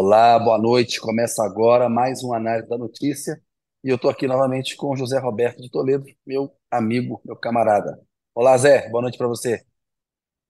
Olá, 0.00 0.38
boa 0.38 0.56
noite. 0.56 1.00
Começa 1.00 1.42
agora 1.42 1.88
mais 1.88 2.22
uma 2.22 2.36
análise 2.36 2.68
da 2.68 2.78
notícia. 2.78 3.42
E 3.82 3.88
eu 3.88 3.96
estou 3.96 4.08
aqui 4.08 4.28
novamente 4.28 4.76
com 4.76 4.92
o 4.92 4.96
José 4.96 5.18
Roberto 5.18 5.60
de 5.60 5.68
Toledo, 5.68 6.04
meu 6.24 6.52
amigo, 6.70 7.20
meu 7.24 7.34
camarada. 7.34 8.00
Olá, 8.32 8.56
Zé, 8.56 8.88
boa 8.90 9.02
noite 9.02 9.18
para 9.18 9.26
você. 9.26 9.66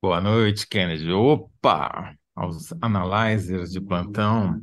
Boa 0.02 0.20
noite, 0.20 0.68
Kennedy. 0.68 1.10
Opa! 1.10 2.14
Aos 2.36 2.74
analyzers 2.82 3.72
de 3.72 3.80
plantão. 3.80 4.60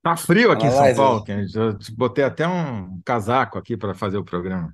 Tá 0.00 0.16
frio 0.16 0.52
aqui 0.52 0.66
em 0.66 0.70
São 0.70 0.78
Analyzer, 0.78 1.04
Paulo, 1.04 1.24
Kennedy. 1.24 1.58
Eu 1.58 1.76
te 1.76 1.92
botei 1.92 2.22
até 2.22 2.46
um 2.46 3.00
casaco 3.04 3.58
aqui 3.58 3.76
para 3.76 3.92
fazer 3.92 4.18
o 4.18 4.24
programa. 4.24 4.72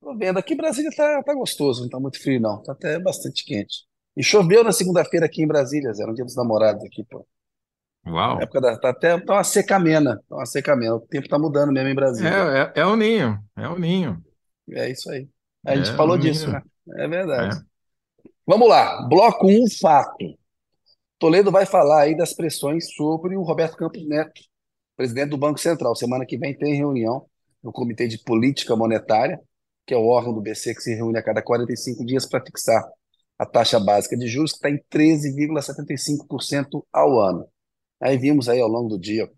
tô 0.00 0.16
vendo 0.16 0.38
aqui, 0.38 0.54
Brasília 0.54 0.90
tá, 0.96 1.22
tá 1.22 1.34
gostoso, 1.34 1.82
não 1.82 1.90
tá 1.90 2.00
muito 2.00 2.18
frio, 2.22 2.40
não. 2.40 2.62
Tá 2.62 2.72
até 2.72 2.98
bastante 2.98 3.44
quente. 3.44 3.84
E 4.16 4.22
choveu 4.22 4.64
na 4.64 4.72
segunda-feira 4.72 5.26
aqui 5.26 5.42
em 5.42 5.46
Brasília, 5.46 5.92
Zé, 5.92 6.06
no 6.06 6.14
dia 6.14 6.24
dos 6.24 6.36
namorados 6.36 6.82
aqui, 6.86 7.04
pô. 7.04 7.26
Na 8.36 8.36
Uau! 8.36 8.40
época 8.44 8.60
da, 8.60 8.78
tá 8.78 8.90
até 8.90 9.18
tá 9.20 9.34
uma 9.34 9.44
secamena, 9.44 10.16
tá 10.28 10.36
uma 10.36 10.46
secamena. 10.46 10.96
O 10.96 11.00
tempo 11.00 11.28
tá 11.28 11.38
mudando 11.38 11.72
mesmo 11.72 11.88
em 11.88 11.92
É, 11.92 11.94
Brasília. 11.94 12.72
é, 12.74 12.80
é 12.80 12.86
o 12.86 12.96
ninho, 12.96 13.38
é 13.56 13.68
o 13.68 13.78
ninho, 13.78 14.22
É 14.72 14.90
isso 14.90 15.10
aí. 15.10 15.28
A 15.66 15.76
gente 15.76 15.90
é 15.90 15.94
falou 15.96 16.16
disso, 16.18 16.50
né? 16.50 16.62
É 16.98 17.08
verdade. 17.08 17.56
É. 17.56 17.62
Vamos 18.46 18.68
lá, 18.68 19.06
bloco 19.08 19.46
um 19.48 19.64
fato. 19.80 20.16
Toledo 21.18 21.50
vai 21.50 21.66
falar 21.66 22.02
aí 22.02 22.16
das 22.16 22.32
pressões 22.34 22.94
sobre 22.94 23.36
o 23.36 23.42
Roberto 23.42 23.76
Campos 23.76 24.06
Neto, 24.08 24.40
presidente 24.96 25.30
do 25.30 25.36
Banco 25.38 25.58
Central. 25.60 25.94
Semana 25.94 26.24
que 26.26 26.38
vem 26.38 26.56
tem 26.56 26.74
reunião 26.74 27.26
no 27.62 27.72
Comitê 27.72 28.08
de 28.08 28.18
Política 28.18 28.74
Monetária, 28.74 29.38
que 29.86 29.92
é 29.94 29.96
o 29.96 30.06
órgão 30.06 30.32
do 30.32 30.40
BC 30.40 30.74
que 30.74 30.80
se 30.82 30.94
reúne 30.94 31.18
a 31.18 31.22
cada 31.22 31.42
45 31.42 32.04
dias 32.06 32.26
para 32.26 32.44
fixar 32.44 32.82
a 33.38 33.46
taxa 33.46 33.78
básica 33.80 34.16
de 34.16 34.26
juros, 34.28 34.52
que 34.52 34.58
está 34.58 34.70
em 34.70 34.78
13,75% 34.90 36.84
ao 36.92 37.18
ano. 37.18 37.46
Aí 38.00 38.16
vimos 38.18 38.48
aí 38.48 38.60
ao 38.60 38.68
longo 38.68 38.88
do 38.88 38.98
dia 38.98 39.30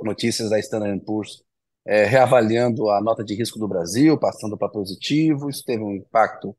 notícias 0.00 0.50
da 0.50 0.58
Standard 0.58 1.00
Poor's 1.04 1.42
eh, 1.86 2.04
reavaliando 2.04 2.90
a 2.90 3.00
nota 3.00 3.24
de 3.24 3.34
risco 3.34 3.58
do 3.58 3.68
Brasil, 3.68 4.18
passando 4.18 4.56
para 4.56 4.68
positivo. 4.68 5.48
Isso 5.48 5.64
teve 5.64 5.82
um 5.82 5.92
impacto 5.94 6.56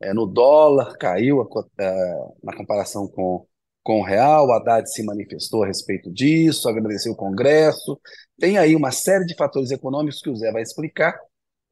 é, 0.00 0.12
no 0.14 0.26
dólar, 0.26 0.96
caiu 0.98 1.40
a 1.42 1.46
é, 1.82 2.14
na 2.42 2.56
comparação 2.56 3.08
com, 3.08 3.46
com 3.82 4.00
o 4.00 4.04
real, 4.04 4.48
o 4.48 4.52
Haddad 4.52 4.90
se 4.90 5.02
manifestou 5.04 5.64
a 5.64 5.66
respeito 5.66 6.12
disso, 6.12 6.68
agradeceu 6.68 7.12
o 7.12 7.16
Congresso. 7.16 8.00
Tem 8.38 8.58
aí 8.58 8.76
uma 8.76 8.90
série 8.92 9.24
de 9.26 9.34
fatores 9.36 9.70
econômicos 9.70 10.20
que 10.20 10.30
o 10.30 10.36
Zé 10.36 10.52
vai 10.52 10.62
explicar 10.62 11.18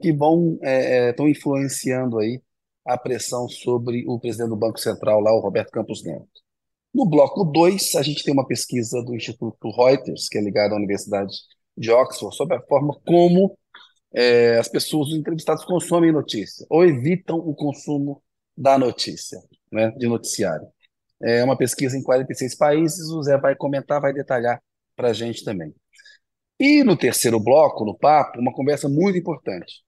que 0.00 0.12
vão 0.12 0.58
é, 0.62 1.08
é, 1.08 1.10
estão 1.10 1.28
influenciando 1.28 2.18
aí 2.18 2.42
a 2.84 2.98
pressão 2.98 3.48
sobre 3.48 4.04
o 4.08 4.18
presidente 4.18 4.50
do 4.50 4.56
Banco 4.56 4.78
Central 4.80 5.20
lá, 5.20 5.32
o 5.32 5.40
Roberto 5.40 5.70
Campos 5.70 6.02
Neto. 6.04 6.41
No 6.94 7.06
bloco 7.06 7.44
2, 7.44 7.94
a 7.94 8.02
gente 8.02 8.22
tem 8.22 8.34
uma 8.34 8.46
pesquisa 8.46 9.02
do 9.02 9.14
Instituto 9.14 9.70
Reuters, 9.70 10.28
que 10.28 10.36
é 10.36 10.40
ligado 10.42 10.72
à 10.72 10.76
Universidade 10.76 11.32
de 11.76 11.90
Oxford, 11.90 12.36
sobre 12.36 12.56
a 12.56 12.62
forma 12.62 12.94
como 13.06 13.56
é, 14.14 14.58
as 14.58 14.68
pessoas, 14.68 15.08
os 15.08 15.14
entrevistados, 15.14 15.64
consomem 15.64 16.12
notícia 16.12 16.66
ou 16.68 16.84
evitam 16.84 17.38
o 17.38 17.54
consumo 17.54 18.22
da 18.56 18.78
notícia, 18.78 19.40
né, 19.72 19.90
de 19.92 20.06
noticiário. 20.06 20.66
É 21.22 21.42
uma 21.42 21.56
pesquisa 21.56 21.96
em 21.96 22.02
46 22.02 22.56
países, 22.56 23.08
o 23.08 23.22
Zé 23.22 23.38
vai 23.38 23.56
comentar, 23.56 24.00
vai 24.00 24.12
detalhar 24.12 24.60
para 24.94 25.08
a 25.08 25.12
gente 25.12 25.44
também. 25.44 25.74
E 26.58 26.84
no 26.84 26.96
terceiro 26.96 27.40
bloco, 27.40 27.84
no 27.84 27.96
papo, 27.96 28.38
uma 28.38 28.52
conversa 28.52 28.88
muito 28.88 29.16
importante. 29.18 29.82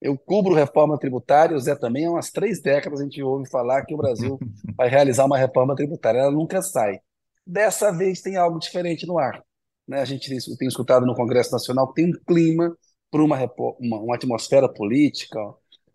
Eu 0.00 0.16
cubro 0.16 0.54
reforma 0.54 0.98
tributária, 0.98 1.54
o 1.54 1.60
Zé 1.60 1.76
também, 1.76 2.06
há 2.06 2.10
umas 2.10 2.30
três 2.30 2.62
décadas 2.62 3.00
a 3.00 3.04
gente 3.04 3.22
ouve 3.22 3.48
falar 3.50 3.84
que 3.84 3.94
o 3.94 3.98
Brasil 3.98 4.38
vai 4.76 4.88
realizar 4.88 5.26
uma 5.26 5.36
reforma 5.36 5.76
tributária, 5.76 6.20
ela 6.20 6.30
nunca 6.30 6.62
sai. 6.62 7.00
Dessa 7.46 7.92
vez 7.92 8.22
tem 8.22 8.36
algo 8.36 8.58
diferente 8.58 9.06
no 9.06 9.18
ar. 9.18 9.42
Né? 9.86 10.00
A 10.00 10.04
gente 10.04 10.28
tem, 10.56 10.68
escutado 10.68 11.04
no 11.04 11.14
Congresso 11.14 11.52
Nacional 11.52 11.88
que 11.88 12.02
tem 12.02 12.10
um 12.10 12.18
clima 12.26 12.74
para 13.10 13.22
uma, 13.22 13.36
uma, 13.78 14.00
uma 14.00 14.14
atmosfera 14.14 14.72
política 14.72 15.38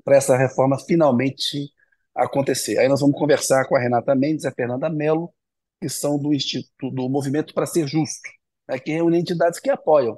para 0.04 0.18
essa 0.18 0.38
reforma 0.38 0.78
finalmente 0.78 1.72
acontecer. 2.14 2.78
Aí 2.78 2.88
nós 2.88 3.02
vamos 3.02 3.18
conversar 3.18 3.66
com 3.68 3.76
a 3.76 3.80
Renata 3.80 4.14
Mendes 4.14 4.44
e 4.44 4.48
a 4.48 4.52
Fernanda 4.52 4.90
Mello, 4.90 5.34
que 5.82 5.90
são 5.90 6.20
do 6.20 6.34
Instituto 6.34 6.92
do 6.92 7.10
Movimento 7.10 7.54
para 7.54 7.66
Ser 7.66 7.88
Justo, 7.88 8.30
né? 8.68 8.78
que 8.78 8.92
reúne 8.92 9.18
entidades 9.18 9.60
que 9.60 9.70
apoiam 9.70 10.16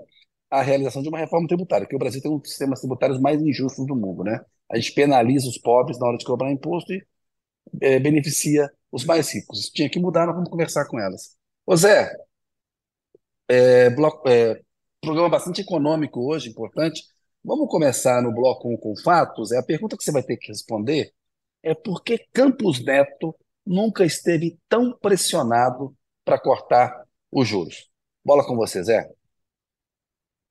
a 0.49 0.61
realização 0.61 1.01
de 1.01 1.09
uma 1.09 1.17
reforma 1.19 1.47
tributária, 1.47 1.85
porque 1.85 1.95
o 1.95 1.99
Brasil 1.99 2.21
tem 2.21 2.31
um 2.31 2.39
dos 2.39 2.49
sistemas 2.49 2.79
tributários 2.79 3.19
mais 3.19 3.41
injustos 3.41 3.85
do 3.85 3.95
mundo, 3.95 4.23
né? 4.23 4.39
A 4.71 4.77
gente 4.77 4.93
penaliza 4.93 5.47
os 5.49 5.57
pobres 5.57 5.99
na 5.99 6.07
hora 6.07 6.17
de 6.17 6.25
cobrar 6.25 6.51
imposto 6.51 6.93
e 6.93 7.05
eh, 7.81 7.99
beneficia 7.99 8.69
os 8.91 9.05
mais 9.05 9.33
ricos. 9.33 9.59
Isso 9.61 9.73
tinha 9.73 9.89
que 9.89 9.99
mudar, 9.99 10.25
nós 10.27 10.35
vamos 10.35 10.49
conversar 10.49 10.85
com 10.87 10.99
elas. 10.99 11.35
Ô 11.65 11.75
Zé, 11.75 12.11
é, 13.55 13.89
bloco- 13.89 14.27
é, 14.29 14.61
programa 15.01 15.29
bastante 15.29 15.61
econômico 15.61 16.21
hoje, 16.31 16.49
importante. 16.49 17.01
Vamos 17.43 17.69
começar 17.69 18.21
no 18.21 18.33
bloco 18.33 18.69
1 18.69 18.77
com 18.77 18.95
fatos. 18.97 19.51
É 19.51 19.57
a 19.59 19.63
pergunta 19.63 19.95
que 19.97 20.03
você 20.03 20.11
vai 20.11 20.23
ter 20.23 20.37
que 20.37 20.47
responder 20.49 21.11
é 21.63 21.75
por 21.75 22.03
que 22.03 22.19
Campos 22.33 22.83
Neto 22.85 23.35
nunca 23.67 24.05
esteve 24.05 24.57
tão 24.69 24.97
pressionado 24.99 25.95
para 26.25 26.39
cortar 26.39 27.03
os 27.31 27.47
juros? 27.47 27.89
Bola 28.25 28.45
com 28.47 28.55
você, 28.55 28.83
Zé. 28.83 29.09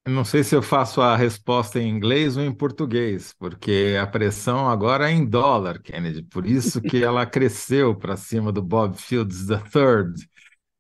Não 0.06 0.24
sei 0.24 0.44
se 0.44 0.54
eu 0.54 0.62
faço 0.62 1.00
a 1.00 1.16
resposta 1.16 1.80
em 1.80 1.88
inglês 1.88 2.36
ou 2.36 2.42
em 2.44 2.52
português, 2.54 3.34
porque 3.38 3.96
a 4.00 4.06
pressão 4.06 4.68
agora 4.68 5.10
é 5.10 5.12
em 5.12 5.24
dólar, 5.26 5.82
Kennedy. 5.82 6.22
Por 6.22 6.46
isso 6.46 6.80
que 6.80 7.02
ela 7.02 7.26
cresceu 7.26 7.94
para 7.94 8.16
cima 8.16 8.52
do 8.52 8.62
Bob 8.62 8.96
Fields 8.96 9.48
III, 9.48 10.28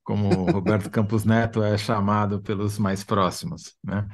como 0.04 0.28
Roberto 0.52 0.88
Campos 0.88 1.24
Neto 1.24 1.60
é 1.60 1.76
chamado 1.76 2.40
pelos 2.40 2.78
mais 2.78 3.02
próximos, 3.02 3.76
né? 3.82 4.06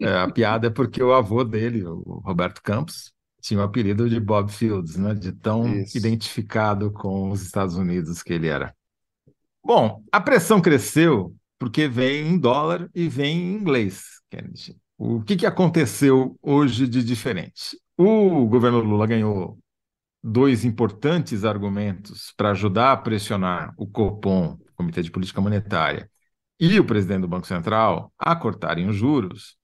É, 0.00 0.16
a 0.16 0.30
piada 0.30 0.68
é 0.68 0.70
porque 0.70 1.02
o 1.02 1.12
avô 1.12 1.44
dele, 1.44 1.84
o 1.84 2.22
Roberto 2.24 2.62
Campos, 2.62 3.12
tinha 3.42 3.60
o 3.60 3.62
apelido 3.62 4.08
de 4.08 4.18
Bob 4.18 4.50
Fields, 4.50 4.96
né? 4.96 5.14
De 5.14 5.30
tão 5.32 5.68
Isso. 5.68 5.98
identificado 5.98 6.90
com 6.90 7.30
os 7.30 7.42
Estados 7.42 7.76
Unidos 7.76 8.22
que 8.22 8.32
ele 8.32 8.48
era. 8.48 8.74
Bom, 9.62 10.02
a 10.10 10.20
pressão 10.20 10.62
cresceu 10.62 11.34
porque 11.58 11.86
vem 11.86 12.28
em 12.28 12.38
dólar 12.38 12.88
e 12.94 13.08
vem 13.08 13.36
em 13.38 13.54
inglês, 13.54 14.13
Kennedy. 14.34 14.76
O 14.98 15.22
que 15.22 15.36
que 15.36 15.46
aconteceu 15.46 16.36
hoje 16.42 16.86
de 16.88 17.02
diferente? 17.02 17.78
O 17.96 18.46
governo 18.46 18.80
Lula 18.80 19.06
ganhou 19.06 19.58
dois 20.22 20.64
importantes 20.64 21.44
argumentos 21.44 22.32
para 22.36 22.50
ajudar 22.50 22.92
a 22.92 22.96
pressionar 22.96 23.74
o 23.76 23.86
Copom, 23.86 24.58
Comitê 24.74 25.02
de 25.02 25.10
Política 25.10 25.40
Monetária, 25.40 26.10
e 26.58 26.78
o 26.80 26.84
presidente 26.84 27.22
do 27.22 27.28
Banco 27.28 27.46
Central 27.46 28.12
a 28.18 28.34
cortarem 28.34 28.88
os 28.88 28.96
juros. 28.96 29.56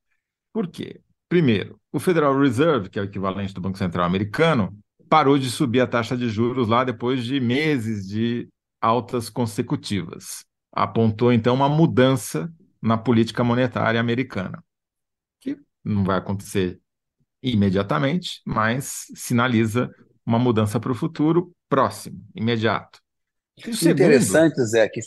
Por 0.53 0.69
quê? 0.69 1.01
Primeiro, 1.29 1.81
o 1.93 2.01
Federal 2.01 2.39
Reserve, 2.39 2.91
que 2.91 2.99
é 2.99 3.03
o 3.03 3.05
equivalente 3.05 3.55
do 3.55 3.61
Banco 3.61 3.79
Central 3.79 4.05
americano, 4.05 4.77
parou 5.09 5.39
de 5.39 5.51
subir 5.51 5.81
a 5.81 5.87
taxa 5.87 6.17
de 6.17 6.29
juros 6.29 6.69
lá 6.69 6.85
depois 6.85 7.25
de 7.25 7.41
meses 7.41 8.07
de 8.07 8.49
altas 8.81 9.31
consecutivas. 9.31 10.45
Apontou 10.73 11.33
então 11.33 11.55
uma 11.55 11.69
mudança 11.69 12.53
na 12.83 12.97
política 12.97 13.45
monetária 13.45 14.01
americana, 14.01 14.63
que 15.41 15.59
não 15.85 16.05
vai 16.05 16.19
acontecer 16.19 16.81
imediatamente, 17.43 18.43
mas 18.47 19.07
sinaliza 19.15 19.91
uma 20.25 20.39
mudança 20.39 20.79
para 20.79 20.93
o 20.93 20.95
futuro 20.95 21.53
próximo, 21.69 22.21
imediato. 22.35 23.01
E 23.57 23.71
o 23.71 23.77
segundo, 23.77 24.01
Interessante, 24.01 24.65
Zé, 24.65 24.89
que 24.89 25.01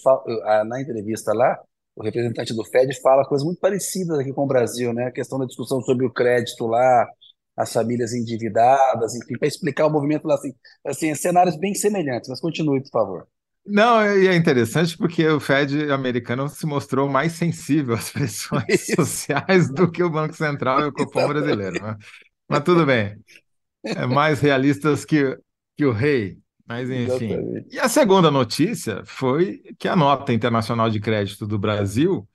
na 0.66 0.81
entrevista 0.81 1.34
lá, 1.34 1.57
o 1.95 2.03
representante 2.03 2.53
do 2.53 2.66
Fed 2.66 3.00
fala 3.01 3.25
coisas 3.28 3.45
muito 3.45 3.59
parecidas 3.59 4.17
aqui 4.19 4.34
com 4.34 4.44
o 4.44 4.47
Brasil, 4.47 4.94
né? 4.94 5.05
A 5.05 5.11
questão 5.11 5.40
da 5.40 5.45
discussão 5.45 5.81
sobre 5.81 6.05
o 6.05 6.11
crédito 6.11 6.66
lá, 6.66 7.07
as 7.55 7.72
famílias 7.72 8.14
endividadas, 8.14 9.16
enfim, 9.16 9.37
para 9.37 9.47
explicar 9.47 9.85
o 9.85 9.91
movimento 9.91 10.28
lá, 10.28 10.35
assim, 10.35 10.53
assim, 10.85 11.14
cenários 11.14 11.55
bem 11.55 11.75
semelhantes, 11.75 12.29
mas 12.29 12.40
continue, 12.40 12.81
por 12.81 12.90
favor. 12.90 13.28
Não, 13.65 14.05
e 14.05 14.27
é 14.27 14.35
interessante 14.35 14.97
porque 14.97 15.25
o 15.27 15.39
Fed 15.39 15.91
americano 15.91 16.49
se 16.49 16.65
mostrou 16.65 17.09
mais 17.09 17.33
sensível 17.33 17.95
às 17.95 18.09
pressões 18.09 18.87
sociais 18.95 19.71
do 19.71 19.89
que 19.89 20.03
o 20.03 20.09
Banco 20.09 20.33
Central 20.33 20.81
e 20.81 20.85
o 20.87 20.93
Copom 20.93 21.27
brasileiro, 21.27 21.81
né? 21.81 21.97
Mas 22.47 22.63
tudo 22.63 22.85
bem, 22.85 23.15
é 23.83 24.05
mais 24.05 24.41
realistas 24.41 25.05
que, 25.05 25.37
que 25.77 25.85
o 25.85 25.91
rei, 25.91 26.37
mas 26.67 26.89
enfim. 26.89 27.29
E 27.29 27.33
Exatamente. 27.33 27.79
a 27.79 27.89
segunda 27.89 28.29
notícia 28.29 29.01
foi 29.05 29.61
que 29.79 29.87
a 29.87 29.95
nota 29.95 30.33
internacional 30.33 30.89
de 30.89 30.99
crédito 30.99 31.47
do 31.47 31.57
Brasil 31.57 32.27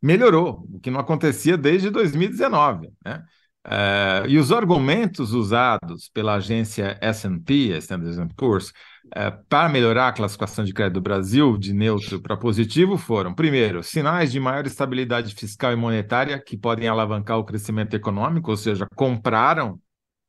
melhorou, 0.00 0.66
o 0.72 0.78
que 0.78 0.90
não 0.90 1.00
acontecia 1.00 1.56
desde 1.56 1.90
2019, 1.90 2.90
né? 3.04 3.24
Eh, 3.68 4.24
e 4.28 4.38
os 4.38 4.52
argumentos 4.52 5.32
usados 5.32 6.08
pela 6.14 6.34
agência 6.34 6.96
S&P, 7.00 7.76
Standard 7.78 8.32
Poor's, 8.36 8.72
eh, 9.14 9.30
para 9.48 9.68
melhorar 9.68 10.08
a 10.08 10.12
classificação 10.12 10.64
de 10.64 10.72
crédito 10.72 10.94
do 10.94 11.00
Brasil 11.00 11.58
de 11.58 11.72
neutro 11.72 12.20
para 12.20 12.36
positivo 12.36 12.96
foram, 12.96 13.34
primeiro, 13.34 13.82
sinais 13.82 14.30
de 14.30 14.38
maior 14.38 14.66
estabilidade 14.66 15.34
fiscal 15.34 15.72
e 15.72 15.76
monetária 15.76 16.40
que 16.40 16.56
podem 16.56 16.88
alavancar 16.88 17.38
o 17.38 17.44
crescimento 17.44 17.94
econômico, 17.94 18.50
ou 18.52 18.56
seja, 18.56 18.86
compraram 18.94 19.80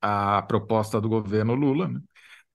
a 0.01 0.41
proposta 0.43 0.99
do 0.99 1.09
governo 1.09 1.53
Lula, 1.53 1.87
né? 1.87 1.99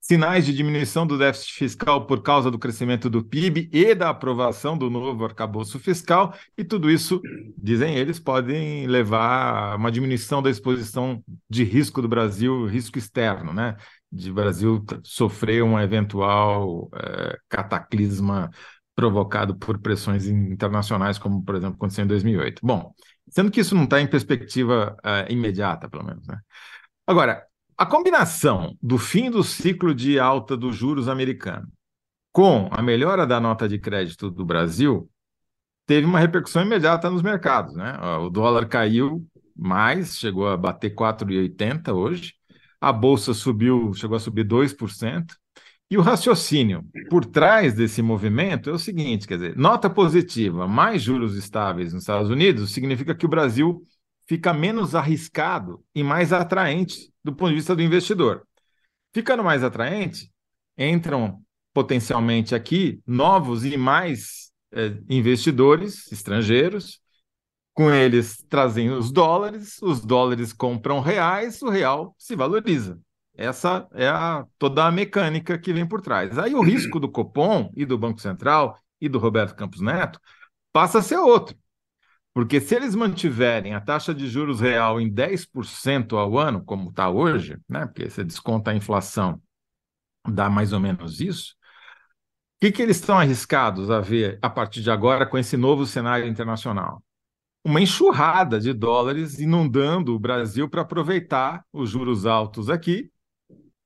Sinais 0.02 0.44
de 0.44 0.52
diminuição 0.52 1.06
do 1.06 1.16
déficit 1.16 1.54
fiscal 1.54 2.04
por 2.06 2.22
causa 2.22 2.50
do 2.50 2.58
crescimento 2.58 3.08
do 3.08 3.24
PIB 3.24 3.70
e 3.72 3.94
da 3.94 4.10
aprovação 4.10 4.76
do 4.76 4.90
novo 4.90 5.24
arcabouço 5.24 5.78
fiscal, 5.78 6.34
e 6.58 6.64
tudo 6.64 6.90
isso, 6.90 7.22
dizem 7.56 7.94
eles, 7.94 8.18
podem 8.18 8.86
levar 8.88 9.74
a 9.74 9.76
uma 9.76 9.92
diminuição 9.92 10.42
da 10.42 10.50
exposição 10.50 11.22
de 11.48 11.62
risco 11.62 12.02
do 12.02 12.08
Brasil, 12.08 12.66
risco 12.66 12.98
externo, 12.98 13.54
né? 13.54 13.76
De 14.10 14.30
Brasil 14.32 14.84
sofrer 15.04 15.62
um 15.62 15.78
eventual 15.78 16.90
é, 16.94 17.38
cataclisma 17.48 18.50
provocado 18.94 19.56
por 19.56 19.78
pressões 19.78 20.26
internacionais, 20.26 21.16
como, 21.16 21.42
por 21.44 21.54
exemplo, 21.54 21.76
aconteceu 21.76 22.04
em 22.04 22.08
2008. 22.08 22.60
Bom, 22.62 22.92
sendo 23.28 23.50
que 23.50 23.60
isso 23.60 23.74
não 23.74 23.84
está 23.84 24.00
em 24.00 24.06
perspectiva 24.06 24.96
é, 25.02 25.32
imediata, 25.32 25.88
pelo 25.88 26.04
menos, 26.04 26.26
né? 26.26 26.38
Agora, 27.06 27.46
a 27.82 27.86
combinação 27.86 28.76
do 28.80 28.96
fim 28.96 29.28
do 29.28 29.42
ciclo 29.42 29.92
de 29.92 30.16
alta 30.16 30.56
dos 30.56 30.76
juros 30.76 31.08
americano 31.08 31.66
com 32.30 32.68
a 32.70 32.80
melhora 32.80 33.26
da 33.26 33.40
nota 33.40 33.68
de 33.68 33.76
crédito 33.76 34.30
do 34.30 34.44
Brasil 34.44 35.10
teve 35.84 36.06
uma 36.06 36.20
repercussão 36.20 36.62
imediata 36.62 37.10
nos 37.10 37.22
mercados. 37.22 37.74
Né? 37.74 37.98
O 38.20 38.30
dólar 38.30 38.68
caiu 38.68 39.26
mais, 39.56 40.16
chegou 40.16 40.46
a 40.46 40.56
bater 40.56 40.94
4,80 40.94 41.92
hoje, 41.92 42.34
a 42.80 42.92
bolsa 42.92 43.34
subiu, 43.34 43.92
chegou 43.94 44.16
a 44.16 44.20
subir 44.20 44.46
2%. 44.46 45.34
E 45.90 45.98
o 45.98 46.02
raciocínio 46.02 46.84
por 47.10 47.24
trás 47.24 47.74
desse 47.74 48.00
movimento 48.00 48.70
é 48.70 48.72
o 48.72 48.78
seguinte: 48.78 49.26
quer 49.26 49.34
dizer, 49.34 49.56
nota 49.56 49.90
positiva 49.90 50.68
mais 50.68 51.02
juros 51.02 51.36
estáveis 51.36 51.92
nos 51.92 52.04
Estados 52.04 52.30
Unidos 52.30 52.70
significa 52.70 53.12
que 53.12 53.26
o 53.26 53.28
Brasil 53.28 53.82
fica 54.32 54.54
menos 54.54 54.94
arriscado 54.94 55.84
e 55.94 56.02
mais 56.02 56.32
atraente 56.32 57.12
do 57.22 57.34
ponto 57.34 57.50
de 57.50 57.56
vista 57.56 57.76
do 57.76 57.82
investidor. 57.82 58.46
Ficando 59.12 59.44
mais 59.44 59.62
atraente, 59.62 60.32
entram 60.78 61.42
potencialmente 61.74 62.54
aqui 62.54 63.02
novos 63.06 63.62
e 63.62 63.76
mais 63.76 64.50
eh, 64.72 64.96
investidores 65.10 66.10
estrangeiros, 66.10 66.98
com 67.74 67.90
eles 67.90 68.42
trazem 68.48 68.88
os 68.88 69.12
dólares, 69.12 69.76
os 69.82 70.00
dólares 70.00 70.50
compram 70.54 71.00
reais, 71.00 71.60
o 71.60 71.68
real 71.68 72.14
se 72.16 72.34
valoriza. 72.34 72.98
Essa 73.34 73.86
é 73.92 74.08
a, 74.08 74.46
toda 74.58 74.86
a 74.86 74.90
mecânica 74.90 75.58
que 75.58 75.74
vem 75.74 75.86
por 75.86 76.00
trás. 76.00 76.38
Aí 76.38 76.54
o 76.54 76.62
risco 76.62 76.98
do 76.98 77.10
Copom 77.10 77.70
e 77.76 77.84
do 77.84 77.98
Banco 77.98 78.18
Central 78.18 78.78
e 78.98 79.10
do 79.10 79.18
Roberto 79.18 79.54
Campos 79.54 79.82
Neto 79.82 80.18
passa 80.72 81.00
a 81.00 81.02
ser 81.02 81.18
outro. 81.18 81.54
Porque 82.34 82.60
se 82.60 82.74
eles 82.74 82.94
mantiverem 82.94 83.74
a 83.74 83.80
taxa 83.80 84.14
de 84.14 84.26
juros 84.26 84.60
real 84.60 85.00
em 85.00 85.12
10% 85.12 86.16
ao 86.16 86.38
ano, 86.38 86.64
como 86.64 86.88
está 86.88 87.10
hoje, 87.10 87.58
né, 87.68 87.86
porque 87.86 88.08
você 88.08 88.24
desconta 88.24 88.70
a 88.70 88.74
inflação, 88.74 89.40
dá 90.26 90.48
mais 90.48 90.72
ou 90.72 90.80
menos 90.80 91.20
isso, 91.20 91.54
o 92.56 92.64
que, 92.64 92.72
que 92.72 92.80
eles 92.80 92.96
estão 92.96 93.18
arriscados 93.18 93.90
a 93.90 94.00
ver 94.00 94.38
a 94.40 94.48
partir 94.48 94.82
de 94.82 94.90
agora 94.90 95.26
com 95.26 95.36
esse 95.36 95.56
novo 95.56 95.84
cenário 95.84 96.26
internacional? 96.26 97.02
Uma 97.64 97.80
enxurrada 97.80 98.58
de 98.58 98.72
dólares 98.72 99.38
inundando 99.38 100.14
o 100.14 100.18
Brasil 100.18 100.68
para 100.68 100.82
aproveitar 100.82 101.64
os 101.72 101.90
juros 101.90 102.24
altos 102.24 102.70
aqui, 102.70 103.10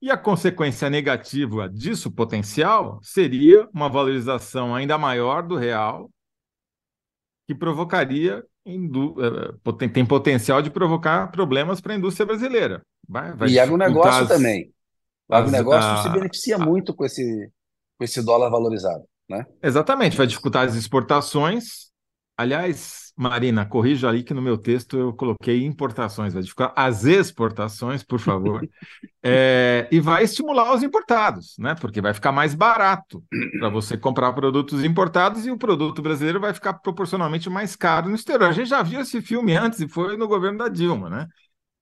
e 0.01 0.11
a 0.11 0.17
consequência 0.17 0.89
negativa 0.89 1.69
disso 1.69 2.13
potencial 2.13 3.01
seria 3.03 3.69
uma 3.73 3.89
valorização 3.89 4.75
ainda 4.75 4.97
maior 4.99 5.43
do 5.43 5.57
real 5.57 6.11
que 7.47 7.55
provocaria, 7.55 8.45
eh, 8.67 9.89
tem 9.93 10.05
potencial 10.05 10.61
de 10.61 10.71
provocar 10.71 11.31
problemas 11.31 11.81
para 11.81 11.93
a 11.93 11.97
indústria 11.97 12.27
brasileira. 12.27 12.83
Vai, 13.09 13.33
vai 13.35 13.49
e 13.49 13.59
agronegócio 13.59 14.23
as, 14.23 14.29
também. 14.29 14.73
O 15.29 15.35
agronegócio 15.35 15.91
a, 15.91 16.03
se 16.03 16.09
beneficia 16.09 16.57
a, 16.57 16.59
muito 16.59 16.95
com 16.95 17.05
esse, 17.05 17.51
com 17.97 18.05
esse 18.05 18.23
dólar 18.23 18.51
valorizado. 18.51 19.05
Né? 19.29 19.47
Exatamente, 19.63 20.17
vai 20.17 20.27
dificultar 20.27 20.67
as 20.67 20.75
exportações. 20.75 21.91
Aliás, 22.37 23.06
Marina, 23.17 23.65
corrija 23.65 24.09
ali 24.09 24.23
que 24.23 24.35
no 24.35 24.43
meu 24.43 24.59
texto 24.59 24.99
eu 24.99 25.13
coloquei 25.15 25.65
importações, 25.65 26.35
vai 26.35 26.43
dificultar 26.43 26.75
as 26.77 27.05
exportações, 27.05 28.03
por 28.03 28.21
favor. 28.21 28.69
é, 29.25 29.89
e 29.91 29.99
vai 29.99 30.25
estimular 30.25 30.75
os 30.75 30.83
importados, 30.83 31.57
né? 31.59 31.75
Porque 31.75 32.03
vai 32.03 32.13
ficar 32.13 32.31
mais 32.31 32.55
barato 32.55 33.25
para 33.59 33.71
você 33.71 33.97
comprar 33.97 34.35
produtos 34.35 34.85
importados 34.85 35.47
e 35.47 35.51
o 35.51 35.57
produto 35.57 36.03
brasileiro 36.03 36.39
vai 36.39 36.53
ficar 36.53 36.75
proporcionalmente 36.75 37.49
mais 37.49 37.75
caro 37.75 38.11
no 38.11 38.15
exterior. 38.15 38.51
A 38.51 38.53
gente 38.53 38.69
já 38.69 38.83
viu 38.83 39.01
esse 39.01 39.23
filme 39.23 39.57
antes 39.57 39.81
e 39.81 39.89
foi 39.89 40.19
no 40.19 40.29
governo 40.29 40.59
da 40.59 40.69
Dilma, 40.69 41.09
né? 41.09 41.27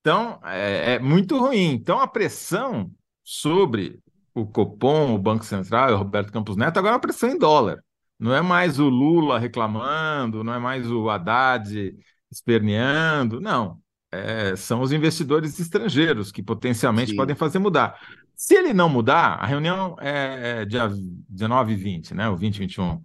Então, 0.00 0.38
é, 0.44 0.94
é 0.94 0.98
muito 1.00 1.36
ruim. 1.36 1.72
Então, 1.72 1.98
a 1.98 2.06
pressão 2.06 2.90
sobre 3.24 3.98
o 4.34 4.46
Copom, 4.46 5.14
o 5.14 5.18
Banco 5.18 5.44
Central 5.44 5.90
e 5.90 5.92
o 5.94 5.96
Roberto 5.96 6.32
Campos 6.32 6.56
Neto 6.56 6.78
agora 6.78 6.92
é 6.92 6.96
uma 6.96 7.00
pressão 7.00 7.30
em 7.30 7.38
dólar. 7.38 7.83
Não 8.18 8.34
é 8.34 8.40
mais 8.40 8.78
o 8.78 8.88
Lula 8.88 9.38
reclamando, 9.38 10.44
não 10.44 10.54
é 10.54 10.58
mais 10.58 10.90
o 10.90 11.10
Haddad 11.10 11.94
esperneando, 12.30 13.40
não. 13.40 13.80
É, 14.12 14.54
são 14.56 14.80
os 14.80 14.92
investidores 14.92 15.58
estrangeiros 15.58 16.30
que 16.30 16.42
potencialmente 16.42 17.10
Sim. 17.10 17.16
podem 17.16 17.34
fazer 17.34 17.58
mudar. 17.58 18.00
Se 18.36 18.54
ele 18.54 18.72
não 18.72 18.88
mudar, 18.88 19.34
a 19.40 19.46
reunião 19.46 19.96
é, 20.00 20.62
é 20.62 20.64
dia 20.64 20.88
19 21.28 21.72
e 21.72 21.76
20, 21.76 22.14
né? 22.14 22.28
O 22.28 22.36
20 22.36 22.56
e 22.56 22.58
21. 22.60 23.02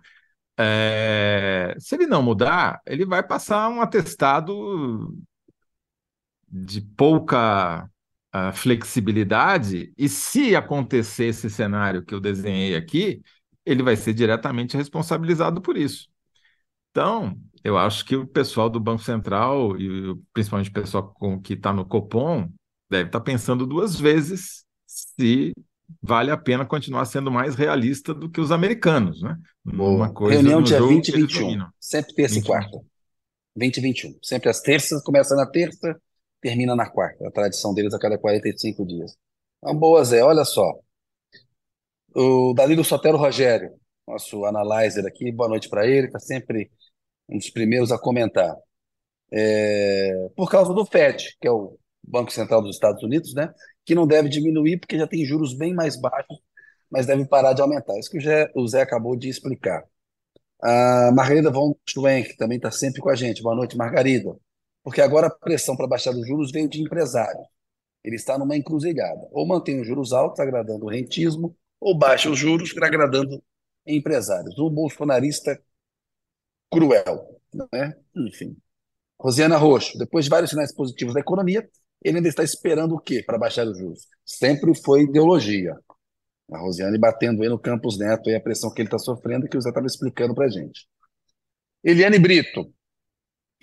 É, 0.58 1.76
se 1.80 1.96
ele 1.96 2.06
não 2.06 2.22
mudar, 2.22 2.82
ele 2.86 3.06
vai 3.06 3.24
passar 3.24 3.70
um 3.70 3.82
atestado 3.82 5.16
de 6.52 6.82
pouca 6.82 7.90
uh, 8.36 8.54
flexibilidade, 8.54 9.94
e 9.98 10.10
se 10.10 10.56
acontecer 10.56 11.26
esse 11.26 11.50
cenário 11.50 12.04
que 12.04 12.14
eu 12.14 12.20
desenhei 12.20 12.76
aqui, 12.76 13.22
ele 13.70 13.84
vai 13.84 13.96
ser 13.96 14.14
diretamente 14.14 14.78
responsabilizado 14.78 15.62
por 15.62 15.78
isso. 15.78 16.08
Então, 16.92 17.38
eu 17.64 17.78
acho 17.78 18.06
que 18.06 18.16
o 18.16 18.28
pessoal 18.28 18.70
do 18.70 18.80
Banco 18.80 19.04
Central, 19.04 19.80
e 19.80 20.16
principalmente 20.34 20.70
o 20.70 20.74
pessoal 20.74 21.14
com, 21.14 21.40
que 21.40 21.54
está 21.54 21.72
no 21.72 21.86
Copom, 21.86 22.50
deve 22.90 23.10
estar 23.10 23.20
tá 23.20 23.26
pensando 23.26 23.66
duas 23.66 24.00
vezes 24.00 24.66
se 24.86 25.54
vale 26.02 26.32
a 26.32 26.38
pena 26.38 26.66
continuar 26.66 27.06
sendo 27.06 27.32
mais 27.32 27.56
realista 27.56 28.14
do 28.14 28.30
que 28.30 28.42
os 28.42 28.52
americanos, 28.52 29.22
né? 29.22 29.36
Uma 29.66 30.12
coisa 30.12 30.42
Reunião 30.42 30.62
dia 30.62 30.82
20 30.82 31.08
e 31.08 31.12
21, 31.12 31.68
sempre 31.80 32.14
terça 32.16 32.36
21. 32.36 32.44
e 32.44 32.48
quarta. 32.48 32.80
20 33.56 33.78
e 33.78 33.82
21. 33.82 34.20
Sempre 34.24 34.50
às 34.50 34.62
terças, 34.62 35.04
começa 35.04 35.36
na 35.36 35.46
terça, 35.46 36.00
termina 36.42 36.76
na 36.76 36.90
quarta. 36.90 37.28
A 37.28 37.32
tradição 37.32 37.74
deles 37.74 37.94
a 37.94 38.00
cada 38.00 38.18
45 38.18 38.86
dias. 38.86 39.16
Então, 39.58 39.76
boa, 39.78 40.04
Zé, 40.04 40.24
olha 40.24 40.46
só. 40.46 40.80
O 42.16 42.54
Danilo 42.54 42.84
Sotero 42.84 43.18
Rogério, 43.18 43.72
nosso 44.08 44.44
analyzer 44.46 45.06
aqui, 45.06 45.32
boa 45.32 45.50
noite 45.50 45.70
para 45.70 45.86
ele, 45.88 46.08
está 46.08 46.20
sempre 46.20 46.72
um 47.28 47.38
dos 47.38 47.50
primeiros 47.50 47.92
a 47.92 48.00
comentar. 48.00 48.56
É, 49.32 50.30
por 50.36 50.50
causa 50.50 50.74
do 50.74 50.86
FED, 50.86 51.38
que 51.40 51.48
é 51.48 51.52
o 51.52 51.78
Banco 52.04 52.32
Central 52.32 52.62
dos 52.62 52.76
Estados 52.76 53.04
Unidos, 53.04 53.34
né, 53.34 53.54
que 53.86 53.94
não 53.94 54.08
deve 54.08 54.30
diminuir 54.30 54.80
porque 54.80 54.98
já 54.98 55.08
tem 55.08 55.24
juros 55.26 55.56
bem 55.56 55.74
mais 55.74 56.00
baixos, 56.00 56.38
mas 56.90 57.06
deve 57.06 57.26
parar 57.28 57.54
de 57.54 57.62
aumentar. 57.62 57.98
Isso 58.00 58.10
que 58.10 58.18
o 58.18 58.22
Zé, 58.22 58.52
o 58.56 58.68
Zé 58.68 58.82
acabou 58.82 59.16
de 59.16 59.30
explicar. 59.30 59.84
A 60.62 61.12
Margarida 61.14 61.52
von 61.52 61.76
Schwenk 61.88 62.36
também 62.38 62.58
está 62.58 62.72
sempre 62.72 63.02
com 63.02 63.10
a 63.10 63.16
gente. 63.16 63.42
Boa 63.44 63.56
noite, 63.56 63.78
Margarida. 63.78 64.36
Porque 64.84 65.02
agora 65.02 65.28
a 65.28 65.30
pressão 65.30 65.76
para 65.78 65.88
baixar 65.88 66.12
os 66.12 66.28
juros 66.28 66.52
veio 66.52 66.68
de 66.70 66.82
empresário. 66.82 67.42
Ele 68.04 68.16
está 68.16 68.38
numa 68.38 68.58
encruzilhada. 68.58 69.28
Ou 69.32 69.48
mantém 69.48 69.80
os 69.80 69.88
juros 69.88 70.12
altos, 70.14 70.40
agradando 70.40 70.86
o 70.86 70.90
rentismo, 70.90 71.56
ou 71.80 71.98
baixa 71.98 72.30
os 72.30 72.38
juros, 72.38 72.76
agradando 72.78 73.42
empresários. 73.86 74.58
Um 74.60 74.70
bolsonarista 74.70 75.62
cruel. 76.72 77.42
Né? 77.74 77.96
Enfim. 78.16 78.56
Rosiana 79.20 79.58
Roxo, 79.58 79.98
depois 79.98 80.26
de 80.26 80.32
vários 80.32 80.52
sinais 80.52 80.74
positivos 80.74 81.14
da 81.14 81.20
economia, 81.20 81.68
ele 82.04 82.18
ainda 82.18 82.30
está 82.30 82.44
esperando 82.44 82.96
o 82.96 83.00
quê 83.00 83.24
para 83.24 83.38
baixar 83.38 83.68
os 83.68 83.78
juros? 83.78 84.08
Sempre 84.26 84.74
foi 84.84 85.02
ideologia. 85.02 85.76
A 86.52 86.58
Rosiane 86.58 86.98
batendo 86.98 87.44
aí 87.44 87.50
no 87.50 87.60
Campos 87.60 87.98
Neto 87.98 88.30
e 88.30 88.36
a 88.36 88.42
pressão 88.42 88.74
que 88.74 88.82
ele 88.82 88.88
está 88.88 88.98
sofrendo, 88.98 89.48
que 89.48 89.58
o 89.58 89.62
Zé 89.62 89.70
estava 89.70 89.86
explicando 89.86 90.34
para 90.34 90.46
a 90.46 90.50
gente. 90.50 90.88
Eliane 91.84 92.18
Brito, 92.18 92.74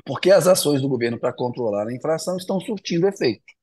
porque 0.04 0.30
as 0.30 0.46
ações 0.46 0.82
do 0.82 0.88
governo 0.88 1.18
para 1.18 1.32
controlar 1.32 1.88
a 1.88 1.94
inflação 1.94 2.36
estão 2.36 2.60
surtindo 2.60 3.08
efeito. 3.08 3.55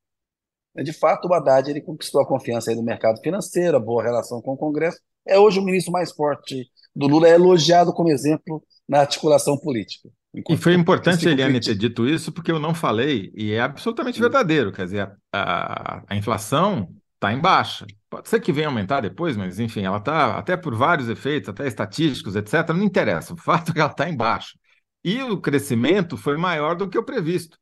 De 0.75 0.93
fato, 0.93 1.27
o 1.27 1.33
Haddad 1.33 1.69
ele 1.69 1.81
conquistou 1.81 2.21
a 2.21 2.27
confiança 2.27 2.71
aí 2.71 2.75
do 2.75 2.83
mercado 2.83 3.19
financeiro, 3.21 3.77
a 3.77 3.79
boa 3.79 4.01
relação 4.01 4.41
com 4.41 4.53
o 4.53 4.57
Congresso. 4.57 4.99
É 5.27 5.37
hoje 5.37 5.59
o 5.59 5.63
ministro 5.63 5.91
mais 5.91 6.11
forte 6.11 6.67
do 6.95 7.07
Lula, 7.07 7.27
é 7.27 7.33
elogiado 7.33 7.93
como 7.93 8.09
exemplo 8.09 8.63
na 8.87 8.99
articulação 8.99 9.57
política. 9.57 10.09
E 10.49 10.57
foi 10.57 10.73
importante, 10.73 11.27
Eliane, 11.27 11.59
ter 11.59 11.75
dito 11.75 12.07
isso, 12.07 12.31
porque 12.31 12.51
eu 12.51 12.59
não 12.59 12.73
falei, 12.73 13.31
e 13.35 13.53
é 13.53 13.61
absolutamente 13.61 14.19
verdadeiro. 14.19 14.71
Quer 14.71 14.85
dizer, 14.85 15.11
a, 15.31 16.03
a 16.07 16.15
inflação 16.15 16.89
está 17.13 17.31
em 17.31 17.39
baixa. 17.39 17.85
Pode 18.09 18.27
ser 18.27 18.39
que 18.39 18.51
venha 18.51 18.67
aumentar 18.67 19.01
depois, 19.01 19.37
mas 19.37 19.59
enfim, 19.59 19.83
ela 19.83 19.97
está, 19.97 20.37
até 20.37 20.57
por 20.57 20.75
vários 20.75 21.07
efeitos, 21.07 21.49
até 21.49 21.67
estatísticos, 21.67 22.35
etc., 22.35 22.69
não 22.69 22.83
interessa. 22.83 23.33
O 23.33 23.37
fato 23.37 23.69
é 23.69 23.73
que 23.73 23.79
ela 23.79 23.91
está 23.91 24.09
em 24.09 24.17
baixa. 24.17 24.57
E 25.03 25.21
o 25.21 25.39
crescimento 25.39 26.17
foi 26.17 26.35
maior 26.35 26.75
do 26.75 26.89
que 26.89 26.97
o 26.97 27.03
previsto. 27.03 27.57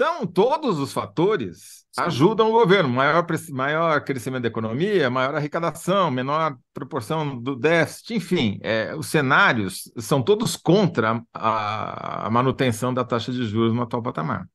Então, 0.00 0.24
todos 0.24 0.78
os 0.78 0.92
fatores 0.92 1.84
Sim. 1.90 2.02
ajudam 2.02 2.50
o 2.50 2.52
governo. 2.52 2.88
Maior, 2.88 3.26
maior 3.50 4.04
crescimento 4.04 4.42
da 4.42 4.48
economia, 4.48 5.10
maior 5.10 5.34
arrecadação, 5.34 6.08
menor 6.08 6.56
proporção 6.72 7.36
do 7.36 7.56
déficit, 7.56 8.14
enfim, 8.14 8.60
é, 8.62 8.94
os 8.94 9.08
cenários 9.08 9.90
são 9.98 10.22
todos 10.22 10.56
contra 10.56 11.20
a, 11.34 12.28
a 12.28 12.30
manutenção 12.30 12.94
da 12.94 13.04
taxa 13.04 13.32
de 13.32 13.44
juros 13.44 13.74
no 13.74 13.82
atual 13.82 14.00
patamar. 14.00 14.48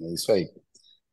É 0.00 0.14
isso 0.14 0.32
aí. 0.32 0.50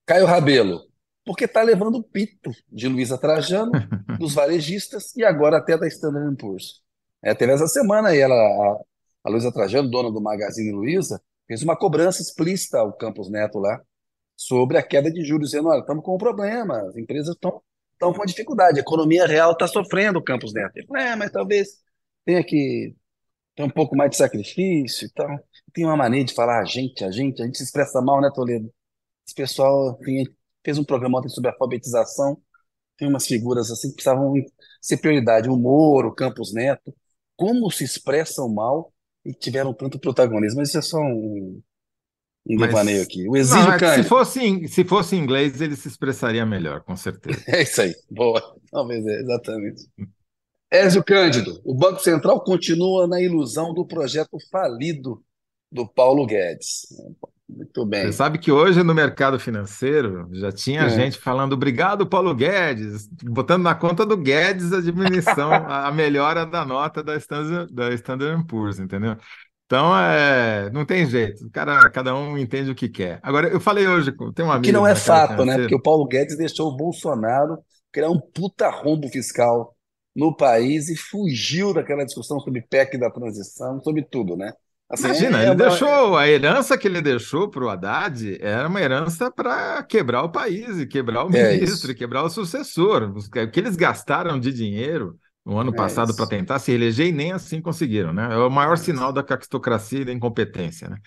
Caio 0.05 0.25
Rabelo, 0.25 0.79
porque 1.25 1.43
está 1.43 1.61
levando 1.61 1.95
o 1.95 2.03
pito 2.03 2.51
de 2.71 2.87
Luísa 2.87 3.17
Trajano, 3.17 3.73
dos 4.17 4.33
varejistas 4.33 5.13
e 5.13 5.25
agora 5.25 5.57
até 5.57 5.77
da 5.77 5.87
Standard 5.89 6.37
Poor's. 6.37 6.81
É, 7.21 7.35
teve 7.35 7.51
essa 7.51 7.67
semana 7.67 8.09
aí, 8.09 8.19
ela, 8.19 8.33
a, 8.33 8.79
a 9.25 9.29
Luísa 9.29 9.51
Trajano, 9.51 9.91
dona 9.91 10.09
do 10.09 10.21
Magazine 10.21 10.71
Luiza, 10.71 11.21
fez 11.47 11.63
uma 11.63 11.77
cobrança 11.77 12.21
explícita 12.21 12.79
ao 12.79 12.93
Campos 12.93 13.29
Neto 13.29 13.59
lá 13.59 13.81
sobre 14.35 14.77
a 14.77 14.83
queda 14.83 15.11
de 15.11 15.23
juros, 15.23 15.49
dizendo: 15.51 15.69
olha, 15.69 15.79
estamos 15.79 16.03
com 16.03 16.15
um 16.15 16.19
problema, 16.19 16.81
as 16.87 16.95
empresas 16.97 17.35
estão 17.35 17.61
estão 17.97 18.13
com 18.13 18.25
dificuldade, 18.25 18.79
a 18.79 18.81
economia 18.81 19.25
real 19.25 19.53
está 19.53 19.67
sofrendo, 19.67 20.19
o 20.19 20.23
Campos 20.23 20.53
Neto. 20.53 20.77
Ele 20.77 20.85
falou, 20.87 21.01
é, 21.01 21.15
mas 21.15 21.31
talvez 21.31 21.67
tenha 22.23 22.43
que 22.43 22.95
ter 23.55 23.63
um 23.63 23.69
pouco 23.69 23.95
mais 23.95 24.11
de 24.11 24.17
sacrifício 24.17 25.07
e 25.07 25.11
tal. 25.11 25.27
Tem 25.73 25.83
uma 25.83 25.97
mania 25.97 26.23
de 26.23 26.33
falar 26.33 26.59
a 26.61 26.65
gente, 26.65 27.03
a 27.03 27.11
gente, 27.11 27.41
a 27.41 27.45
gente 27.45 27.57
se 27.57 27.63
expressa 27.63 28.01
mal, 28.01 28.21
né, 28.21 28.29
Toledo? 28.33 28.71
Esse 29.25 29.35
pessoal 29.35 29.97
fez 30.63 30.77
um 30.77 30.83
programa 30.83 31.19
ontem 31.19 31.29
sobre 31.29 31.49
alfabetização, 31.49 32.39
tem 32.97 33.07
umas 33.07 33.25
figuras 33.27 33.71
assim 33.71 33.89
que 33.89 33.95
precisavam 33.95 34.33
ser 34.81 34.97
prioridade, 34.97 35.49
o 35.49 35.57
Moro, 35.57 36.09
o 36.09 36.15
Campos 36.15 36.53
Neto, 36.53 36.93
como 37.35 37.69
se 37.71 37.83
expressam 37.83 38.47
mal 38.49 38.93
e 39.27 39.33
tiveram 39.33 39.73
tanto 39.73 39.99
protagonismo. 39.99 40.59
Mas 40.59 40.69
isso 40.69 40.77
é 40.77 40.81
só 40.81 40.99
um, 40.99 41.61
um 42.47 42.55
Mas, 42.55 42.69
devaneio 42.69 43.03
aqui. 43.03 43.27
O 43.27 43.35
exílio 43.35 43.65
não, 43.65 43.73
é 43.73 43.95
se 44.01 44.03
fosse 44.03 44.67
Se 44.67 44.85
fosse 44.85 45.15
em 45.15 45.19
inglês, 45.19 45.59
ele 45.59 45.75
se 45.75 45.87
expressaria 45.87 46.45
melhor, 46.45 46.81
com 46.81 46.95
certeza. 46.95 47.43
É 47.47 47.61
isso 47.63 47.81
aí. 47.81 47.93
Boa. 48.09 48.41
Talvez 48.71 49.05
é, 49.05 49.19
exatamente. 49.19 49.87
Ézio 50.71 51.03
Cândido, 51.03 51.61
o 51.63 51.73
Banco 51.73 51.99
Central 51.99 52.43
continua 52.43 53.07
na 53.07 53.21
ilusão 53.21 53.73
do 53.73 53.85
projeto 53.85 54.37
falido 54.51 55.23
do 55.71 55.87
Paulo 55.87 56.25
Guedes. 56.25 56.87
Muito 57.49 57.85
bem. 57.85 58.05
Você 58.05 58.13
sabe 58.13 58.37
que 58.37 58.51
hoje 58.51 58.83
no 58.83 58.93
mercado 58.93 59.39
financeiro 59.39 60.27
já 60.33 60.51
tinha 60.51 60.81
é. 60.81 60.89
gente 60.89 61.17
falando 61.17 61.53
obrigado, 61.53 62.05
Paulo 62.05 62.35
Guedes, 62.35 63.07
botando 63.23 63.63
na 63.63 63.73
conta 63.73 64.05
do 64.05 64.17
Guedes 64.17 64.73
a 64.73 64.81
diminuição, 64.81 65.51
a 65.65 65.89
melhora 65.91 66.45
da 66.45 66.65
nota 66.65 67.01
da 67.01 67.15
Standard, 67.15 67.73
da 67.73 67.93
Standard 67.93 68.45
Poor's, 68.45 68.79
entendeu? 68.79 69.15
Então, 69.65 69.97
é, 69.97 70.69
não 70.71 70.85
tem 70.85 71.05
jeito. 71.05 71.49
Cara, 71.51 71.89
cada 71.89 72.15
um 72.15 72.37
entende 72.37 72.71
o 72.71 72.75
que 72.75 72.87
quer. 72.87 73.19
Agora, 73.21 73.47
eu 73.49 73.59
falei 73.59 73.85
hoje, 73.85 74.13
tem 74.33 74.45
um 74.45 74.51
amigo... 74.51 74.65
Que 74.65 74.71
não 74.71 74.87
é 74.87 74.95
fato, 74.95 75.43
né? 75.43 75.57
Porque 75.57 75.75
o 75.75 75.81
Paulo 75.81 76.07
Guedes 76.07 76.37
deixou 76.37 76.69
o 76.69 76.75
Bolsonaro 76.75 77.57
criar 77.91 78.09
um 78.09 78.19
puta 78.19 78.69
rombo 78.69 79.09
fiscal 79.09 79.75
no 80.15 80.35
país 80.35 80.89
e 80.89 80.95
fugiu 80.95 81.73
daquela 81.73 82.05
discussão 82.05 82.39
sobre 82.39 82.61
PEC 82.61 82.97
da 82.97 83.11
transição, 83.11 83.81
sobre 83.83 84.03
tudo, 84.03 84.35
né? 84.37 84.53
Assim, 84.89 85.05
Imagina, 85.07 85.39
é, 85.39 85.41
ele 85.43 85.51
é, 85.51 85.55
deixou 85.55 86.17
a 86.17 86.27
herança 86.29 86.77
que 86.77 86.87
ele 86.87 87.01
deixou 87.01 87.49
para 87.49 87.63
o 87.65 87.69
Haddad 87.69 88.37
era 88.39 88.69
uma 88.69 88.81
herança 88.81 89.29
para 89.29 89.83
quebrar 89.83 90.23
o 90.23 90.29
país 90.29 90.85
quebrar 90.85 91.25
o 91.25 91.35
é 91.35 91.53
ministro, 91.57 91.91
e 91.91 91.95
quebrar 91.95 92.23
o 92.23 92.29
sucessor. 92.29 93.13
O 93.17 93.51
que 93.51 93.59
eles 93.59 93.75
gastaram 93.75 94.39
de 94.39 94.53
dinheiro 94.53 95.19
no 95.45 95.57
ano 95.57 95.71
é 95.71 95.75
passado 95.75 96.15
para 96.15 96.27
tentar 96.27 96.59
se 96.59 96.71
eleger 96.71 97.07
e 97.07 97.11
nem 97.11 97.33
assim 97.33 97.61
conseguiram, 97.61 98.13
né? 98.13 98.29
É 98.33 98.37
o 98.37 98.49
maior 98.49 98.73
é 98.73 98.77
sinal 98.77 99.11
da 99.11 99.23
cactocracia 99.23 100.01
e 100.01 100.05
da 100.05 100.13
incompetência, 100.13 100.89
né? 100.89 100.97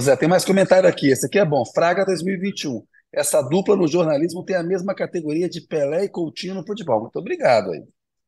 Zé, 0.00 0.16
tem 0.16 0.28
mais 0.28 0.44
comentário 0.44 0.88
aqui. 0.88 1.10
Esse 1.10 1.26
aqui 1.26 1.38
é 1.38 1.44
bom. 1.44 1.62
Fraga 1.74 2.04
2021. 2.04 2.82
Essa 3.12 3.40
dupla 3.42 3.76
no 3.76 3.86
jornalismo 3.86 4.44
tem 4.44 4.56
a 4.56 4.62
mesma 4.62 4.94
categoria 4.94 5.48
de 5.48 5.60
Pelé 5.60 6.04
e 6.04 6.08
Coutinho 6.08 6.54
no 6.54 6.66
futebol. 6.66 7.02
Muito 7.02 7.18
obrigado 7.18 7.70
aí. 7.70 7.82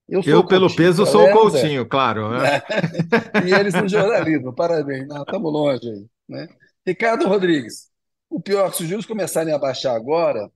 Eu, 0.08 0.22
eu 0.24 0.46
pelo 0.46 0.74
peso, 0.74 1.04
sou 1.04 1.28
o 1.28 1.32
Coutinho, 1.32 1.84
claro. 1.86 2.30
Né? 2.30 2.62
e 3.44 3.52
eles 3.52 3.74
no 3.74 3.88
jornalismo, 3.88 4.54
parabéns. 4.54 5.08
Estamos 5.08 5.52
longe 5.52 5.88
aí. 5.88 6.06
Né? 6.28 6.48
Ricardo 6.86 7.26
Rodrigues, 7.26 7.88
o 8.30 8.40
pior, 8.40 8.72
se 8.72 8.84
os 8.84 8.88
juros 8.88 9.06
começarem 9.06 9.52
a 9.52 9.58
baixar 9.58 9.96
agora, 9.96 10.48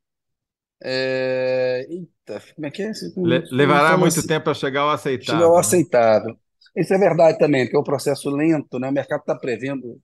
é... 0.82 1.86
Eita, 1.88 2.42
como 2.54 2.66
é 2.66 2.70
que 2.70 2.82
é? 2.82 2.92
Le 3.16 3.44
levará 3.50 3.96
muito 3.96 4.18
assim? 4.18 4.28
tempo 4.28 4.44
para 4.44 4.54
chegar 4.54 4.82
ao 4.82 4.90
aceitável. 4.90 5.34
Chegar 5.34 5.46
ao 5.46 5.54
né? 5.54 5.60
aceitável. 5.60 6.36
Isso 6.76 6.94
é 6.94 6.98
verdade 6.98 7.38
também, 7.38 7.68
que 7.68 7.76
é 7.76 7.78
um 7.78 7.84
processo 7.84 8.30
lento, 8.30 8.78
né? 8.78 8.88
O 8.88 8.92
mercado 8.92 9.20
está 9.20 9.34
prevendo 9.34 10.00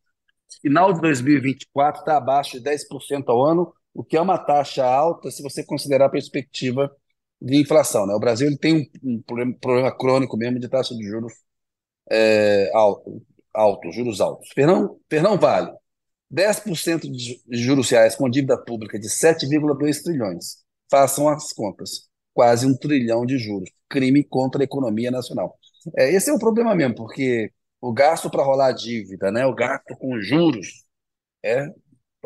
final 0.60 0.92
de 0.92 1.00
2024 1.00 2.00
está 2.00 2.16
abaixo 2.16 2.58
de 2.58 2.64
10% 2.64 3.24
ao 3.28 3.44
ano, 3.44 3.72
o 3.94 4.04
que 4.04 4.16
é 4.16 4.20
uma 4.20 4.38
taxa 4.38 4.84
alta 4.84 5.30
se 5.30 5.42
você 5.42 5.64
considerar 5.64 6.06
a 6.06 6.10
perspectiva 6.10 6.90
de 7.40 7.60
inflação. 7.60 8.06
Né? 8.06 8.14
O 8.14 8.20
Brasil 8.20 8.46
ele 8.46 8.58
tem 8.58 8.90
um, 9.02 9.16
um 9.16 9.52
problema, 9.52 9.96
crônico 9.96 10.36
mesmo 10.36 10.58
de 10.58 10.68
taxa 10.68 10.94
de 10.94 11.04
juros 11.04 11.32
é, 12.10 12.70
alto, 12.74 13.22
alto, 13.52 13.92
juros 13.92 14.20
altos. 14.20 14.48
Fernão, 14.54 14.98
Fernão 15.08 15.38
Vale, 15.38 15.72
10% 16.32 17.10
de 17.10 17.40
juros 17.50 17.90
reais 17.90 18.14
com 18.16 18.28
dívida 18.28 18.56
pública 18.56 18.98
de 18.98 19.08
7,2 19.08 20.02
trilhões. 20.02 20.58
Façam 20.90 21.28
as 21.28 21.52
contas. 21.52 22.08
Quase 22.32 22.66
um 22.66 22.76
trilhão 22.76 23.24
de 23.24 23.38
juros. 23.38 23.70
Crime 23.88 24.22
contra 24.22 24.62
a 24.62 24.64
economia 24.64 25.10
nacional. 25.10 25.58
É, 25.96 26.12
esse 26.12 26.30
é 26.30 26.32
o 26.32 26.38
problema 26.38 26.74
mesmo, 26.74 26.94
porque 26.94 27.50
o 27.80 27.92
gasto 27.92 28.28
para 28.28 28.42
rolar 28.42 28.68
a 28.68 28.72
dívida, 28.72 29.30
né, 29.30 29.46
o 29.46 29.54
gasto 29.54 29.96
com 29.96 30.20
juros, 30.20 30.84
é 31.42 31.68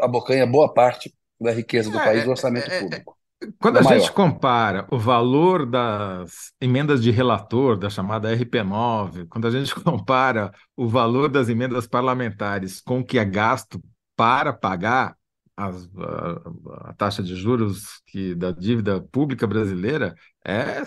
abocanha 0.00 0.46
boa 0.46 0.72
parte 0.72 1.14
da 1.38 1.52
riqueza 1.52 1.90
do 1.90 1.98
é, 1.98 2.04
país, 2.04 2.24
do 2.24 2.30
orçamento 2.30 2.70
é, 2.70 2.76
é, 2.76 2.80
público. 2.80 3.18
Quando 3.58 3.78
a 3.78 3.82
gente 3.82 4.12
compara 4.12 4.86
o 4.90 4.98
valor 4.98 5.64
das 5.64 6.52
emendas 6.60 7.02
de 7.02 7.10
relator, 7.10 7.78
da 7.78 7.88
chamada 7.88 8.34
RP9, 8.34 9.26
quando 9.28 9.46
a 9.46 9.50
gente 9.50 9.74
compara 9.82 10.52
o 10.76 10.86
valor 10.86 11.28
das 11.30 11.48
emendas 11.48 11.86
parlamentares 11.86 12.80
com 12.80 13.00
o 13.00 13.04
que 13.04 13.18
é 13.18 13.24
gasto 13.24 13.82
para 14.14 14.52
pagar 14.52 15.16
as, 15.56 15.88
a, 15.96 16.90
a, 16.90 16.94
taxa 16.94 17.22
de 17.22 17.34
juros 17.34 18.02
que, 18.06 18.34
da 18.34 18.50
dívida 18.50 19.00
pública 19.00 19.46
brasileira, 19.46 20.14
é, 20.44 20.52
é 20.52 20.82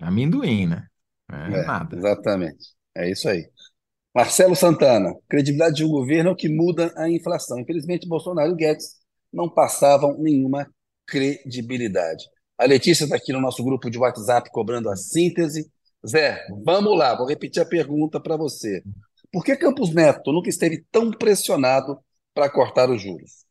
amendoim, 0.00 0.66
né? 0.66 0.86
É, 1.30 1.60
é 1.60 1.66
nada. 1.66 1.96
Exatamente. 1.96 2.74
É 2.94 3.10
isso 3.10 3.28
aí. 3.28 3.48
Marcelo 4.14 4.54
Santana, 4.54 5.12
credibilidade 5.28 5.76
de 5.76 5.84
um 5.84 5.88
governo 5.88 6.30
é 6.30 6.34
que 6.34 6.48
muda 6.48 6.92
a 6.96 7.10
inflação. 7.10 7.58
Infelizmente, 7.58 8.06
Bolsonaro 8.06 8.52
e 8.52 8.54
Guedes 8.54 8.96
não 9.32 9.48
passavam 9.48 10.16
nenhuma 10.18 10.68
credibilidade. 11.06 12.24
A 12.58 12.66
Letícia 12.66 13.04
está 13.04 13.16
aqui 13.16 13.32
no 13.32 13.40
nosso 13.40 13.64
grupo 13.64 13.90
de 13.90 13.98
WhatsApp 13.98 14.50
cobrando 14.50 14.88
a 14.88 14.96
síntese. 14.96 15.70
Zé, 16.06 16.46
vamos 16.64 16.96
lá, 16.96 17.16
vou 17.16 17.26
repetir 17.26 17.62
a 17.62 17.66
pergunta 17.66 18.20
para 18.20 18.36
você. 18.36 18.82
Por 19.32 19.44
que 19.44 19.56
Campos 19.56 19.92
Neto 19.92 20.32
nunca 20.32 20.48
esteve 20.48 20.84
tão 20.90 21.10
pressionado 21.10 21.98
para 22.32 22.48
cortar 22.48 22.90
os 22.90 23.02
juros? 23.02 23.44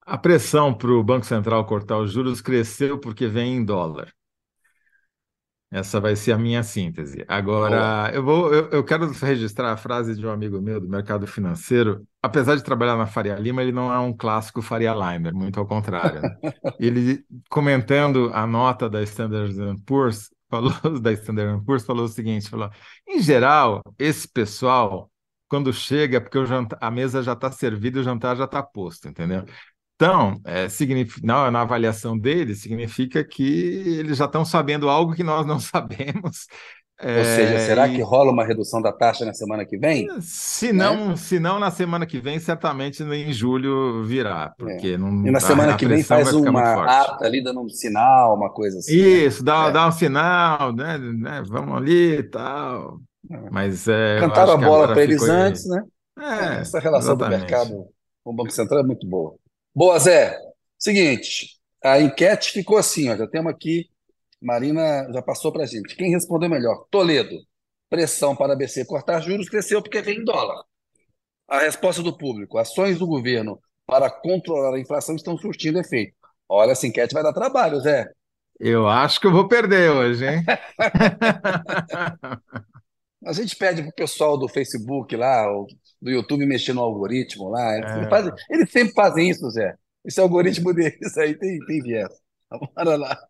A 0.00 0.16
pressão 0.16 0.72
para 0.72 0.90
o 0.90 1.04
Banco 1.04 1.26
Central 1.26 1.66
cortar 1.66 1.98
os 1.98 2.12
juros 2.12 2.40
cresceu 2.40 2.98
porque 2.98 3.26
vem 3.26 3.56
em 3.56 3.64
dólar. 3.64 4.10
Essa 5.70 6.00
vai 6.00 6.16
ser 6.16 6.32
a 6.32 6.38
minha 6.38 6.62
síntese. 6.62 7.24
Agora, 7.28 8.10
eu 8.14 8.22
vou, 8.22 8.52
eu, 8.54 8.70
eu, 8.70 8.82
quero 8.82 9.10
registrar 9.12 9.70
a 9.70 9.76
frase 9.76 10.14
de 10.14 10.26
um 10.26 10.30
amigo 10.30 10.60
meu 10.62 10.80
do 10.80 10.88
mercado 10.88 11.26
financeiro. 11.26 12.06
Apesar 12.22 12.56
de 12.56 12.64
trabalhar 12.64 12.96
na 12.96 13.06
Faria 13.06 13.34
Lima, 13.34 13.62
ele 13.62 13.72
não 13.72 13.92
é 13.92 13.98
um 13.98 14.16
clássico 14.16 14.62
Faria 14.62 14.94
Limer, 14.94 15.34
muito 15.34 15.60
ao 15.60 15.66
contrário. 15.66 16.22
Né? 16.22 16.30
ele 16.80 17.22
comentando 17.50 18.30
a 18.32 18.46
nota 18.46 18.88
da 18.88 19.02
Standard 19.02 19.54
Poor's, 19.84 20.30
falou 20.48 20.72
da 21.02 21.12
Standard 21.12 21.62
Poor's, 21.66 21.84
falou 21.84 22.06
o 22.06 22.08
seguinte: 22.08 22.48
falou, 22.48 22.70
em 23.06 23.20
geral, 23.20 23.82
esse 23.98 24.26
pessoal 24.26 25.10
quando 25.48 25.72
chega, 25.72 26.20
porque 26.20 26.38
o 26.38 26.44
jantar, 26.44 26.78
a 26.80 26.90
mesa 26.90 27.22
já 27.22 27.32
está 27.32 27.50
servida, 27.50 28.00
o 28.00 28.02
jantar 28.02 28.36
já 28.36 28.44
está 28.44 28.62
posto, 28.62 29.08
entendeu? 29.08 29.44
Então, 30.00 30.40
é, 30.44 30.68
significa, 30.68 31.26
na, 31.26 31.50
na, 31.50 31.62
avaliação 31.62 32.16
deles, 32.16 32.62
significa 32.62 33.24
que 33.24 33.98
eles 33.98 34.16
já 34.16 34.26
estão 34.26 34.44
sabendo 34.44 34.88
algo 34.88 35.12
que 35.12 35.24
nós 35.24 35.44
não 35.44 35.58
sabemos. 35.58 36.46
Ou 37.00 37.24
seja, 37.24 37.54
é, 37.54 37.58
será 37.66 37.88
e... 37.88 37.96
que 37.96 38.02
rola 38.02 38.30
uma 38.30 38.44
redução 38.44 38.80
da 38.80 38.92
taxa 38.92 39.24
na 39.24 39.34
semana 39.34 39.64
que 39.64 39.76
vem? 39.76 40.08
Se 40.20 40.72
não, 40.72 41.10
né? 41.10 41.16
se 41.16 41.40
não 41.40 41.58
na 41.58 41.70
semana 41.72 42.06
que 42.06 42.20
vem, 42.20 42.38
certamente 42.38 43.02
em 43.02 43.32
julho 43.32 44.04
virá, 44.04 44.52
porque 44.56 44.88
é. 44.88 44.98
não. 44.98 45.26
E 45.26 45.30
na 45.32 45.40
semana 45.40 45.76
que 45.76 45.86
vem 45.86 46.04
faz 46.04 46.32
uma 46.32 46.84
ata 46.84 47.24
ali 47.24 47.42
dando 47.42 47.60
um 47.60 47.68
sinal, 47.68 48.36
uma 48.36 48.50
coisa 48.50 48.78
assim. 48.78 49.00
Né? 49.00 49.08
Isso, 49.08 49.44
né? 49.44 49.52
dá, 49.52 49.66
é. 49.66 49.72
dá 49.72 49.88
um 49.88 49.92
sinal, 49.92 50.72
né, 50.72 50.98
né? 50.98 51.42
Vamos 51.46 51.76
ali 51.76 52.18
e 52.18 52.22
tal. 52.22 53.00
É. 53.30 53.50
Mas 53.50 53.88
é, 53.88 54.18
cantaram 54.20 54.52
a 54.52 54.56
bola 54.56 54.88
para 54.88 55.02
eles 55.02 55.22
antes, 55.22 55.68
né? 55.68 55.82
É, 56.18 56.60
Essa 56.60 56.78
relação 56.78 57.14
exatamente. 57.14 57.46
do 57.46 57.50
mercado 57.50 57.86
com 58.24 58.30
o 58.30 58.34
Banco 58.34 58.50
Central 58.50 58.80
é 58.80 58.84
muito 58.84 59.06
boa. 59.06 59.34
Boa, 59.78 59.96
Zé. 60.00 60.36
Seguinte, 60.76 61.50
a 61.84 62.00
enquete 62.00 62.50
ficou 62.50 62.78
assim, 62.78 63.08
ó, 63.10 63.16
já 63.16 63.28
temos 63.28 63.52
aqui, 63.52 63.88
Marina 64.42 65.06
já 65.12 65.22
passou 65.22 65.52
para 65.52 65.62
a 65.62 65.66
gente. 65.66 65.94
Quem 65.94 66.10
respondeu 66.10 66.50
melhor? 66.50 66.88
Toledo. 66.90 67.36
Pressão 67.88 68.34
para 68.34 68.54
a 68.54 68.56
BC 68.56 68.86
cortar 68.86 69.20
juros 69.20 69.48
cresceu 69.48 69.80
porque 69.80 70.02
vem 70.02 70.18
em 70.18 70.24
dólar. 70.24 70.64
A 71.46 71.60
resposta 71.60 72.02
do 72.02 72.18
público: 72.18 72.58
ações 72.58 72.98
do 72.98 73.06
governo 73.06 73.60
para 73.86 74.10
controlar 74.10 74.74
a 74.74 74.80
inflação 74.80 75.14
estão 75.14 75.38
surtindo 75.38 75.78
efeito. 75.78 76.12
Olha, 76.48 76.72
essa 76.72 76.88
enquete 76.88 77.14
vai 77.14 77.22
dar 77.22 77.32
trabalho, 77.32 77.78
Zé. 77.78 78.10
Eu 78.58 78.88
acho 78.88 79.20
que 79.20 79.28
eu 79.28 79.32
vou 79.32 79.46
perder 79.46 79.92
hoje, 79.92 80.26
hein? 80.26 80.42
A 83.24 83.32
gente 83.32 83.54
pede 83.54 83.84
pro 83.84 83.92
pessoal 83.92 84.36
do 84.36 84.48
Facebook 84.48 85.14
lá, 85.14 85.46
do 86.00 86.10
YouTube 86.10 86.46
mexer 86.46 86.72
no 86.72 86.82
algoritmo 86.82 87.48
lá. 87.48 87.76
Eles, 87.76 87.90
é. 87.90 88.08
fazem, 88.08 88.32
eles 88.50 88.70
sempre 88.70 88.94
fazem 88.94 89.30
isso, 89.30 89.50
Zé. 89.50 89.74
Esse 90.04 90.20
algoritmo 90.20 90.72
deles 90.72 91.16
aí 91.18 91.36
tem, 91.36 91.58
tem 91.66 91.82
viés. 91.82 92.08
Bora 92.74 92.96
lá. 92.96 93.28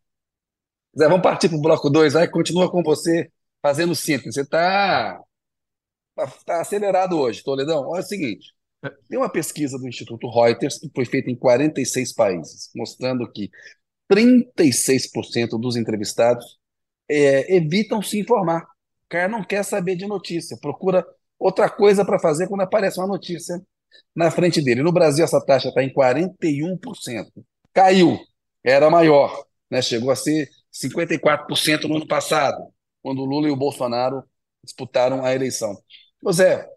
Zé, 0.99 1.09
vamos 1.09 1.23
partir 1.23 1.49
para 1.49 1.59
o 1.59 1.63
bloco 1.63 1.91
2 1.91 2.17
aí, 2.17 2.29
continua 2.29 2.71
com 2.71 2.83
você 2.83 3.31
fazendo 3.63 3.95
síntese. 3.95 4.33
Você 4.33 4.41
está 4.43 5.21
tá, 6.15 6.27
tá 6.45 6.61
acelerado 6.61 7.19
hoje, 7.19 7.43
Toledão. 7.43 7.89
Olha 7.89 8.01
o 8.01 8.07
seguinte: 8.07 8.53
tem 9.09 9.19
uma 9.19 9.31
pesquisa 9.31 9.79
do 9.79 9.89
Instituto 9.89 10.29
Reuters 10.31 10.79
que 10.79 10.91
foi 10.95 11.05
feita 11.05 11.31
em 11.31 11.37
46 11.37 12.13
países, 12.15 12.71
mostrando 12.75 13.31
que 13.31 13.51
36% 14.11 15.59
dos 15.59 15.77
entrevistados 15.77 16.59
é, 17.09 17.55
evitam 17.55 18.03
se 18.03 18.19
informar. 18.19 18.63
O 18.63 19.09
cara 19.09 19.29
não 19.29 19.43
quer 19.43 19.63
saber 19.65 19.97
de 19.97 20.07
notícia, 20.07 20.59
procura 20.61 21.05
outra 21.39 21.71
coisa 21.71 22.05
para 22.05 22.19
fazer 22.19 22.49
quando 22.49 22.63
aparece 22.63 22.99
uma 22.99 23.07
notícia 23.07 23.61
na 24.15 24.31
frente 24.31 24.61
dele. 24.61 24.83
No 24.83 24.93
Brasil, 24.93 25.25
essa 25.25 25.45
taxa 25.45 25.69
está 25.69 25.83
em 25.83 25.93
41%. 25.93 27.27
Caiu, 27.73 28.19
era 28.65 28.91
maior, 28.91 29.45
né? 29.71 29.81
chegou 29.81 30.11
a 30.11 30.17
ser 30.17 30.49
54% 30.73 31.85
no 31.85 31.97
ano 31.97 32.07
passado, 32.07 32.69
quando 33.03 33.21
o 33.23 33.25
Lula 33.25 33.49
e 33.49 33.51
o 33.51 33.57
Bolsonaro 33.57 34.23
disputaram 34.65 35.25
a 35.25 35.35
eleição. 35.35 35.77
José, 36.23 36.69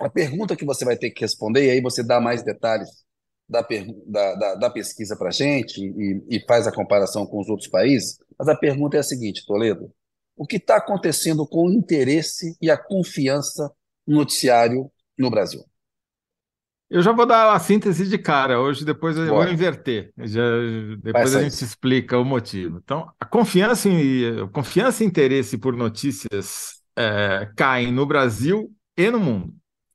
a 0.00 0.10
pergunta 0.10 0.56
que 0.56 0.64
você 0.64 0.84
vai 0.84 0.96
ter 0.96 1.10
que 1.10 1.20
responder, 1.20 1.66
e 1.66 1.70
aí 1.70 1.80
você 1.80 2.02
dá 2.02 2.20
mais 2.20 2.42
detalhes 2.42 2.88
da, 3.48 3.64
da, 4.06 4.34
da, 4.34 4.54
da 4.54 4.70
pesquisa 4.70 5.16
para 5.16 5.28
a 5.28 5.32
gente 5.32 5.80
e, 5.80 6.36
e 6.36 6.40
faz 6.46 6.66
a 6.66 6.72
comparação 6.72 7.26
com 7.26 7.40
os 7.40 7.48
outros 7.48 7.68
países, 7.68 8.18
mas 8.38 8.48
a 8.48 8.56
pergunta 8.56 8.96
é 8.96 9.00
a 9.00 9.04
seguinte, 9.04 9.44
Toledo: 9.46 9.92
o 10.36 10.46
que 10.46 10.56
está 10.56 10.76
acontecendo 10.76 11.46
com 11.46 11.66
o 11.66 11.72
interesse 11.72 12.56
e 12.60 12.70
a 12.70 12.76
confiança 12.76 13.70
noticiário 14.06 14.90
no 15.18 15.30
Brasil? 15.30 15.64
Eu 16.90 17.02
já 17.02 17.12
vou 17.12 17.26
dar 17.26 17.52
a 17.52 17.58
síntese 17.58 18.06
de 18.06 18.18
cara 18.18 18.60
hoje, 18.60 18.84
depois 18.84 19.16
eu 19.16 19.26
Bora. 19.26 19.46
vou 19.46 19.52
inverter. 19.52 20.12
Já, 20.18 20.42
depois 21.02 21.34
a 21.34 21.42
gente 21.42 21.64
explica 21.64 22.18
o 22.18 22.24
motivo. 22.24 22.78
Então, 22.82 23.10
a 23.18 23.24
confiança, 23.24 23.88
em, 23.88 24.46
confiança 24.52 25.02
e 25.02 25.06
interesse 25.06 25.58
por 25.58 25.74
notícias 25.76 26.82
é, 26.96 27.50
caem 27.56 27.90
no 27.90 28.06
Brasil 28.06 28.72
e 28.96 29.10
no 29.10 29.18
mundo. 29.18 29.54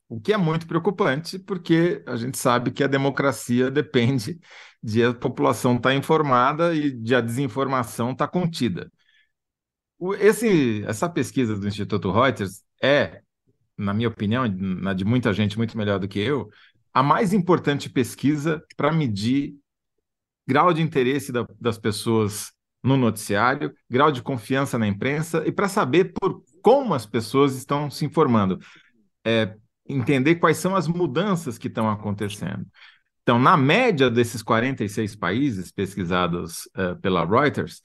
O 0.09 0.19
que 0.19 0.33
é 0.33 0.37
muito 0.37 0.67
preocupante, 0.67 1.37
porque 1.37 2.03
a 2.07 2.15
gente 2.15 2.37
sabe 2.37 2.71
que 2.71 2.83
a 2.83 2.87
democracia 2.87 3.69
depende 3.71 4.39
de 4.81 5.03
a 5.03 5.13
população 5.13 5.75
estar 5.75 5.89
tá 5.89 5.95
informada 5.95 6.73
e 6.73 6.91
de 6.91 7.13
a 7.13 7.21
desinformação 7.21 8.11
estar 8.11 8.27
tá 8.27 8.31
contida. 8.31 8.91
Esse, 10.19 10.83
essa 10.85 11.09
pesquisa 11.09 11.55
do 11.55 11.67
Instituto 11.67 12.11
Reuters 12.11 12.63
é, 12.81 13.21
na 13.79 13.93
minha 13.93 14.09
opinião, 14.09 14.48
na 14.48 14.93
de 14.93 15.05
muita 15.05 15.33
gente 15.33 15.57
muito 15.57 15.77
melhor 15.77 16.00
do 16.00 16.07
que 16.07 16.19
eu, 16.19 16.50
a 16.93 17.01
mais 17.01 17.33
importante 17.33 17.89
pesquisa 17.89 18.63
para 18.75 18.91
medir 18.91 19.55
grau 20.48 20.74
de 20.74 20.81
interesse 20.81 21.31
da, 21.31 21.48
das 21.59 21.77
pessoas 21.77 22.51
no 22.83 22.98
noticiário, 22.98 23.74
grau 23.89 24.12
de 24.12 24.21
confiança 24.21 24.77
na 24.77 24.88
imprensa 24.88 25.43
e 25.45 25.51
para 25.51 25.67
saber 25.67 26.13
por 26.13 26.43
como 26.62 26.93
as 26.93 27.05
pessoas 27.05 27.55
estão 27.55 27.89
se 27.89 28.05
informando. 28.05 28.59
É, 29.25 29.55
entender 29.88 30.36
quais 30.36 30.57
são 30.57 30.75
as 30.75 30.88
mudanças 30.88 31.57
que 31.57 31.67
estão 31.67 31.89
acontecendo. 31.89 32.65
Então, 33.24 33.39
na 33.39 33.57
média 33.57 34.09
desses 34.09 34.41
46 34.41 35.15
países 35.15 35.71
pesquisados 35.71 36.67
uh, 36.77 37.00
pela 37.01 37.25
Reuters, 37.25 37.81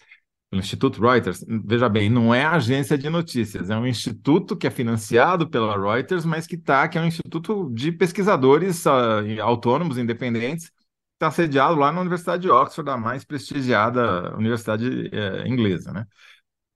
pelo 0.54 0.61
Instituto 0.61 1.00
Reuters, 1.00 1.44
veja 1.48 1.88
bem, 1.88 2.09
não 2.09 2.33
é 2.33 2.44
agência 2.44 2.96
de 2.96 3.11
notícias, 3.11 3.70
é 3.70 3.76
um 3.76 3.87
instituto 3.87 4.57
que 4.57 4.66
é 4.66 4.70
financiado 4.70 5.48
pela 5.48 5.76
Reuters, 5.76 6.24
mas 6.24 6.46
que 6.46 6.55
está, 6.55 6.87
que 6.87 6.96
é 6.96 7.00
um 7.00 7.07
instituto 7.07 7.68
de 7.72 7.90
pesquisadores 7.90 8.87
uh, 8.87 9.42
autônomos, 9.42 9.98
independentes, 9.98 10.70
está 11.14 11.31
sediado 11.31 11.74
lá 11.74 11.90
na 11.90 12.00
Universidade 12.00 12.42
de 12.42 12.50
Oxford, 12.50 12.88
a 12.88 12.96
mais 12.96 13.24
prestigiada 13.24 14.35
universidade 14.37 14.87
uh, 14.87 15.46
inglesa, 15.46 15.92
né? 15.92 16.07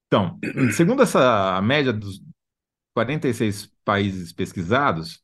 Então, 0.07 0.38
segundo 0.74 1.02
essa 1.02 1.61
média 1.62 1.92
dos 1.92 2.20
46 2.94 3.70
países 3.85 4.33
pesquisados, 4.33 5.22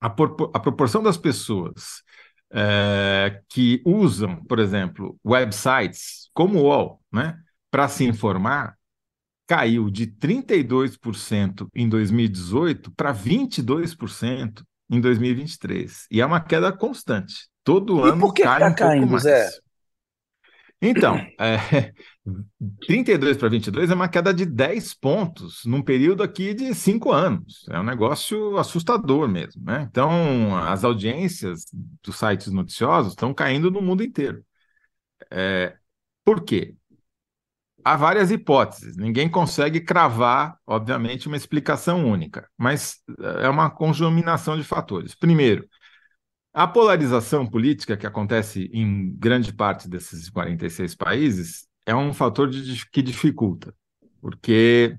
a, 0.00 0.06
a 0.06 0.60
proporção 0.60 1.02
das 1.02 1.18
pessoas 1.18 2.02
é, 2.50 3.42
que 3.50 3.82
usam, 3.84 4.42
por 4.44 4.58
exemplo, 4.58 5.18
websites 5.24 6.30
como 6.32 6.60
o 6.60 6.62
UOL, 6.64 7.02
né, 7.12 7.36
para 7.76 7.88
se 7.88 8.06
informar, 8.06 8.74
caiu 9.46 9.90
de 9.90 10.06
32% 10.06 11.68
em 11.74 11.86
2018 11.86 12.90
para 12.92 13.12
22% 13.12 14.64
em 14.88 14.98
2023. 14.98 16.06
E 16.10 16.22
é 16.22 16.24
uma 16.24 16.40
queda 16.40 16.72
constante. 16.72 17.50
Todo 17.62 17.98
e 17.98 18.08
ano 18.08 18.20
por 18.22 18.32
que 18.32 18.44
cai 18.44 18.60
tá 18.60 18.68
um 18.68 18.74
caindo, 18.74 19.00
pouco 19.00 19.12
mais. 19.12 19.24
Zé? 19.24 19.50
Então, 20.80 21.16
é, 21.38 21.92
32 22.86 23.36
para 23.36 23.50
22 23.50 23.90
é 23.90 23.94
uma 23.94 24.08
queda 24.08 24.32
de 24.32 24.46
10 24.46 24.94
pontos 24.94 25.60
num 25.66 25.82
período 25.82 26.22
aqui 26.22 26.54
de 26.54 26.74
5 26.74 27.12
anos. 27.12 27.66
É 27.68 27.78
um 27.78 27.84
negócio 27.84 28.56
assustador 28.56 29.28
mesmo. 29.28 29.62
Né? 29.62 29.86
Então, 29.90 30.56
as 30.56 30.82
audiências 30.82 31.66
dos 32.02 32.16
sites 32.16 32.50
noticiosos 32.50 33.12
estão 33.12 33.34
caindo 33.34 33.70
no 33.70 33.82
mundo 33.82 34.02
inteiro. 34.02 34.42
É, 35.30 35.76
por 36.24 36.42
quê? 36.42 36.74
Há 37.86 37.94
várias 37.94 38.32
hipóteses. 38.32 38.96
Ninguém 38.96 39.28
consegue 39.28 39.78
cravar, 39.80 40.58
obviamente, 40.66 41.28
uma 41.28 41.36
explicação 41.36 42.04
única, 42.04 42.50
mas 42.58 42.96
é 43.40 43.48
uma 43.48 43.70
conjuminação 43.70 44.56
de 44.56 44.64
fatores. 44.64 45.14
Primeiro, 45.14 45.68
a 46.52 46.66
polarização 46.66 47.46
política 47.46 47.96
que 47.96 48.04
acontece 48.04 48.68
em 48.72 49.14
grande 49.16 49.52
parte 49.52 49.88
desses 49.88 50.28
46 50.28 50.96
países 50.96 51.68
é 51.86 51.94
um 51.94 52.12
fator 52.12 52.50
de, 52.50 52.84
que 52.90 53.00
dificulta, 53.00 53.72
porque 54.20 54.98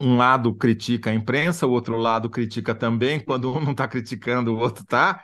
um 0.00 0.16
lado 0.16 0.52
critica 0.52 1.10
a 1.10 1.14
imprensa, 1.14 1.64
o 1.64 1.70
outro 1.70 1.96
lado 1.96 2.28
critica 2.28 2.74
também, 2.74 3.20
quando 3.20 3.52
um 3.52 3.60
não 3.60 3.70
está 3.70 3.86
criticando, 3.86 4.52
o 4.52 4.58
outro 4.58 4.82
está, 4.82 5.22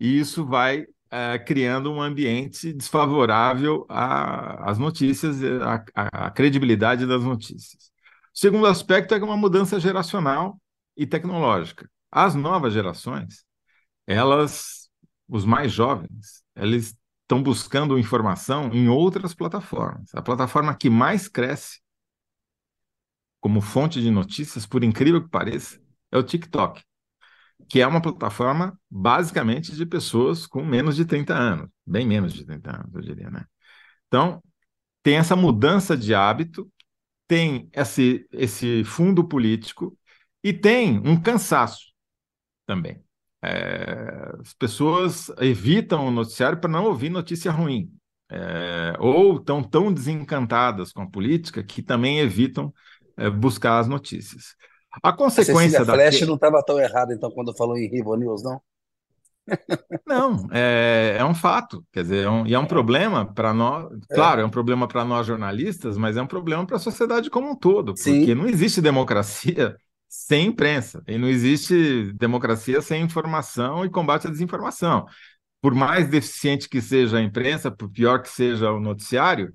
e 0.00 0.18
isso 0.18 0.46
vai 0.46 0.86
é, 1.10 1.38
criando 1.38 1.92
um 1.92 2.00
ambiente 2.00 2.72
desfavorável 2.72 3.86
às 3.88 4.78
notícias, 4.78 5.38
à 5.94 6.30
credibilidade 6.30 7.06
das 7.06 7.22
notícias. 7.22 7.90
O 8.34 8.38
segundo 8.38 8.66
aspecto 8.66 9.14
é 9.14 9.18
uma 9.18 9.36
mudança 9.36 9.80
geracional 9.80 10.60
e 10.96 11.06
tecnológica. 11.06 11.88
As 12.10 12.34
novas 12.34 12.72
gerações 12.72 13.46
elas, 14.06 14.88
os 15.28 15.44
mais 15.44 15.72
jovens, 15.72 16.44
eles 16.54 16.96
estão 17.22 17.42
buscando 17.42 17.98
informação 17.98 18.72
em 18.72 18.88
outras 18.88 19.34
plataformas. 19.34 20.14
A 20.14 20.22
plataforma 20.22 20.74
que 20.76 20.88
mais 20.88 21.28
cresce 21.28 21.80
como 23.40 23.60
fonte 23.60 24.00
de 24.00 24.10
notícias, 24.10 24.64
por 24.66 24.84
incrível 24.84 25.22
que 25.22 25.28
pareça, 25.28 25.80
é 26.10 26.18
o 26.18 26.22
TikTok, 26.22 26.82
que 27.68 27.80
é 27.80 27.86
uma 27.86 28.00
plataforma 28.00 28.78
basicamente 28.90 29.74
de 29.74 29.86
pessoas 29.86 30.46
com 30.46 30.64
menos 30.64 30.96
de 30.96 31.04
30 31.04 31.34
anos, 31.34 31.70
bem 31.86 32.06
menos 32.06 32.32
de 32.32 32.44
30 32.44 32.70
anos, 32.70 32.94
eu 32.94 33.00
diria, 33.00 33.30
né? 33.30 33.44
Então, 34.06 34.42
tem 35.02 35.16
essa 35.16 35.36
mudança 35.36 35.96
de 35.96 36.14
hábito, 36.14 36.70
tem 37.28 37.68
esse, 37.72 38.26
esse 38.32 38.84
fundo 38.84 39.26
político 39.26 39.96
e 40.42 40.52
tem 40.52 40.98
um 41.06 41.20
cansaço 41.20 41.92
também. 42.66 43.02
É, 43.42 44.32
as 44.40 44.52
pessoas 44.54 45.28
evitam 45.38 46.06
o 46.06 46.10
noticiário 46.10 46.58
para 46.60 46.70
não 46.70 46.84
ouvir 46.84 47.10
notícia 47.10 47.50
ruim. 47.50 47.90
É, 48.28 48.94
ou 48.98 49.36
estão 49.36 49.62
tão 49.62 49.92
desencantadas 49.92 50.92
com 50.92 51.02
a 51.02 51.10
política 51.10 51.62
que 51.62 51.80
também 51.80 52.18
evitam 52.18 52.74
é, 53.16 53.30
buscar 53.30 53.78
as 53.78 53.88
notícias. 53.88 54.56
A 55.02 55.12
consequência 55.12 55.80
a 55.80 55.84
da. 55.84 55.94
Flash 55.94 56.22
não 56.22 56.34
estava 56.34 56.62
tão 56.62 56.78
errado, 56.78 57.12
então, 57.12 57.30
quando 57.30 57.54
falou 57.54 57.76
em 57.76 57.88
Rivo 57.88 58.16
News, 58.16 58.42
não? 58.42 58.60
Não, 60.06 60.48
é, 60.50 61.16
é 61.18 61.24
um 61.24 61.34
fato, 61.34 61.84
quer 61.92 62.02
dizer, 62.02 62.24
é 62.24 62.28
um, 62.28 62.46
e 62.46 62.54
é 62.54 62.58
um 62.58 62.66
problema 62.66 63.24
para 63.24 63.54
nós, 63.54 63.86
é. 64.10 64.14
claro, 64.14 64.40
é 64.40 64.44
um 64.44 64.50
problema 64.50 64.88
para 64.88 65.04
nós 65.04 65.26
jornalistas, 65.26 65.96
mas 65.96 66.16
é 66.16 66.22
um 66.22 66.26
problema 66.26 66.66
para 66.66 66.76
a 66.76 66.80
sociedade 66.80 67.30
como 67.30 67.50
um 67.50 67.56
todo, 67.56 67.96
Sim. 67.96 68.18
porque 68.18 68.34
não 68.34 68.48
existe 68.48 68.80
democracia 68.80 69.76
sem 70.08 70.46
imprensa. 70.46 71.02
E 71.06 71.18
não 71.18 71.28
existe 71.28 72.12
democracia 72.14 72.80
sem 72.80 73.02
informação 73.02 73.84
e 73.84 73.90
combate 73.90 74.26
à 74.26 74.30
desinformação. 74.30 75.06
Por 75.60 75.74
mais 75.74 76.08
deficiente 76.08 76.68
que 76.68 76.80
seja 76.80 77.18
a 77.18 77.22
imprensa, 77.22 77.70
por 77.70 77.88
pior 77.90 78.22
que 78.22 78.28
seja 78.28 78.70
o 78.70 78.80
noticiário, 78.80 79.52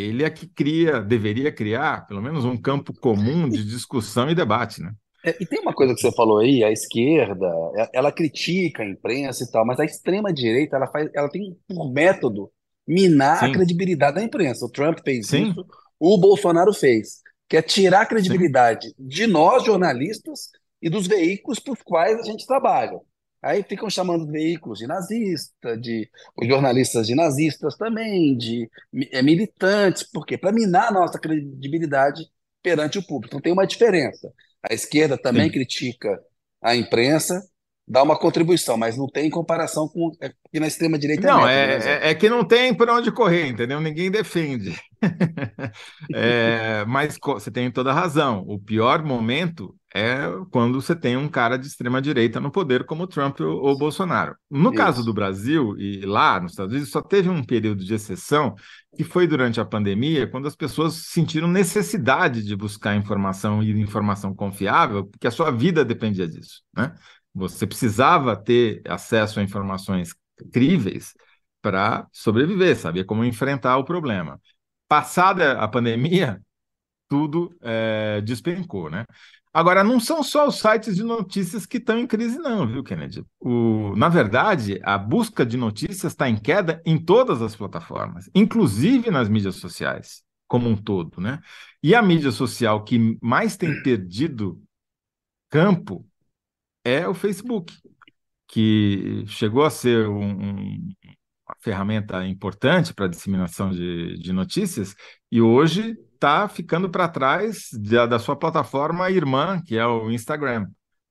ele 0.00 0.24
é 0.24 0.30
que 0.30 0.46
cria, 0.48 1.00
deveria 1.00 1.52
criar, 1.52 2.06
pelo 2.06 2.22
menos 2.22 2.44
um 2.44 2.56
campo 2.60 2.94
comum 2.94 3.48
de 3.50 3.64
discussão 3.64 4.30
e 4.30 4.34
debate, 4.34 4.82
né? 4.82 4.92
É, 5.24 5.36
E 5.42 5.46
tem 5.46 5.60
uma 5.60 5.74
coisa 5.74 5.94
que 5.94 6.00
você 6.00 6.12
falou 6.12 6.38
aí, 6.38 6.62
a 6.62 6.70
esquerda, 6.70 7.46
é- 7.76 7.90
ela 7.94 8.12
critica 8.12 8.82
a 8.82 8.86
imprensa 8.88 9.44
e 9.44 9.50
tal, 9.50 9.66
mas 9.66 9.80
a 9.80 9.84
extrema-direita, 9.84 10.76
ela 10.76 10.86
faz, 10.86 11.10
ela 11.14 11.28
tem 11.28 11.56
por 11.68 11.92
método 11.92 12.50
minar 12.86 13.44
a 13.44 13.48
Sim, 13.48 13.48
credibilidade 13.48 14.16
da 14.16 14.22
imprensa. 14.22 14.64
O 14.64 14.70
Trump 14.70 14.98
fez 15.04 15.30
sim, 15.30 15.54
isso, 15.54 15.66
o 15.98 16.16
Bolsonaro 16.18 16.72
fez, 16.72 17.20
que 17.48 17.56
é 17.56 17.62
tirar 17.62 18.02
a 18.02 18.06
sim. 18.16 18.46
credibilidade 18.46 18.94
de 18.98 19.26
nós, 19.26 19.64
jornalistas, 19.64 20.50
e 20.80 20.88
dos 20.88 21.06
veículos 21.08 21.58
por 21.58 21.76
quais 21.84 22.20
a 22.20 22.22
gente 22.22 22.46
trabalha. 22.46 23.00
Aí 23.42 23.62
ficam 23.62 23.88
chamando 23.88 24.24
os 24.24 24.30
veículos 24.30 24.78
de 24.78 24.86
nazista, 24.86 25.76
de 25.76 26.10
os 26.36 26.48
jornalistas 26.48 27.06
de 27.06 27.14
nazistas 27.14 27.76
também, 27.76 28.36
de 28.36 28.68
eh, 29.12 29.22
militantes, 29.22 30.02
por 30.02 30.26
quê? 30.26 30.36
Para 30.36 30.52
minar 30.52 30.88
a 30.88 30.92
nossa 30.92 31.18
credibilidade 31.18 32.26
perante 32.62 32.98
o 32.98 33.06
público. 33.06 33.28
Então 33.28 33.40
tem 33.40 33.52
uma 33.52 33.66
diferença. 33.66 34.32
A 34.62 34.74
esquerda 34.74 35.16
também 35.16 35.46
Sim. 35.46 35.52
critica 35.52 36.20
a 36.60 36.74
imprensa, 36.74 37.40
dá 37.88 38.02
uma 38.02 38.18
contribuição, 38.18 38.76
mas 38.76 38.96
não 38.96 39.08
tem 39.08 39.30
comparação 39.30 39.88
com. 39.88 40.12
é, 40.20 40.30
Porque 40.42 40.60
na 40.60 40.66
extrema-direita 40.66 41.28
é 41.28 41.30
Não, 41.30 41.40
método, 41.44 41.64
né, 41.64 41.98
é, 42.04 42.08
é, 42.08 42.10
é 42.10 42.14
que 42.14 42.28
não 42.28 42.44
tem 42.44 42.74
por 42.74 42.88
onde 42.88 43.10
correr, 43.12 43.46
entendeu? 43.48 43.80
Ninguém 43.80 44.10
defende. 44.10 44.74
É, 46.12 46.84
mas 46.86 47.18
você 47.22 47.50
tem 47.50 47.70
toda 47.70 47.90
a 47.90 47.94
razão. 47.94 48.44
O 48.46 48.58
pior 48.58 49.02
momento 49.04 49.74
é 49.94 50.18
quando 50.50 50.80
você 50.80 50.94
tem 50.94 51.16
um 51.16 51.28
cara 51.28 51.56
de 51.56 51.66
extrema 51.66 52.00
direita 52.00 52.40
no 52.40 52.50
poder, 52.50 52.84
como 52.84 53.04
o 53.04 53.06
Trump 53.06 53.40
ou 53.40 53.58
ou 53.68 53.78
Bolsonaro. 53.78 54.34
No 54.50 54.72
caso 54.72 55.04
do 55.04 55.10
Isso. 55.10 55.14
Brasil 55.14 55.76
e 55.78 56.04
lá 56.04 56.40
nos 56.40 56.52
Estados 56.52 56.72
Unidos, 56.72 56.90
só 56.90 57.02
teve 57.02 57.28
um 57.28 57.44
período 57.44 57.84
de 57.84 57.94
exceção, 57.94 58.54
que 58.96 59.04
foi 59.04 59.26
durante 59.26 59.60
a 59.60 59.64
pandemia, 59.64 60.26
quando 60.26 60.48
as 60.48 60.56
pessoas 60.56 60.94
sentiram 60.94 61.48
necessidade 61.48 62.42
de 62.42 62.56
buscar 62.56 62.96
informação 62.96 63.62
e 63.62 63.70
informação 63.80 64.34
confiável, 64.34 65.06
porque 65.06 65.26
a 65.26 65.30
sua 65.30 65.50
vida 65.50 65.84
dependia 65.84 66.26
disso, 66.26 66.62
né? 66.76 66.94
Você 67.34 67.66
precisava 67.66 68.36
ter 68.36 68.82
acesso 68.86 69.40
a 69.40 69.42
informações 69.42 70.14
críveis 70.52 71.14
para 71.60 72.06
sobreviver, 72.12 72.76
saber 72.76 73.04
como 73.04 73.24
enfrentar 73.24 73.76
o 73.76 73.84
problema. 73.84 74.40
Passada 74.88 75.58
a 75.60 75.68
pandemia, 75.68 76.40
tudo 77.08 77.54
é, 77.62 78.20
despencou, 78.20 78.90
né? 78.90 79.04
Agora, 79.52 79.82
não 79.82 79.98
são 79.98 80.22
só 80.22 80.46
os 80.46 80.60
sites 80.60 80.94
de 80.94 81.02
notícias 81.02 81.66
que 81.66 81.78
estão 81.78 81.98
em 81.98 82.06
crise, 82.06 82.38
não, 82.38 82.66
viu, 82.66 82.84
Kennedy? 82.84 83.24
O, 83.40 83.94
na 83.96 84.08
verdade, 84.08 84.78
a 84.84 84.96
busca 84.96 85.44
de 85.44 85.56
notícias 85.56 86.12
está 86.12 86.28
em 86.28 86.36
queda 86.36 86.80
em 86.84 86.96
todas 86.98 87.42
as 87.42 87.56
plataformas, 87.56 88.30
inclusive 88.34 89.10
nas 89.10 89.28
mídias 89.28 89.56
sociais, 89.56 90.22
como 90.46 90.68
um 90.68 90.76
todo, 90.76 91.20
né? 91.20 91.40
E 91.82 91.94
a 91.94 92.02
mídia 92.02 92.30
social 92.30 92.84
que 92.84 93.18
mais 93.22 93.56
tem 93.56 93.82
perdido 93.82 94.62
campo 95.50 96.07
é 96.84 97.06
o 97.06 97.14
Facebook, 97.14 97.74
que 98.48 99.24
chegou 99.26 99.64
a 99.64 99.70
ser 99.70 100.08
um, 100.08 100.30
um 100.30 100.92
uma 101.48 101.56
ferramenta 101.60 102.26
importante 102.26 102.92
para 102.92 103.06
a 103.06 103.08
disseminação 103.08 103.70
de, 103.70 104.18
de 104.18 104.32
notícias, 104.32 104.94
e 105.32 105.40
hoje 105.40 105.96
está 106.12 106.46
ficando 106.46 106.90
para 106.90 107.08
trás 107.08 107.70
da, 107.72 108.04
da 108.04 108.18
sua 108.18 108.36
plataforma 108.36 109.10
irmã, 109.10 109.60
que 109.64 109.76
é 109.78 109.86
o 109.86 110.10
Instagram, 110.10 110.66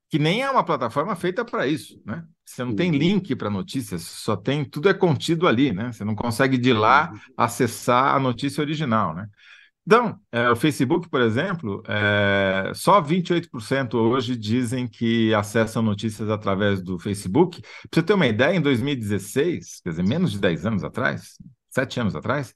que 0.10 0.20
nem 0.20 0.44
é 0.44 0.50
uma 0.50 0.64
plataforma 0.64 1.16
feita 1.16 1.44
para 1.44 1.66
isso, 1.66 2.00
né? 2.06 2.24
Você 2.46 2.64
não 2.64 2.76
tem 2.76 2.92
Uhum, 2.92 2.98
link 2.98 3.36
para 3.36 3.50
notícias, 3.50 4.04
só 4.04 4.38
tem, 4.38 4.64
tudo 4.64 4.88
é 4.88 4.94
contido 4.94 5.48
ali, 5.48 5.74
né? 5.74 5.92
Você 5.92 6.06
não 6.06 6.16
consegue 6.16 6.58
de 6.58 6.72
lá 6.72 7.12
uhum. 7.12 7.20
acessar 7.36 8.16
a 8.16 8.20
notícia 8.20 8.62
original, 8.62 9.14
né? 9.14 9.28
Então, 9.88 10.20
é, 10.34 10.50
o 10.50 10.56
Facebook, 10.58 11.10
por 11.10 11.22
exemplo, 11.22 11.82
é, 11.88 12.74
só 12.76 13.02
28% 13.02 13.94
hoje 13.94 14.36
dizem 14.36 14.86
que 14.86 15.34
acessam 15.34 15.82
notícias 15.82 16.30
através 16.30 16.82
do 16.82 17.00
Facebook. 17.00 17.62
Para 17.62 17.72
você 17.94 18.04
ter 18.04 18.14
uma 18.14 18.28
ideia, 18.28 18.54
em 18.54 18.60
2016, 18.60 19.80
quer 19.82 19.92
dizer, 19.92 20.04
menos 20.04 20.34
de 20.34 20.40
10 20.40 20.66
anos 20.66 20.84
atrás, 20.84 21.38
7 21.70 22.02
anos 22.02 22.18
atrás, 22.18 22.54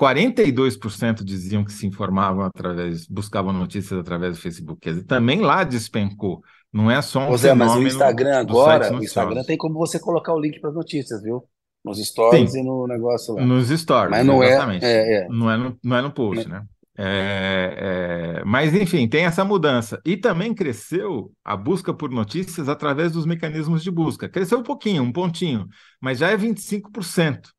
42% 0.00 1.24
diziam 1.24 1.64
que 1.64 1.72
se 1.72 1.84
informavam 1.84 2.44
através, 2.44 3.08
buscavam 3.08 3.52
notícias 3.52 3.98
através 3.98 4.36
do 4.36 4.40
Facebook. 4.40 4.80
Quer 4.80 4.90
dizer, 4.90 5.04
também 5.04 5.40
lá 5.40 5.64
despencou. 5.64 6.44
Não 6.72 6.88
é 6.88 7.02
só 7.02 7.18
um 7.22 7.30
Ô 7.32 7.36
Zé, 7.36 7.54
mas 7.54 7.74
o 7.74 7.82
Instagram 7.82 8.38
agora, 8.38 8.94
o 8.94 9.02
Instagram 9.02 9.42
tem 9.42 9.56
como 9.56 9.74
você 9.74 9.98
colocar 9.98 10.32
o 10.32 10.40
link 10.40 10.60
para 10.60 10.70
as 10.70 10.76
notícias, 10.76 11.20
viu? 11.24 11.42
Nos 11.88 11.98
stories 12.06 12.52
Sim, 12.52 12.60
e 12.60 12.62
no 12.62 12.86
negócio 12.86 13.34
lá. 13.34 13.44
Nos 13.44 13.70
Mas 13.70 13.80
stories, 13.80 14.24
não 14.24 14.42
é, 14.42 14.48
exatamente. 14.48 14.84
é, 14.84 15.24
é. 15.24 15.28
Não 15.28 15.50
é 15.50 15.56
no, 15.56 15.78
não 15.82 15.96
é 15.96 16.02
no 16.02 16.12
post, 16.12 16.48
né? 16.48 16.62
É, 17.00 18.40
é, 18.40 18.44
mas, 18.44 18.74
enfim, 18.74 19.06
tem 19.06 19.24
essa 19.24 19.44
mudança. 19.44 20.00
E 20.04 20.16
também 20.16 20.52
cresceu 20.52 21.32
a 21.44 21.56
busca 21.56 21.94
por 21.94 22.10
notícias 22.10 22.68
através 22.68 23.12
dos 23.12 23.24
mecanismos 23.24 23.84
de 23.84 23.90
busca. 23.90 24.28
Cresceu 24.28 24.58
um 24.58 24.64
pouquinho, 24.64 25.04
um 25.04 25.12
pontinho, 25.12 25.68
mas 26.00 26.18
já 26.18 26.30
é 26.30 26.36
25%. 26.36 27.50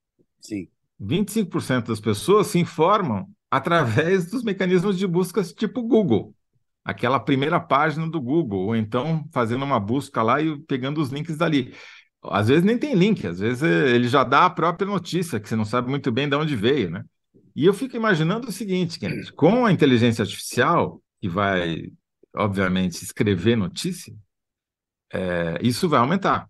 Sim. 0.42 0.68
25% 1.02 1.88
das 1.88 2.02
pessoas 2.02 2.48
se 2.48 2.60
informam 2.60 3.28
através 3.50 4.30
dos 4.30 4.44
mecanismos 4.44 4.98
de 4.98 5.08
busca 5.08 5.42
tipo 5.42 5.84
Google. 5.84 6.36
Aquela 6.84 7.20
primeira 7.20 7.60
página 7.60 8.10
do 8.10 8.20
Google, 8.20 8.68
ou 8.68 8.76
então 8.76 9.24
fazendo 9.32 9.64
uma 9.64 9.80
busca 9.80 10.22
lá 10.22 10.42
e 10.42 10.60
pegando 10.64 11.02
os 11.02 11.10
links 11.10 11.38
dali. 11.38 11.74
Às 12.24 12.50
vezes 12.50 12.64
nem 12.64 12.78
tem 12.78 12.94
link, 12.96 13.26
às 13.26 13.40
vezes 13.40 13.64
eh, 13.64 13.92
ele 13.96 14.08
já 14.08 14.24
dá 14.24 14.46
a 14.46 14.50
própria 14.50 14.88
notícia, 14.88 15.40
que 15.40 15.48
você 15.48 15.56
não 15.56 15.66
sabe 15.66 15.90
muito 15.90 16.12
bem 16.12 16.28
de 16.28 16.36
onde 16.36 16.56
veio, 16.56 16.90
né? 16.90 17.04
E 17.56 17.66
eu 17.66 17.74
fico 17.74 17.96
imaginando 17.96 18.48
o 18.48 18.52
seguinte, 18.52 19.00
Kennedy, 19.00 19.32
com 19.34 19.66
a 19.66 19.72
inteligência 19.72 20.22
artificial, 20.24 21.02
que 21.22 21.30
vai, 21.30 21.92
obviamente, 22.36 23.02
escrever 23.04 23.56
notícia, 23.56 24.14
eh, 25.14 25.60
isso 25.62 25.88
vai 25.90 26.00
aumentar. 26.00 26.48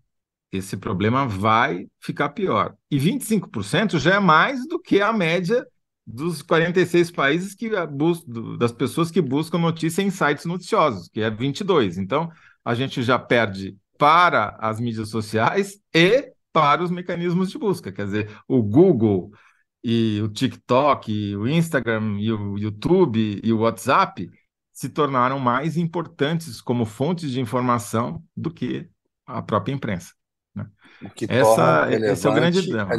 Esse 0.51 0.75
problema 0.77 1.27
vai 1.27 1.87
ficar 1.99 2.29
pior. 2.29 2.75
E 2.89 2.97
25% 2.97 3.99
já 3.99 4.15
é 4.15 4.19
mais 4.19 4.67
do 4.67 4.79
que 4.79 5.01
a 5.01 5.13
média 5.13 5.65
dos 6.05 6.41
46 6.41 7.11
países 7.11 7.53
que 7.53 7.69
do- 7.87 8.57
das 8.57 8.71
pessoas 8.71 9.11
que 9.11 9.21
buscam 9.21 9.59
notícia 9.59 10.01
em 10.01 10.09
sites 10.09 10.45
noticiosos, 10.45 11.07
que 11.07 11.21
é 11.21 11.29
22. 11.29 11.99
Então, 11.99 12.31
a 12.65 12.73
gente 12.73 13.03
já 13.03 13.19
perde 13.19 13.77
para 13.99 14.55
as 14.59 14.79
mídias 14.79 15.09
sociais 15.09 15.77
e 15.93 16.33
para 16.53 16.81
os 16.81 16.89
mecanismos 16.89 17.51
de 17.51 17.59
busca. 17.59 17.91
Quer 17.91 18.05
dizer, 18.05 18.41
o 18.47 18.63
Google 18.63 19.29
e 19.83 20.21
o 20.23 20.29
TikTok, 20.29 21.11
e 21.11 21.35
o 21.35 21.47
Instagram 21.47 22.17
e 22.17 22.31
o 22.31 22.57
YouTube 22.57 23.41
e 23.43 23.53
o 23.53 23.59
WhatsApp 23.59 24.29
se 24.71 24.87
tornaram 24.87 25.37
mais 25.37 25.75
importantes 25.75 26.61
como 26.61 26.85
fontes 26.85 27.29
de 27.29 27.41
informação 27.41 28.23
do 28.35 28.49
que 28.49 28.89
a 29.25 29.41
própria 29.41 29.73
imprensa. 29.73 30.13
né? 30.55 30.65
O 31.01 31.09
que 31.09 31.27
torna 31.27 31.41
Essa, 31.41 32.11
esse 32.13 32.25
é 32.25 32.29
o 32.29 32.33
grande 32.33 32.59
a, 32.59 32.61
drama. 32.61 32.95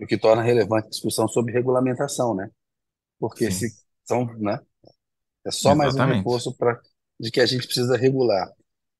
o 0.00 0.06
que 0.06 0.16
torna 0.16 0.42
relevante 0.42 0.86
a 0.86 0.90
discussão 0.90 1.26
sobre 1.26 1.52
regulamentação, 1.52 2.32
né? 2.32 2.48
Porque 3.18 3.50
Sim, 3.50 3.68
se 3.68 3.82
são, 4.04 4.24
né? 4.38 4.60
É 5.44 5.50
só 5.50 5.74
mais 5.74 5.94
um 5.94 5.96
exatamente. 5.96 6.18
reforço 6.18 6.56
para 6.56 6.80
de 7.18 7.30
que 7.32 7.40
a 7.40 7.46
gente 7.46 7.66
precisa 7.66 7.96
regular. 7.96 8.48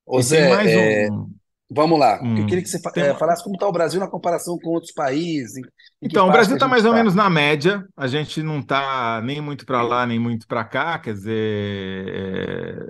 Ô 0.07 0.21
E 0.21 0.23
Zé, 0.23 0.39
mais 0.43 0.75
é, 0.75 1.09
um, 1.09 1.29
vamos 1.71 1.99
lá. 1.99 2.29
Eu 2.35 2.45
queria 2.45 2.63
que 2.63 2.69
você 2.69 2.79
tem 2.93 3.05
é, 3.05 3.15
falasse 3.15 3.43
como 3.43 3.55
está 3.55 3.67
o 3.67 3.71
Brasil 3.71 3.99
na 3.99 4.09
comparação 4.09 4.59
com 4.59 4.71
outros 4.71 4.93
países, 4.93 5.67
Então, 6.01 6.27
o 6.27 6.31
Brasil 6.31 6.53
está 6.55 6.67
mais 6.67 6.85
ou 6.85 6.93
está. 6.93 6.95
menos 6.95 7.15
na 7.15 7.29
média, 7.29 7.83
a 7.95 8.05
gente 8.07 8.43
não 8.43 8.59
está 8.59 9.19
nem 9.23 9.41
muito 9.41 9.65
para 9.65 9.81
lá, 9.81 10.05
nem 10.05 10.19
muito 10.19 10.45
para 10.47 10.63
cá, 10.63 10.99
quer 10.99 11.13
dizer, 11.13 12.07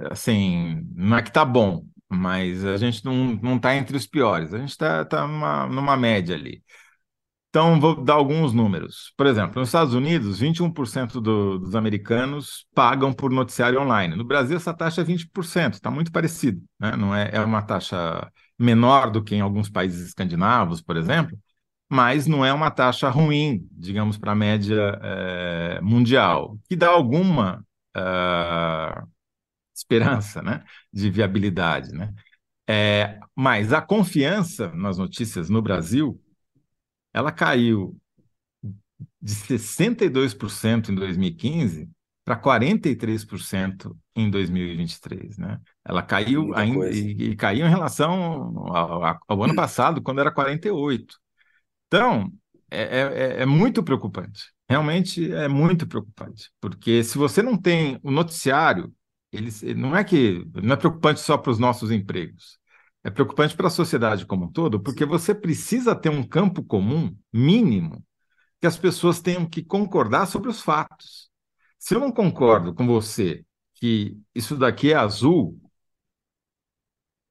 é, 0.03 0.07
assim, 0.11 0.81
não 0.95 1.17
é 1.17 1.21
que 1.21 1.29
está 1.29 1.45
bom, 1.45 1.85
mas 2.09 2.65
a 2.65 2.75
gente 2.77 3.03
não 3.05 3.35
não 3.41 3.55
está 3.57 3.75
entre 3.75 3.95
os 3.95 4.05
piores, 4.05 4.53
a 4.53 4.57
gente 4.59 4.71
está 4.71 5.05
tá 5.05 5.25
numa, 5.27 5.67
numa 5.67 5.95
média 5.97 6.35
ali. 6.35 6.61
Então, 7.57 7.79
vou 7.79 7.95
dar 7.95 8.13
alguns 8.13 8.53
números. 8.53 9.11
Por 9.17 9.25
exemplo, 9.25 9.59
nos 9.59 9.69
Estados 9.69 9.95
Unidos, 9.95 10.39
21% 10.39 11.19
do, 11.19 11.57
dos 11.57 11.73
americanos 11.73 12.67
pagam 12.75 13.11
por 13.11 13.31
noticiário 13.31 13.81
online. 13.81 14.15
No 14.15 14.23
Brasil, 14.23 14.55
essa 14.55 14.71
taxa 14.75 15.01
é 15.01 15.03
20%, 15.03 15.73
está 15.73 15.89
muito 15.89 16.11
parecido, 16.11 16.61
né? 16.79 16.95
Não 16.95 17.15
é, 17.15 17.31
é 17.33 17.41
uma 17.41 17.63
taxa 17.63 18.31
menor 18.59 19.09
do 19.09 19.23
que 19.23 19.33
em 19.33 19.41
alguns 19.41 19.71
países 19.71 20.05
escandinavos, 20.05 20.83
por 20.83 20.97
exemplo, 20.97 21.35
mas 21.89 22.27
não 22.27 22.45
é 22.45 22.53
uma 22.53 22.69
taxa 22.69 23.09
ruim, 23.09 23.67
digamos, 23.71 24.19
para 24.19 24.33
a 24.33 24.35
média 24.35 24.99
eh, 25.01 25.81
mundial, 25.81 26.59
que 26.69 26.75
dá 26.75 26.89
alguma 26.89 27.65
ah, 27.95 29.03
esperança, 29.75 30.43
né, 30.43 30.63
de 30.93 31.09
viabilidade, 31.09 31.91
né? 31.91 32.13
É, 32.69 33.19
mas 33.35 33.73
a 33.73 33.81
confiança 33.81 34.71
nas 34.73 34.97
notícias 34.99 35.49
no 35.49 35.61
Brasil, 35.61 36.21
ela 37.17 37.31
caiu 37.31 37.97
de 39.21 39.33
62% 39.33 40.89
em 40.89 40.95
2015 40.95 41.89
para 42.23 42.35
43% 42.35 43.95
em 44.15 44.29
2023, 44.29 45.37
né? 45.37 45.59
Ela 45.83 46.03
caiu 46.03 46.43
Muita 46.43 46.59
ainda 46.59 46.89
e, 46.89 47.31
e 47.31 47.35
caiu 47.35 47.65
em 47.65 47.69
relação 47.69 48.13
ao, 48.67 49.19
ao 49.27 49.43
ano 49.43 49.55
passado, 49.55 50.01
quando 50.01 50.19
era 50.19 50.31
48. 50.31 51.17
Então, 51.87 52.31
é, 52.69 52.81
é, 52.81 53.41
é 53.41 53.45
muito 53.45 53.81
preocupante. 53.81 54.51
Realmente 54.69 55.31
é 55.31 55.47
muito 55.47 55.87
preocupante, 55.87 56.51
porque 56.59 57.03
se 57.03 57.17
você 57.17 57.41
não 57.41 57.57
tem 57.57 57.97
o 58.03 58.11
noticiário 58.11 58.93
eles 59.31 59.61
não 59.61 59.95
é 59.95 60.03
que 60.03 60.45
não 60.61 60.73
é 60.73 60.77
preocupante 60.77 61.19
só 61.19 61.37
para 61.37 61.51
os 61.51 61.59
nossos 61.59 61.91
empregos. 61.91 62.57
É 63.03 63.09
preocupante 63.09 63.55
para 63.55 63.67
a 63.67 63.71
sociedade 63.71 64.25
como 64.25 64.45
um 64.45 64.51
todo, 64.51 64.79
porque 64.81 65.05
você 65.05 65.33
precisa 65.33 65.95
ter 65.95 66.09
um 66.09 66.23
campo 66.23 66.63
comum 66.63 67.15
mínimo 67.31 68.03
que 68.59 68.67
as 68.67 68.77
pessoas 68.77 69.21
tenham 69.21 69.45
que 69.45 69.63
concordar 69.63 70.25
sobre 70.27 70.49
os 70.49 70.61
fatos. 70.61 71.29
Se 71.79 71.95
eu 71.95 71.99
não 71.99 72.11
concordo 72.11 72.73
com 72.73 72.85
você 72.85 73.45
que 73.75 74.17
isso 74.33 74.57
daqui 74.57 74.91
é 74.91 74.95
azul, 74.95 75.59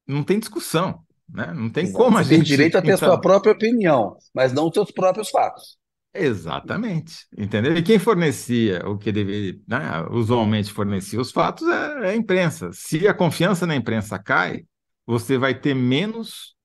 não 0.07 0.23
tem 0.23 0.39
discussão, 0.39 1.05
né? 1.29 1.53
Não 1.53 1.69
tem 1.69 1.85
Exato. 1.85 1.99
como 1.99 2.17
a 2.17 2.23
Você 2.23 2.37
gente 2.37 2.39
tem 2.39 2.45
direito 2.45 2.79
a 2.79 2.83
ter 2.83 2.93
então, 2.95 3.09
sua 3.09 3.21
própria 3.21 3.53
opinião, 3.53 4.17
mas 4.35 4.53
não 4.53 4.69
os 4.69 4.75
seus 4.75 4.91
próprios 4.91 5.31
fatos. 5.31 5.79
Exatamente, 6.15 7.27
entendeu? 7.37 7.77
E 7.77 7.83
quem 7.83 7.99
fornecia 7.99 8.83
o 8.89 8.97
que 8.97 9.13
deveria, 9.13 9.61
né, 9.69 9.79
usualmente 10.11 10.73
fornecia 10.73 11.21
os 11.21 11.31
fatos 11.31 11.69
é, 11.69 12.07
é 12.07 12.11
a 12.11 12.17
imprensa. 12.17 12.71
Se 12.73 13.07
a 13.07 13.13
confiança 13.13 13.67
na 13.67 13.77
imprensa 13.77 14.19
cai, 14.19 14.65
você 15.07 15.39
vai 15.39 15.55
ter 15.55 15.75
menos 15.75 16.57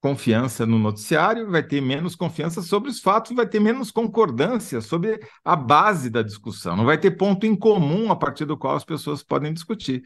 confiança 0.00 0.64
no 0.64 0.78
noticiário, 0.78 1.50
vai 1.50 1.62
ter 1.62 1.80
menos 1.80 2.14
confiança 2.14 2.62
sobre 2.62 2.90
os 2.90 3.00
fatos, 3.00 3.34
vai 3.34 3.46
ter 3.46 3.60
menos 3.60 3.90
concordância 3.90 4.80
sobre 4.80 5.20
a 5.44 5.56
base 5.56 6.08
da 6.08 6.22
discussão, 6.22 6.76
não 6.76 6.84
vai 6.84 6.98
ter 6.98 7.12
ponto 7.12 7.44
em 7.44 7.56
comum 7.56 8.10
a 8.10 8.16
partir 8.16 8.44
do 8.44 8.56
qual 8.56 8.76
as 8.76 8.84
pessoas 8.84 9.22
podem 9.22 9.52
discutir. 9.52 10.04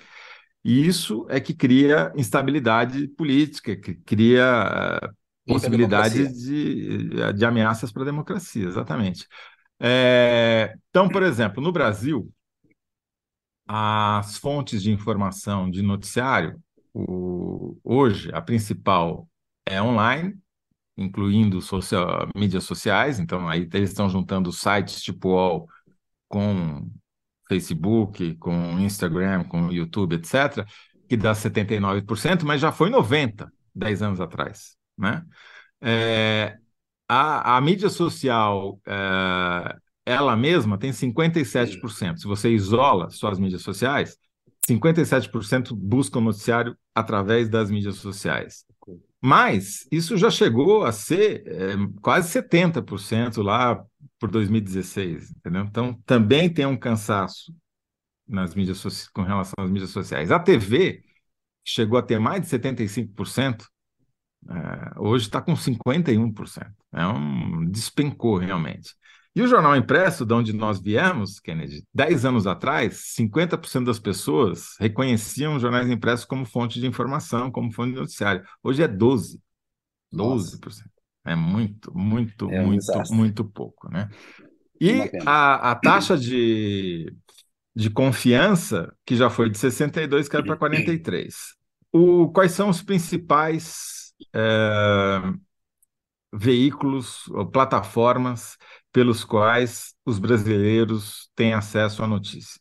E 0.65 0.87
isso 0.87 1.27
é 1.29 1.41
que 1.41 1.55
cria 1.55 2.13
instabilidade 2.17 3.09
política, 3.09 3.77
que 3.77 3.95
cria 3.95 5.01
uh, 5.03 5.53
possibilidade 5.53 6.29
de, 6.33 7.33
de 7.33 7.45
ameaças 7.45 7.91
para 7.93 8.03
a 8.03 8.07
democracia, 8.07 8.67
exatamente. 8.67 9.27
É, 9.79 10.75
então, 10.91 11.09
por 11.09 11.23
exemplo, 11.23 11.63
no 11.63 11.73
Brasil, 11.73 12.31
as 13.67 14.37
fontes 14.37 14.83
de 14.83 14.91
informação 14.91 15.71
de 15.71 15.83
noticiário, 15.83 16.61
o, 16.93 17.79
hoje, 17.85 18.31
a 18.33 18.41
principal 18.41 19.29
é 19.67 19.81
online, 19.81 20.37
incluindo 20.97 21.61
social, 21.61 22.29
mídias 22.37 22.65
sociais, 22.65 23.19
então 23.19 23.49
aí 23.49 23.69
eles 23.73 23.91
estão 23.91 24.09
juntando 24.09 24.53
sites 24.53 25.03
tipo 25.03 25.31
UOL 25.31 25.69
com 26.29 26.91
Facebook, 27.49 28.37
com 28.37 28.79
Instagram, 28.79 29.45
com 29.45 29.73
YouTube, 29.73 30.15
etc., 30.15 30.65
que 31.09 31.17
dá 31.17 31.33
79%, 31.33 32.45
mas 32.45 32.61
já 32.61 32.71
foi 32.71 32.89
90% 32.91 33.49
10 33.75 34.03
anos 34.03 34.21
atrás. 34.21 34.77
Né? 34.97 35.25
É, 35.81 36.57
a, 37.09 37.57
a, 37.57 37.61
mídia 37.61 37.89
social, 37.89 38.81
é, 38.87 39.77
ela 40.07 40.37
mesma, 40.37 40.79
tem 40.79 40.93
57%. 40.93 42.19
Se 42.19 42.27
você 42.27 42.51
isola 42.51 43.11
suas 43.11 43.39
mídias 43.39 43.63
sociais, 43.63 44.17
57% 44.75 45.75
buscam 45.75 46.21
noticiário 46.21 46.77
através 46.95 47.49
das 47.49 47.71
mídias 47.71 47.97
sociais. 47.97 48.65
Mas 49.21 49.87
isso 49.93 50.17
já 50.17 50.31
chegou 50.31 50.85
a 50.85 50.93
ser 50.93 51.47
é, 51.47 51.75
quase 52.01 52.29
70% 52.31 53.43
lá 53.43 53.85
por 54.19 54.31
2016, 54.31 55.31
entendeu? 55.31 55.65
Então 55.65 55.95
também 56.07 56.49
tem 56.49 56.65
um 56.65 56.77
cansaço 56.77 57.55
nas 58.27 58.55
mídias 58.55 59.09
com 59.09 59.23
relação 59.23 59.55
às 59.59 59.71
mídias 59.71 59.91
sociais. 59.91 60.31
A 60.31 60.39
TV 60.39 61.03
chegou 61.65 61.99
a 61.99 62.03
ter 62.03 62.19
mais 62.19 62.41
de 62.41 62.49
75%, 62.49 63.67
é, 64.49 64.99
hoje 64.99 65.27
está 65.27 65.43
com 65.43 65.53
51%. 65.55 66.73
É 66.93 67.07
um 67.07 67.69
despencou 67.71 68.39
realmente. 68.39 68.95
E 69.35 69.43
o 69.43 69.47
jornal 69.47 69.77
impresso, 69.77 70.27
de 70.27 70.35
onde 70.35 70.53
nós 70.53 70.81
viemos, 70.81 71.39
Kennedy, 71.39 71.85
10 71.95 72.25
anos 72.25 72.47
atrás, 72.47 73.15
50% 73.17 73.85
das 73.85 74.01
pessoas 74.01 74.75
reconheciam 74.81 75.59
jornais 75.59 75.89
impressos 75.89 76.25
como 76.25 76.45
fonte 76.45 76.81
de 76.81 76.87
informação, 76.87 77.51
como 77.51 77.73
fonte 77.73 77.93
de 77.93 78.01
noticiário. 78.01 78.45
Hoje 78.63 78.83
é 78.83 78.89
12%. 78.89 79.39
12%. 80.13 80.61
Nossa. 80.65 80.91
É 81.25 81.37
muito, 81.37 81.97
muito, 81.97 82.51
é 82.51 82.61
um 82.61 82.67
muito, 82.67 82.81
desastre. 82.81 83.17
muito 83.17 83.45
pouco. 83.45 83.89
Né? 83.89 84.09
E 84.81 85.11
a, 85.27 85.73
a 85.73 85.75
taxa 85.77 86.17
de, 86.17 87.15
de 87.77 87.91
confiança, 87.91 88.93
que 89.05 89.15
já 89.15 89.31
foi 89.31 89.51
de 89.51 89.59
62, 89.59 90.29
caiu 90.29 90.45
para 90.45 90.57
43. 90.57 91.35
O, 91.93 92.31
quais 92.31 92.53
são 92.53 92.69
os 92.69 92.83
principais 92.83 94.13
é, 94.35 95.21
veículos 96.33 97.29
ou 97.29 97.47
plataformas 97.47 98.57
pelos 98.93 99.25
quais 99.25 99.95
os 100.05 100.19
brasileiros 100.19 101.31
têm 101.35 101.53
acesso 101.55 102.03
à 102.03 102.07
notícia. 102.07 102.61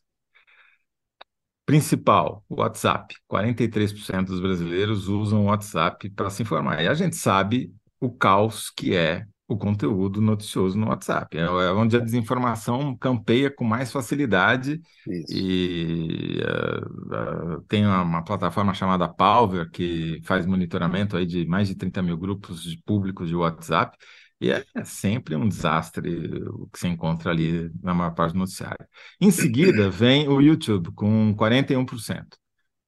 Principal, 1.65 2.43
o 2.49 2.61
WhatsApp. 2.61 3.15
43% 3.27 4.25
dos 4.25 4.39
brasileiros 4.39 5.07
usam 5.07 5.43
o 5.43 5.45
WhatsApp 5.45 6.09
para 6.11 6.29
se 6.29 6.41
informar. 6.41 6.81
E 6.81 6.87
a 6.87 6.93
gente 6.93 7.15
sabe 7.15 7.71
o 7.99 8.11
caos 8.11 8.71
que 8.71 8.95
é 8.95 9.25
o 9.49 9.57
conteúdo 9.57 10.21
noticioso 10.21 10.77
no 10.77 10.89
WhatsApp. 10.89 11.35
É, 11.35 11.41
é 11.41 11.71
onde 11.71 11.97
a 11.97 11.99
desinformação 11.99 12.95
campeia 12.95 13.49
com 13.49 13.63
mais 13.63 13.91
facilidade 13.91 14.79
Isso. 15.07 15.33
e 15.35 16.39
uh, 16.43 17.55
uh, 17.55 17.61
tem 17.67 17.83
uma, 17.83 18.03
uma, 18.03 18.23
plataforma 18.23 18.75
chamada 18.75 19.07
Palver 19.07 19.69
que 19.71 20.21
faz 20.23 20.45
monitoramento 20.45 21.17
aí 21.17 21.25
de 21.25 21.47
mais 21.47 21.67
de 21.67 21.75
30 21.75 22.03
mil 22.03 22.15
grupos 22.15 22.61
de 22.63 22.77
públicos 22.83 23.27
de 23.27 23.35
WhatsApp 23.35 23.97
e 24.41 24.51
é, 24.51 24.63
é 24.73 24.83
sempre 24.85 25.35
um 25.35 25.47
desastre 25.47 26.09
o 26.47 26.67
que 26.67 26.79
se 26.79 26.87
encontra 26.87 27.31
ali 27.31 27.69
na 27.83 27.93
maior 27.93 28.11
parte 28.11 28.33
do 28.33 28.39
noticiário. 28.39 28.87
Em 29.19 29.31
seguida, 29.31 29.89
vem 29.89 30.29
o 30.29 30.39
YouTube 30.39 30.91
com 30.93 31.35
41%. 31.35 32.37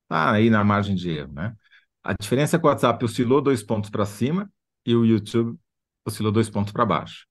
Tá 0.07 0.31
aí 0.31 0.49
na 0.49 0.63
margem 0.63 0.95
de 0.95 1.09
erro, 1.09 1.33
né? 1.33 1.53
A 2.03 2.13
diferença 2.13 2.55
é 2.55 2.59
que 2.59 2.65
o 2.65 2.69
WhatsApp 2.69 3.03
oscilou 3.03 3.41
dois 3.41 3.61
pontos 3.61 3.89
para 3.89 4.05
cima 4.05 4.49
e 4.85 4.95
o 4.95 5.05
YouTube 5.05 5.57
oscilou 6.05 6.31
dois 6.31 6.49
pontos 6.49 6.71
para 6.71 6.85
baixo. 6.85 7.25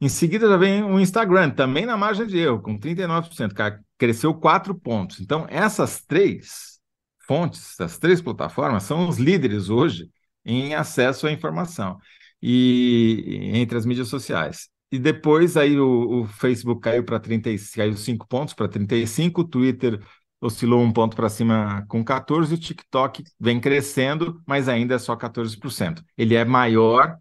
Em 0.00 0.08
seguida 0.08 0.48
já 0.48 0.56
vem 0.56 0.82
o 0.82 0.98
Instagram, 0.98 1.50
também 1.50 1.86
na 1.86 1.96
margem 1.96 2.26
de 2.26 2.38
erro, 2.38 2.60
com 2.60 2.78
39%, 2.78 3.54
cara, 3.54 3.80
cresceu 3.98 4.34
quatro 4.34 4.74
pontos. 4.74 5.20
Então, 5.20 5.46
essas 5.48 6.02
três 6.02 6.80
fontes, 7.26 7.78
essas 7.78 7.98
três 7.98 8.20
plataformas, 8.20 8.82
são 8.82 9.08
os 9.08 9.18
líderes 9.18 9.68
hoje 9.68 10.10
em 10.44 10.74
acesso 10.74 11.26
à 11.26 11.32
informação 11.32 11.98
e 12.42 13.50
entre 13.54 13.76
as 13.76 13.86
mídias 13.86 14.08
sociais. 14.08 14.68
E 14.92 14.98
depois 14.98 15.56
aí 15.56 15.78
o, 15.78 16.22
o 16.22 16.26
Facebook 16.26 16.80
caiu 16.80 17.04
para 17.04 17.20
30, 17.20 17.50
caiu 17.74 17.96
5 17.96 18.26
pontos 18.26 18.54
para 18.54 18.68
35, 18.68 19.42
o 19.42 19.44
Twitter 19.44 20.00
oscilou 20.40 20.82
um 20.82 20.92
ponto 20.92 21.14
para 21.14 21.28
cima 21.28 21.84
com 21.88 22.02
14, 22.04 22.54
o 22.54 22.58
TikTok 22.58 23.22
vem 23.38 23.60
crescendo, 23.60 24.40
mas 24.46 24.68
ainda 24.68 24.94
é 24.94 24.98
só 24.98 25.14
14%. 25.14 26.02
Ele 26.16 26.34
é 26.34 26.44
maior, 26.44 27.16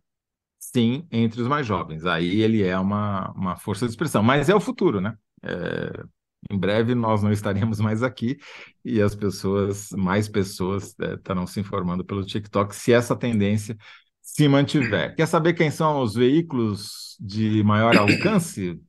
sim, 0.58 1.06
entre 1.12 1.42
os 1.42 1.48
mais 1.48 1.68
jovens. 1.68 2.06
Aí 2.06 2.42
ele 2.42 2.64
é 2.64 2.78
uma, 2.80 3.32
uma 3.32 3.56
força 3.58 3.86
de 3.86 3.92
expressão, 3.92 4.24
mas 4.24 4.50
é 4.50 4.56
o 4.56 4.60
futuro, 4.62 5.02
né? 5.02 5.16
É, 5.44 6.04
em 6.50 6.58
breve 6.58 6.96
nós 6.96 7.22
não 7.22 7.32
estaremos 7.32 7.80
mais 7.80 8.02
aqui 8.04 8.38
e 8.84 9.02
as 9.02 9.16
pessoas, 9.16 9.90
mais 9.92 10.28
pessoas, 10.30 10.96
é, 11.00 11.16
estarão 11.16 11.46
se 11.46 11.60
informando 11.60 12.04
pelo 12.06 12.26
TikTok 12.26 12.76
se 12.76 12.94
essa 12.94 13.16
tendência 13.16 13.78
se 14.36 14.48
mantiver. 14.48 15.16
Quer 15.16 15.28
saber 15.28 15.54
quem 15.54 15.72
são 15.72 16.02
os 16.02 16.14
veículos 16.14 17.18
de 17.20 17.64
maior 17.64 17.96
alcance, 17.98 18.80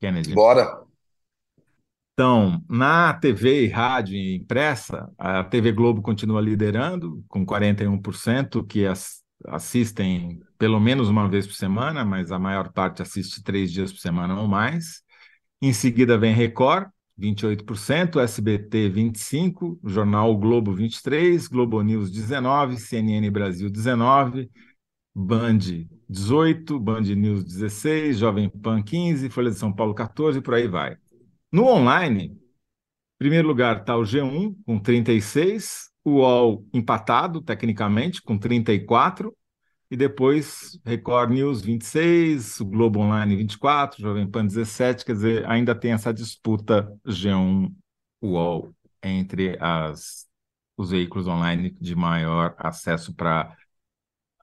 Kennedy? 0.00 0.34
Bora! 0.34 0.82
Então, 2.12 2.62
na 2.68 3.14
TV 3.14 3.64
e 3.64 3.68
rádio 3.68 4.14
impressa, 4.14 5.10
a 5.16 5.42
TV 5.42 5.72
Globo 5.72 6.02
continua 6.02 6.40
liderando, 6.40 7.24
com 7.28 7.46
41%, 7.46 8.66
que 8.66 8.84
assistem 9.46 10.38
pelo 10.58 10.78
menos 10.78 11.08
uma 11.08 11.26
vez 11.28 11.46
por 11.46 11.54
semana, 11.54 12.04
mas 12.04 12.30
a 12.30 12.38
maior 12.38 12.70
parte 12.72 13.00
assiste 13.00 13.42
três 13.42 13.72
dias 13.72 13.90
por 13.90 14.00
semana 14.00 14.38
ou 14.38 14.46
mais. 14.46 15.02
Em 15.62 15.72
seguida 15.72 16.18
vem 16.18 16.34
Record, 16.34 16.88
28%, 17.18 18.20
SBT 18.20 18.90
25%, 18.90 19.78
Jornal 19.84 20.36
Globo 20.36 20.74
23%, 20.74 21.48
Globo 21.48 21.80
News 21.80 22.10
19%, 22.10 22.76
CNN 22.76 23.30
Brasil 23.30 23.70
19%, 23.70 24.46
Band 25.20 25.58
18, 26.08 26.80
Band 26.80 27.02
News 27.02 27.44
16, 27.44 28.18
Jovem 28.18 28.48
Pan 28.48 28.82
15, 28.82 29.28
Folha 29.28 29.50
de 29.50 29.56
São 29.56 29.72
Paulo 29.72 29.94
14, 29.94 30.40
por 30.40 30.54
aí 30.54 30.66
vai. 30.66 30.96
No 31.52 31.66
online, 31.66 32.24
em 32.24 32.38
primeiro 33.18 33.46
lugar 33.46 33.80
está 33.80 33.96
o 33.96 34.02
G1 34.02 34.56
com 34.64 34.78
36, 34.78 35.90
o 36.04 36.12
UOL 36.12 36.66
empatado 36.72 37.42
tecnicamente 37.42 38.22
com 38.22 38.38
34, 38.38 39.36
e 39.90 39.96
depois 39.96 40.80
Record 40.84 41.32
News 41.32 41.60
26, 41.62 42.60
o 42.60 42.66
Globo 42.66 43.00
Online 43.00 43.36
24, 43.36 44.00
Jovem 44.00 44.28
Pan 44.28 44.46
17, 44.46 45.04
quer 45.04 45.12
dizer, 45.12 45.46
ainda 45.50 45.74
tem 45.74 45.92
essa 45.92 46.14
disputa 46.14 46.90
G1 47.06 47.72
UOL 48.22 48.72
entre 49.02 49.56
as, 49.60 50.26
os 50.76 50.90
veículos 50.90 51.26
online 51.26 51.76
de 51.80 51.94
maior 51.94 52.54
acesso 52.58 53.14
para 53.14 53.56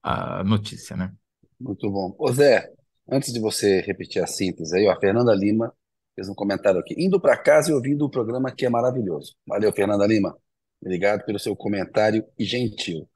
a 0.08 0.43
notícia, 0.43 0.96
né? 0.96 1.12
Muito 1.60 1.89
bom. 1.91 2.15
Ô 2.17 2.32
Zé, 2.32 2.72
antes 3.10 3.34
de 3.34 3.39
você 3.39 3.82
repetir 3.82 4.24
a 4.24 4.28
síntese 4.28 4.78
aí, 4.78 4.88
ó, 4.88 4.91
a 4.91 5.00
Fernanda 5.00 5.34
Lima 5.36 5.74
fez 6.15 6.30
um 6.30 6.34
comentário 6.34 6.80
aqui. 6.80 6.96
Indo 6.98 7.20
para 7.20 7.38
casa 7.38 7.72
e 7.72 7.74
ouvindo 7.74 8.06
o 8.06 8.10
programa 8.10 8.52
que 8.52 8.65
é 8.65 8.70
maravilhoso. 8.70 9.36
Valeu, 9.46 9.72
Fernanda 9.74 10.08
Lima. 10.08 10.38
Obrigado 10.82 11.26
pelo 11.26 11.38
seu 11.38 11.56
comentário 11.56 12.24
e 12.39 12.46
gentil. 12.46 13.08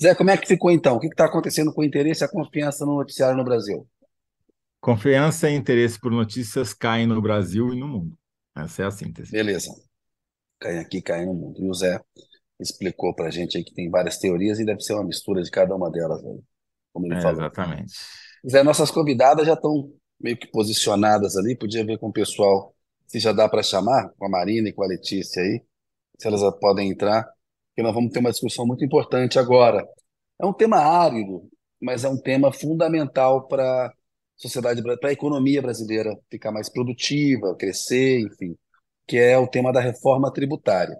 Zé, 0.00 0.14
como 0.14 0.30
é 0.30 0.36
que 0.36 0.46
ficou 0.46 0.70
então? 0.70 0.96
O 0.96 1.00
que 1.00 1.08
está 1.08 1.24
acontecendo 1.24 1.72
com 1.72 1.80
o 1.80 1.84
interesse 1.84 2.22
e 2.22 2.26
a 2.26 2.28
confiança 2.28 2.86
no 2.86 2.94
noticiário 2.96 3.36
no 3.36 3.44
Brasil? 3.44 3.88
Confiança 4.80 5.50
e 5.50 5.54
interesse 5.54 5.98
por 5.98 6.12
notícias 6.12 6.72
caem 6.72 7.06
no 7.06 7.20
Brasil 7.20 7.72
e 7.72 7.80
no 7.80 7.88
mundo. 7.88 8.16
Essa 8.54 8.82
é 8.82 8.86
a 8.86 8.90
síntese. 8.90 9.32
Beleza. 9.32 9.70
Cai 10.60 10.78
aqui, 10.78 11.02
cai 11.02 11.26
no 11.26 11.34
mundo. 11.34 11.60
E 11.60 11.68
o 11.68 11.74
Zé 11.74 12.00
explicou 12.60 13.14
para 13.14 13.28
a 13.28 13.30
gente 13.30 13.56
aí 13.58 13.64
que 13.64 13.74
tem 13.74 13.90
várias 13.90 14.18
teorias 14.18 14.58
e 14.60 14.64
deve 14.64 14.80
ser 14.82 14.94
uma 14.94 15.04
mistura 15.04 15.42
de 15.42 15.50
cada 15.50 15.74
uma 15.74 15.90
delas, 15.90 16.24
aí, 16.24 16.40
como 16.92 17.06
ele 17.06 17.16
É, 17.16 17.20
falou. 17.20 17.42
exatamente. 17.42 18.06
Zé, 18.48 18.62
nossas 18.62 18.90
convidadas 18.90 19.46
já 19.46 19.54
estão 19.54 19.92
meio 20.20 20.36
que 20.36 20.46
posicionadas 20.48 21.36
ali. 21.36 21.56
Podia 21.56 21.84
ver 21.84 21.98
com 21.98 22.08
o 22.08 22.12
pessoal 22.12 22.74
se 23.06 23.18
já 23.20 23.32
dá 23.32 23.48
para 23.48 23.62
chamar, 23.62 24.10
com 24.18 24.26
a 24.26 24.28
Marina 24.28 24.68
e 24.68 24.72
com 24.72 24.82
a 24.82 24.86
Letícia 24.86 25.42
aí, 25.42 25.62
se 26.18 26.26
elas 26.28 26.42
podem 26.60 26.90
entrar, 26.90 27.24
porque 27.24 27.82
nós 27.82 27.94
vamos 27.94 28.12
ter 28.12 28.20
uma 28.20 28.30
discussão 28.32 28.66
muito 28.66 28.84
importante 28.84 29.38
agora. 29.38 29.86
É 30.40 30.46
um 30.46 30.52
tema 30.52 30.78
árido, 30.78 31.48
mas 31.80 32.04
é 32.04 32.08
um 32.08 32.18
tema 32.20 32.52
fundamental 32.52 33.46
para 33.48 33.88
a 33.88 33.92
sociedade, 34.36 34.82
para 34.82 35.10
a 35.10 35.12
economia 35.12 35.62
brasileira 35.62 36.16
ficar 36.30 36.52
mais 36.52 36.68
produtiva, 36.70 37.56
crescer, 37.56 38.20
enfim, 38.20 38.56
que 39.06 39.16
é 39.18 39.38
o 39.38 39.46
tema 39.48 39.72
da 39.72 39.80
reforma 39.80 40.32
tributária. 40.32 40.96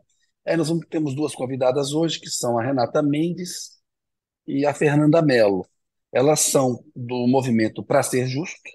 Aí 0.46 0.56
nós 0.56 0.68
vamos, 0.68 0.86
temos 0.88 1.14
duas 1.14 1.34
convidadas 1.34 1.92
hoje, 1.92 2.20
que 2.20 2.30
são 2.30 2.58
a 2.58 2.62
Renata 2.62 3.02
Mendes 3.02 3.80
e 4.46 4.64
a 4.64 4.72
Fernanda 4.72 5.20
Mello. 5.22 5.66
Elas 6.12 6.40
são 6.40 6.84
do 6.94 7.26
movimento 7.26 7.82
Para 7.82 8.02
Ser 8.02 8.26
Justo, 8.26 8.70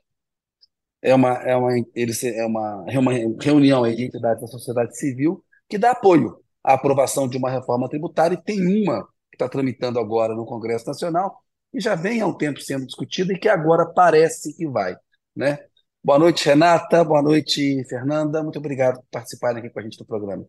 é 1.02 1.16
uma, 1.16 1.34
é 1.44 1.56
uma, 1.56 1.72
eles, 1.96 2.24
é 2.24 2.46
uma, 2.46 2.86
é 2.88 3.00
uma 3.00 3.12
reunião 3.42 3.84
de 3.84 4.04
entidades 4.04 4.42
da 4.42 4.48
sociedade 4.48 4.98
civil 4.98 5.44
que 5.68 5.78
dá 5.78 5.92
apoio 5.92 6.38
à 6.64 6.74
aprovação 6.74 7.28
de 7.28 7.38
uma 7.38 7.50
reforma 7.50 7.90
tributária, 7.90 8.36
e 8.36 8.44
tem 8.44 8.84
uma 8.84 9.04
que 9.32 9.36
está 9.36 9.50
tramitando 9.50 10.00
agora 10.00 10.36
no 10.36 10.46
Congresso 10.46 10.86
Nacional, 10.86 11.42
e 11.74 11.80
já 11.80 11.96
vem 11.96 12.22
há 12.22 12.28
um 12.28 12.38
tempo 12.38 12.60
sendo 12.60 12.86
discutida 12.86 13.34
e 13.34 13.40
que 13.40 13.50
agora 13.50 13.86
parece 13.86 14.56
que 14.56 14.68
vai. 14.68 14.96
Né? 15.36 15.58
Boa 16.04 16.20
noite, 16.20 16.46
Renata. 16.46 17.04
Boa 17.04 17.22
noite, 17.22 17.84
Fernanda. 17.86 18.44
Muito 18.44 18.60
obrigado 18.60 18.98
por 18.98 19.06
participarem 19.10 19.60
aqui 19.60 19.70
com 19.70 19.80
a 19.80 19.84
gente 19.84 19.98
do 19.98 20.06
programa. 20.06 20.46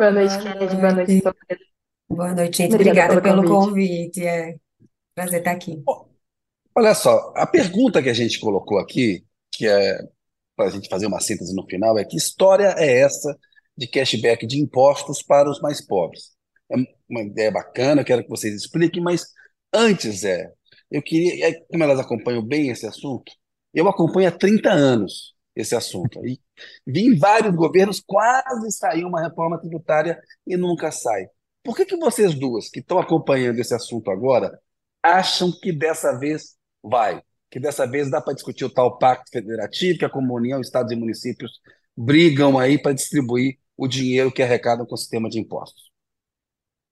Boa 0.00 0.12
noite, 0.12 0.32
Boa 0.32 0.54
Kennedy. 0.54 0.76
Boa 0.76 0.92
noite, 0.94 1.22
noite. 1.22 1.66
Boa 2.08 2.34
noite, 2.34 2.56
gente. 2.56 2.74
Obrigada 2.74 3.12
Obrigada 3.12 3.20
pelo 3.20 3.42
pelo 3.42 3.54
convite. 3.54 4.14
convite. 4.14 4.26
É 4.26 4.56
prazer 5.14 5.40
estar 5.40 5.50
aqui. 5.50 5.82
Olha 6.74 6.94
só, 6.94 7.34
a 7.36 7.46
pergunta 7.46 8.02
que 8.02 8.08
a 8.08 8.14
gente 8.14 8.40
colocou 8.40 8.78
aqui, 8.78 9.26
que 9.52 9.66
é 9.66 9.98
para 10.56 10.68
a 10.68 10.70
gente 10.70 10.88
fazer 10.88 11.04
uma 11.04 11.20
síntese 11.20 11.54
no 11.54 11.66
final, 11.66 11.98
é 11.98 12.04
que 12.06 12.16
história 12.16 12.74
é 12.78 13.00
essa 13.00 13.38
de 13.76 13.86
cashback 13.86 14.46
de 14.46 14.58
impostos 14.58 15.22
para 15.22 15.50
os 15.50 15.60
mais 15.60 15.86
pobres? 15.86 16.30
É 16.72 16.76
uma 17.06 17.20
ideia 17.20 17.50
bacana, 17.50 18.02
quero 18.02 18.22
que 18.22 18.30
vocês 18.30 18.54
expliquem, 18.54 19.02
mas 19.02 19.26
antes, 19.70 20.24
é, 20.24 20.50
eu 20.90 21.02
queria, 21.02 21.46
é, 21.46 21.52
como 21.70 21.84
elas 21.84 22.00
acompanham 22.00 22.42
bem 22.42 22.70
esse 22.70 22.86
assunto, 22.86 23.30
eu 23.74 23.86
acompanho 23.86 24.28
há 24.28 24.32
30 24.32 24.70
anos 24.70 25.34
esse 25.54 25.74
assunto. 25.74 26.24
E 26.26 26.40
vi 26.86 27.16
vários 27.16 27.54
governos 27.54 28.00
quase 28.00 28.70
sair 28.70 29.04
uma 29.04 29.20
reforma 29.20 29.58
tributária 29.58 30.20
e 30.46 30.56
nunca 30.56 30.90
sai. 30.90 31.26
Por 31.62 31.76
que 31.76 31.84
que 31.84 31.96
vocês 31.96 32.34
duas, 32.34 32.68
que 32.68 32.80
estão 32.80 32.98
acompanhando 32.98 33.58
esse 33.58 33.74
assunto 33.74 34.10
agora, 34.10 34.58
acham 35.02 35.52
que 35.52 35.72
dessa 35.72 36.18
vez 36.18 36.56
vai? 36.82 37.22
Que 37.50 37.60
dessa 37.60 37.86
vez 37.86 38.10
dá 38.10 38.20
para 38.20 38.34
discutir 38.34 38.64
o 38.64 38.70
tal 38.70 38.96
pacto 38.98 39.30
federativo, 39.30 39.98
que 39.98 40.04
a 40.04 40.10
comunhão, 40.10 40.60
estados 40.60 40.92
e 40.92 40.96
municípios 40.96 41.60
brigam 41.96 42.58
aí 42.58 42.80
para 42.80 42.92
distribuir 42.92 43.58
o 43.76 43.88
dinheiro 43.88 44.32
que 44.32 44.42
arrecadam 44.42 44.86
com 44.86 44.94
o 44.94 44.98
sistema 44.98 45.28
de 45.28 45.38
impostos. 45.38 45.89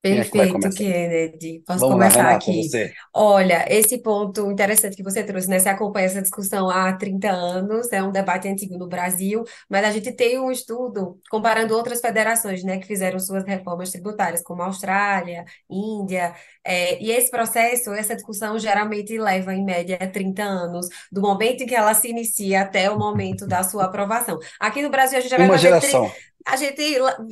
Quem 0.03 0.21
é 0.21 0.25
que 0.25 0.35
vai 0.35 0.49
Perfeito, 0.49 0.51
começar? 0.51 0.73
Kennedy. 0.73 1.63
Posso 1.67 1.87
Vamos 1.87 1.99
lá, 1.99 2.11
começar 2.11 2.11
Renata, 2.11 2.51
aqui? 2.51 2.63
você. 2.63 2.95
Olha, 3.13 3.65
esse 3.69 3.99
ponto 4.01 4.51
interessante 4.51 4.97
que 4.97 5.03
você 5.03 5.25
trouxe, 5.25 5.49
né? 5.49 5.59
Você 5.59 5.69
acompanha 5.69 6.07
essa 6.07 6.23
discussão 6.23 6.71
há 6.71 6.93
30 6.97 7.31
anos, 7.31 7.93
é 7.93 8.03
um 8.03 8.13
debate 8.13 8.49
antigo 8.49 8.79
no 8.79 8.89
Brasil, 8.89 9.45
mas 9.69 9.85
a 9.85 9.91
gente 9.91 10.13
tem 10.13 10.39
um 10.39 10.51
estudo 10.51 11.21
comparando 11.31 11.75
outras 11.77 12.01
federações, 12.01 12.65
né, 12.65 12.79
que 12.79 12.87
fizeram 12.87 13.19
suas 13.19 13.45
reformas 13.45 13.91
tributárias, 13.91 14.43
como 14.43 14.63
Austrália, 14.63 15.45
Índia, 15.69 16.35
é, 16.65 17.03
e 17.03 17.11
esse 17.11 17.31
processo, 17.31 17.93
essa 17.93 18.15
discussão 18.15 18.59
geralmente 18.59 19.19
leva, 19.19 19.55
em 19.55 19.65
média, 19.65 19.99
30 20.13 20.43
anos, 20.43 20.87
do 21.11 21.21
momento 21.21 21.63
em 21.63 21.67
que 21.67 21.75
ela 21.75 21.95
se 21.95 22.09
inicia 22.09 22.63
até 22.63 22.91
o 22.91 22.99
momento 22.99 23.47
da 23.47 23.63
sua 23.63 23.85
aprovação. 23.87 24.39
Aqui 24.61 24.83
no 24.83 24.91
Brasil, 24.91 25.19
a 25.19 25.21
gente 25.21 25.31
já 25.31 25.39
vai 25.39 25.49
Uma 25.49 25.51
fazer 25.51 25.75
30 25.77 25.89
geração. 25.89 26.13
A 26.49 26.57
gente 26.57 26.83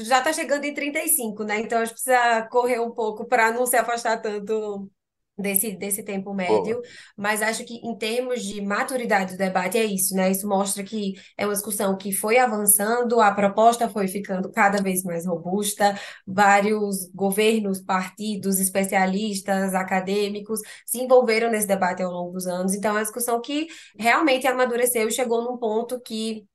já 0.04 0.18
está 0.18 0.32
chegando 0.32 0.64
em 0.64 0.74
35, 0.74 1.42
né? 1.44 1.60
Então 1.60 1.78
a 1.78 1.84
gente 1.84 1.94
precisa 1.94 2.42
correr 2.50 2.78
um 2.80 2.90
pouco 2.90 3.26
para 3.26 3.50
não 3.50 3.66
se 3.66 3.76
afastar 3.76 4.20
tanto 4.20 4.90
desse, 5.38 5.72
desse 5.72 6.02
tempo 6.02 6.34
médio. 6.34 6.76
Boa. 6.76 6.82
Mas 7.16 7.40
acho 7.40 7.64
que 7.64 7.76
em 7.76 7.96
termos 7.96 8.42
de 8.42 8.60
maturidade 8.60 9.32
do 9.32 9.38
debate 9.38 9.78
é 9.78 9.84
isso, 9.84 10.14
né? 10.14 10.30
Isso 10.30 10.46
mostra 10.46 10.84
que 10.84 11.14
é 11.36 11.46
uma 11.46 11.54
discussão 11.54 11.96
que 11.96 12.12
foi 12.12 12.38
avançando, 12.38 13.18
a 13.20 13.32
proposta 13.32 13.88
foi 13.88 14.06
ficando 14.06 14.50
cada 14.50 14.82
vez 14.82 15.02
mais 15.02 15.26
robusta, 15.26 15.98
vários 16.26 17.10
governos, 17.14 17.80
partidos, 17.80 18.58
especialistas, 18.58 19.74
acadêmicos 19.74 20.60
se 20.84 20.98
envolveram 20.98 21.50
nesse 21.50 21.66
debate 21.66 22.02
ao 22.02 22.12
longo 22.12 22.32
dos 22.32 22.46
anos. 22.46 22.74
Então 22.74 22.90
é 22.92 22.94
uma 22.94 23.02
discussão 23.02 23.40
que 23.40 23.66
realmente 23.98 24.46
amadureceu 24.46 25.08
e 25.08 25.12
chegou 25.12 25.42
num 25.42 25.56
ponto 25.56 25.98
que 26.00 26.46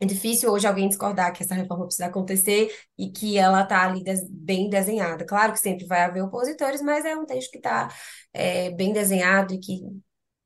é 0.00 0.06
difícil 0.06 0.50
hoje 0.52 0.66
alguém 0.66 0.88
discordar 0.88 1.32
que 1.32 1.42
essa 1.42 1.54
reforma 1.54 1.86
precisa 1.86 2.06
acontecer 2.06 2.70
e 2.98 3.10
que 3.10 3.38
ela 3.38 3.62
está 3.62 3.84
ali 3.86 4.02
des- 4.04 4.28
bem 4.30 4.68
desenhada. 4.68 5.24
Claro 5.26 5.52
que 5.52 5.58
sempre 5.60 5.86
vai 5.86 6.02
haver 6.02 6.22
opositores, 6.22 6.82
mas 6.82 7.04
é 7.04 7.16
um 7.16 7.26
texto 7.26 7.50
que 7.50 7.58
está 7.58 7.88
bem 8.76 8.92
desenhado 8.92 9.54
e 9.54 9.58
que 9.58 9.80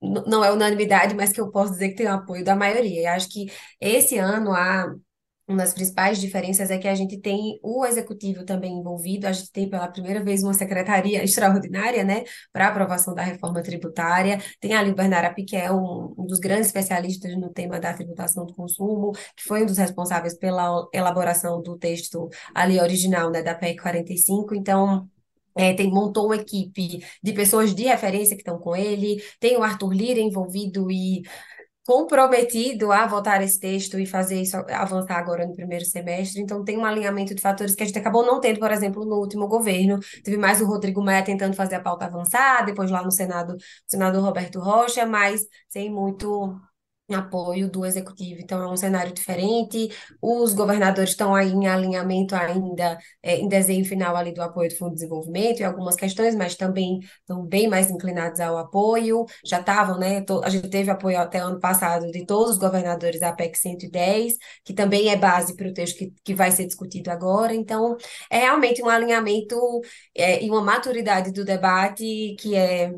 não 0.02 0.42
é 0.44 0.50
unanimidade, 0.52 1.14
mas 1.14 1.32
que 1.32 1.40
eu 1.40 1.50
posso 1.50 1.72
dizer 1.72 1.90
que 1.90 1.96
tem 1.96 2.06
o 2.06 2.12
apoio 2.14 2.44
da 2.44 2.56
maioria. 2.56 3.02
E 3.02 3.06
acho 3.06 3.28
que 3.28 3.46
esse 3.80 4.16
ano 4.18 4.52
a 4.54 4.86
uma 5.50 5.64
das 5.64 5.74
principais 5.74 6.20
diferenças 6.20 6.70
é 6.70 6.78
que 6.78 6.88
a 6.88 6.94
gente 6.94 7.18
tem 7.18 7.58
o 7.62 7.84
executivo 7.84 8.44
também 8.44 8.78
envolvido, 8.78 9.26
a 9.26 9.32
gente 9.32 9.50
tem 9.50 9.68
pela 9.68 9.88
primeira 9.88 10.22
vez 10.22 10.42
uma 10.42 10.54
secretaria 10.54 11.22
extraordinária, 11.24 12.04
né, 12.04 12.24
para 12.52 12.68
aprovação 12.68 13.14
da 13.14 13.22
reforma 13.22 13.62
tributária. 13.62 14.40
Tem 14.60 14.74
ali 14.74 14.90
o 14.90 14.94
Bernardo 14.94 15.34
Piquet, 15.34 15.70
um, 15.70 16.14
um 16.16 16.26
dos 16.26 16.38
grandes 16.38 16.66
especialistas 16.66 17.36
no 17.36 17.50
tema 17.50 17.80
da 17.80 17.92
tributação 17.92 18.46
do 18.46 18.54
consumo, 18.54 19.12
que 19.36 19.42
foi 19.46 19.62
um 19.62 19.66
dos 19.66 19.78
responsáveis 19.78 20.34
pela 20.38 20.88
elaboração 20.92 21.60
do 21.62 21.76
texto 21.76 22.28
ali 22.54 22.80
original, 22.80 23.30
né, 23.30 23.42
da 23.42 23.54
PEC 23.54 23.80
45. 23.82 24.54
Então, 24.54 25.08
é, 25.56 25.74
tem, 25.74 25.90
montou 25.90 26.26
uma 26.26 26.36
equipe 26.36 27.04
de 27.22 27.32
pessoas 27.32 27.74
de 27.74 27.84
referência 27.84 28.36
que 28.36 28.42
estão 28.42 28.58
com 28.58 28.74
ele, 28.76 29.22
tem 29.40 29.56
o 29.56 29.62
Arthur 29.62 29.92
Lira 29.92 30.20
envolvido 30.20 30.90
e 30.90 31.22
comprometido 31.90 32.92
a 32.92 33.04
votar 33.04 33.42
esse 33.42 33.58
texto 33.58 33.98
e 33.98 34.06
fazer 34.06 34.40
isso 34.40 34.56
avançar 34.56 35.16
agora 35.18 35.44
no 35.44 35.52
primeiro 35.56 35.84
semestre. 35.84 36.40
Então, 36.40 36.62
tem 36.62 36.78
um 36.78 36.84
alinhamento 36.84 37.34
de 37.34 37.42
fatores 37.42 37.74
que 37.74 37.82
a 37.82 37.86
gente 37.86 37.98
acabou 37.98 38.24
não 38.24 38.38
tendo, 38.38 38.60
por 38.60 38.70
exemplo, 38.70 39.04
no 39.04 39.16
último 39.16 39.48
governo. 39.48 39.98
Teve 40.22 40.36
mais 40.36 40.60
o 40.60 40.66
Rodrigo 40.66 41.02
Maia 41.02 41.24
tentando 41.24 41.56
fazer 41.56 41.74
a 41.74 41.80
pauta 41.80 42.04
avançar, 42.04 42.64
depois 42.64 42.92
lá 42.92 43.02
no 43.02 43.10
Senado, 43.10 43.54
o 43.54 43.58
senador 43.88 44.22
Roberto 44.22 44.60
Rocha, 44.60 45.04
mas 45.04 45.40
sem 45.68 45.90
muito 45.90 46.54
apoio 47.14 47.70
do 47.70 47.84
executivo. 47.84 48.40
Então, 48.40 48.62
é 48.62 48.68
um 48.70 48.76
cenário 48.76 49.12
diferente. 49.12 49.88
Os 50.20 50.54
governadores 50.54 51.10
estão 51.10 51.34
aí 51.34 51.50
em 51.50 51.66
alinhamento 51.66 52.34
ainda, 52.34 52.98
é, 53.22 53.36
em 53.36 53.48
desenho 53.48 53.84
final 53.84 54.16
ali 54.16 54.32
do 54.32 54.42
apoio 54.42 54.68
do 54.68 54.76
Fundo 54.76 54.90
de 54.90 54.96
Desenvolvimento 54.96 55.60
e 55.60 55.64
algumas 55.64 55.96
questões, 55.96 56.34
mas 56.34 56.54
também 56.54 57.00
estão 57.00 57.44
bem 57.44 57.68
mais 57.68 57.90
inclinados 57.90 58.40
ao 58.40 58.56
apoio. 58.58 59.24
Já 59.44 59.60
estavam, 59.60 59.98
né? 59.98 60.24
A 60.42 60.50
gente 60.50 60.68
teve 60.68 60.90
apoio 60.90 61.18
até 61.18 61.38
ano 61.38 61.60
passado 61.60 62.10
de 62.10 62.24
todos 62.26 62.52
os 62.52 62.58
governadores 62.58 63.20
da 63.20 63.32
PEC 63.32 63.58
110, 63.58 64.34
que 64.64 64.72
também 64.74 65.08
é 65.08 65.16
base 65.16 65.56
para 65.56 65.68
o 65.68 65.74
texto 65.74 65.98
que, 65.98 66.12
que 66.24 66.34
vai 66.34 66.50
ser 66.50 66.66
discutido 66.66 67.10
agora. 67.10 67.54
Então, 67.54 67.96
é 68.30 68.38
realmente 68.38 68.82
um 68.82 68.88
alinhamento, 68.88 69.56
é, 70.14 70.42
e 70.44 70.50
uma 70.50 70.62
maturidade 70.62 71.32
do 71.32 71.44
debate 71.44 72.34
que 72.38 72.54
é, 72.56 72.92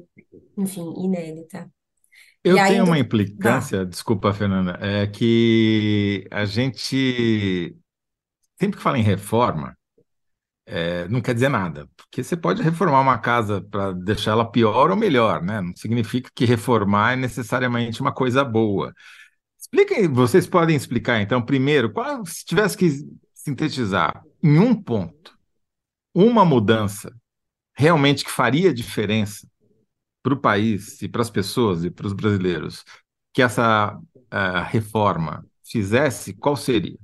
enfim, 0.57 0.93
inédita. 1.05 1.71
Eu 2.45 2.59
aí, 2.59 2.73
tenho 2.73 2.85
uma 2.85 2.99
implicância, 2.99 3.87
desculpa, 3.87 4.33
Fernanda, 4.33 4.77
é 4.81 5.07
que 5.07 6.27
a 6.31 6.45
gente, 6.45 7.77
sempre 8.59 8.77
que 8.77 8.83
fala 8.83 8.99
em 8.99 9.03
reforma, 9.03 9.77
é, 10.67 11.07
não 11.09 11.21
quer 11.21 11.35
dizer 11.35 11.49
nada, 11.49 11.89
porque 11.97 12.23
você 12.23 12.37
pode 12.37 12.63
reformar 12.63 13.01
uma 13.01 13.19
casa 13.19 13.61
para 13.61 13.93
deixá-la 13.93 14.45
pior 14.45 14.91
ou 14.91 14.97
melhor, 14.97 15.43
né? 15.43 15.61
Não 15.61 15.75
significa 15.77 16.31
que 16.35 16.45
reformar 16.45 17.13
é 17.13 17.17
necessariamente 17.17 18.01
uma 18.01 18.13
coisa 18.13 18.45
boa. 18.45 18.93
Expliquem, 19.61 20.09
vocês 20.09 20.47
podem 20.47 20.75
explicar, 20.75 21.21
então, 21.21 21.41
primeiro, 21.41 21.93
qual, 21.93 22.25
se 22.27 22.45
tivesse 22.45 22.77
que 22.77 22.91
sintetizar 23.35 24.23
em 24.43 24.59
um 24.59 24.75
ponto, 24.75 25.37
uma 26.15 26.45
mudança 26.45 27.15
realmente 27.75 28.25
que 28.25 28.31
faria 28.31 28.75
diferença 28.75 29.47
para 30.23 30.35
o 30.35 30.41
país 30.41 31.03
e 31.03 31.09
para 31.09 31.23
as 31.23 31.31
pessoas 31.31 31.85
e 31.85 31.91
para 31.91 32.07
os 32.07 32.13
brasileiros 32.13 32.85
que 33.33 33.43
essa 33.43 33.97
uh, 33.97 34.63
reforma 34.69 35.45
fizesse, 35.65 36.35
qual 36.35 36.57
seria? 36.57 36.99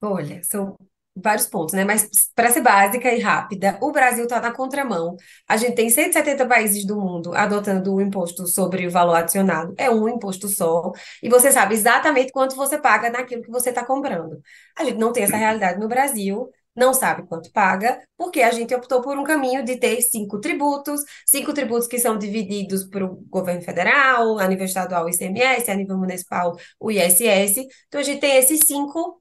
Olha, 0.00 0.42
são 0.44 0.76
vários 1.16 1.46
pontos, 1.46 1.74
né? 1.74 1.84
Mas 1.84 2.08
para 2.34 2.50
ser 2.50 2.60
básica 2.60 3.12
e 3.12 3.20
rápida, 3.20 3.78
o 3.80 3.90
Brasil 3.92 4.24
está 4.24 4.40
na 4.40 4.52
contramão. 4.52 5.16
A 5.48 5.56
gente 5.56 5.74
tem 5.74 5.90
170 5.90 6.46
países 6.46 6.84
do 6.84 6.96
mundo 7.00 7.34
adotando 7.34 7.94
o 7.94 8.00
imposto 8.00 8.46
sobre 8.46 8.86
o 8.86 8.90
valor 8.90 9.14
adicionado. 9.14 9.74
É 9.76 9.90
um 9.90 10.08
imposto 10.08 10.48
só, 10.48 10.92
e 11.22 11.28
você 11.28 11.50
sabe 11.50 11.74
exatamente 11.74 12.32
quanto 12.32 12.54
você 12.56 12.78
paga 12.78 13.10
naquilo 13.10 13.42
que 13.42 13.50
você 13.50 13.70
está 13.70 13.84
comprando. 13.84 14.40
A 14.76 14.84
gente 14.84 14.98
não 14.98 15.12
tem 15.12 15.24
essa 15.24 15.36
realidade 15.36 15.78
no 15.80 15.88
Brasil. 15.88 16.50
Não 16.78 16.94
sabe 16.94 17.26
quanto 17.26 17.50
paga, 17.50 18.00
porque 18.16 18.40
a 18.40 18.52
gente 18.52 18.72
optou 18.72 19.02
por 19.02 19.18
um 19.18 19.24
caminho 19.24 19.64
de 19.64 19.76
ter 19.76 20.00
cinco 20.00 20.38
tributos, 20.40 21.00
cinco 21.26 21.52
tributos 21.52 21.88
que 21.88 21.98
são 21.98 22.16
divididos 22.16 22.84
para 22.84 23.04
o 23.04 23.16
governo 23.28 23.62
federal, 23.62 24.38
a 24.38 24.46
nível 24.46 24.64
estadual 24.64 25.06
o 25.06 25.08
ICMS, 25.08 25.68
a 25.68 25.74
nível 25.74 25.98
municipal 25.98 26.56
o 26.78 26.88
ISS. 26.88 27.66
Então 27.88 28.00
a 28.00 28.04
gente 28.04 28.20
tem 28.20 28.36
esses 28.36 28.60
cinco 28.64 29.20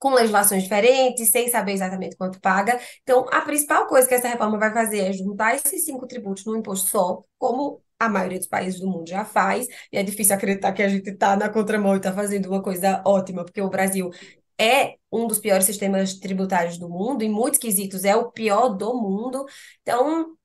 com 0.00 0.10
legislações 0.14 0.64
diferentes, 0.64 1.30
sem 1.30 1.48
saber 1.48 1.72
exatamente 1.74 2.16
quanto 2.16 2.40
paga. 2.40 2.78
Então, 3.02 3.24
a 3.30 3.40
principal 3.40 3.86
coisa 3.86 4.06
que 4.08 4.14
essa 4.14 4.28
reforma 4.28 4.58
vai 4.58 4.72
fazer 4.72 4.98
é 4.98 5.12
juntar 5.12 5.54
esses 5.54 5.84
cinco 5.84 6.06
tributos 6.06 6.44
num 6.44 6.56
imposto 6.56 6.90
só, 6.90 7.22
como 7.38 7.80
a 7.98 8.08
maioria 8.08 8.38
dos 8.38 8.46
países 8.46 8.78
do 8.80 8.88
mundo 8.88 9.08
já 9.08 9.24
faz, 9.24 9.66
e 9.90 9.96
é 9.96 10.02
difícil 10.02 10.34
acreditar 10.34 10.72
que 10.72 10.82
a 10.82 10.88
gente 10.88 11.08
está 11.08 11.34
na 11.36 11.48
contramão 11.48 11.94
e 11.94 11.96
está 11.96 12.12
fazendo 12.12 12.46
uma 12.46 12.62
coisa 12.62 13.02
ótima, 13.06 13.44
porque 13.44 13.62
o 13.62 13.70
Brasil 13.70 14.10
é 14.58 14.94
um 15.10 15.26
dos 15.26 15.38
piores 15.38 15.66
sistemas 15.66 16.14
tributários 16.14 16.78
do 16.78 16.88
mundo, 16.88 17.22
em 17.22 17.30
muitos 17.30 17.58
quesitos 17.60 18.04
é 18.04 18.14
o 18.16 18.30
pior 18.30 18.70
do 18.70 18.94
mundo. 18.94 19.44
Então, 19.82 20.36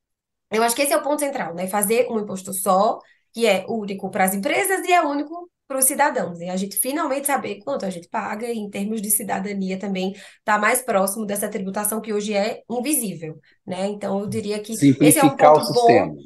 eu 0.50 0.62
acho 0.62 0.76
que 0.76 0.82
esse 0.82 0.92
é 0.92 0.96
o 0.96 1.02
ponto 1.02 1.20
central, 1.20 1.54
né? 1.54 1.66
Fazer 1.66 2.06
um 2.10 2.20
imposto 2.20 2.52
só, 2.52 2.98
que 3.32 3.46
é 3.46 3.64
único 3.68 4.10
para 4.10 4.24
as 4.24 4.34
empresas 4.34 4.84
e 4.86 4.92
é 4.92 5.02
único 5.02 5.50
para 5.66 5.78
os 5.78 5.86
cidadãos. 5.86 6.40
E 6.40 6.48
a 6.50 6.56
gente 6.56 6.76
finalmente 6.76 7.26
saber 7.26 7.60
quanto 7.64 7.86
a 7.86 7.90
gente 7.90 8.08
paga 8.08 8.46
e, 8.46 8.58
em 8.58 8.68
termos 8.68 9.00
de 9.00 9.10
cidadania, 9.10 9.78
também 9.78 10.12
está 10.12 10.58
mais 10.58 10.82
próximo 10.82 11.24
dessa 11.24 11.48
tributação 11.48 12.00
que 12.00 12.12
hoje 12.12 12.34
é 12.34 12.62
invisível, 12.70 13.40
né? 13.66 13.86
Então, 13.86 14.20
eu 14.20 14.26
diria 14.26 14.60
que 14.60 14.72
esse 14.72 15.18
é 15.18 15.24
um 15.24 15.36
ponto 15.36 15.64
sistema. 15.64 16.12
bom. 16.12 16.16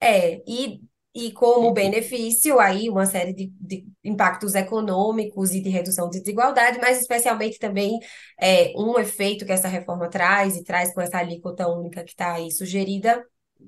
É, 0.00 0.42
e, 0.46 0.80
e 1.14 1.32
como 1.32 1.72
benefício, 1.72 2.60
aí 2.60 2.88
uma 2.88 3.06
série 3.06 3.32
de, 3.32 3.52
de 3.60 3.86
impactos 4.04 4.54
econômicos 4.54 5.52
e 5.52 5.60
de 5.60 5.68
redução 5.68 6.08
de 6.08 6.20
desigualdade, 6.20 6.78
mas 6.80 7.00
especialmente 7.00 7.58
também 7.58 7.98
é, 8.40 8.72
um 8.76 8.98
efeito 8.98 9.44
que 9.44 9.52
essa 9.52 9.68
reforma 9.68 10.08
traz 10.08 10.56
e 10.56 10.64
traz 10.64 10.92
com 10.94 11.00
essa 11.00 11.18
alíquota 11.18 11.66
única 11.68 12.04
que 12.04 12.10
está 12.10 12.34
aí 12.34 12.50
sugerida, 12.52 13.24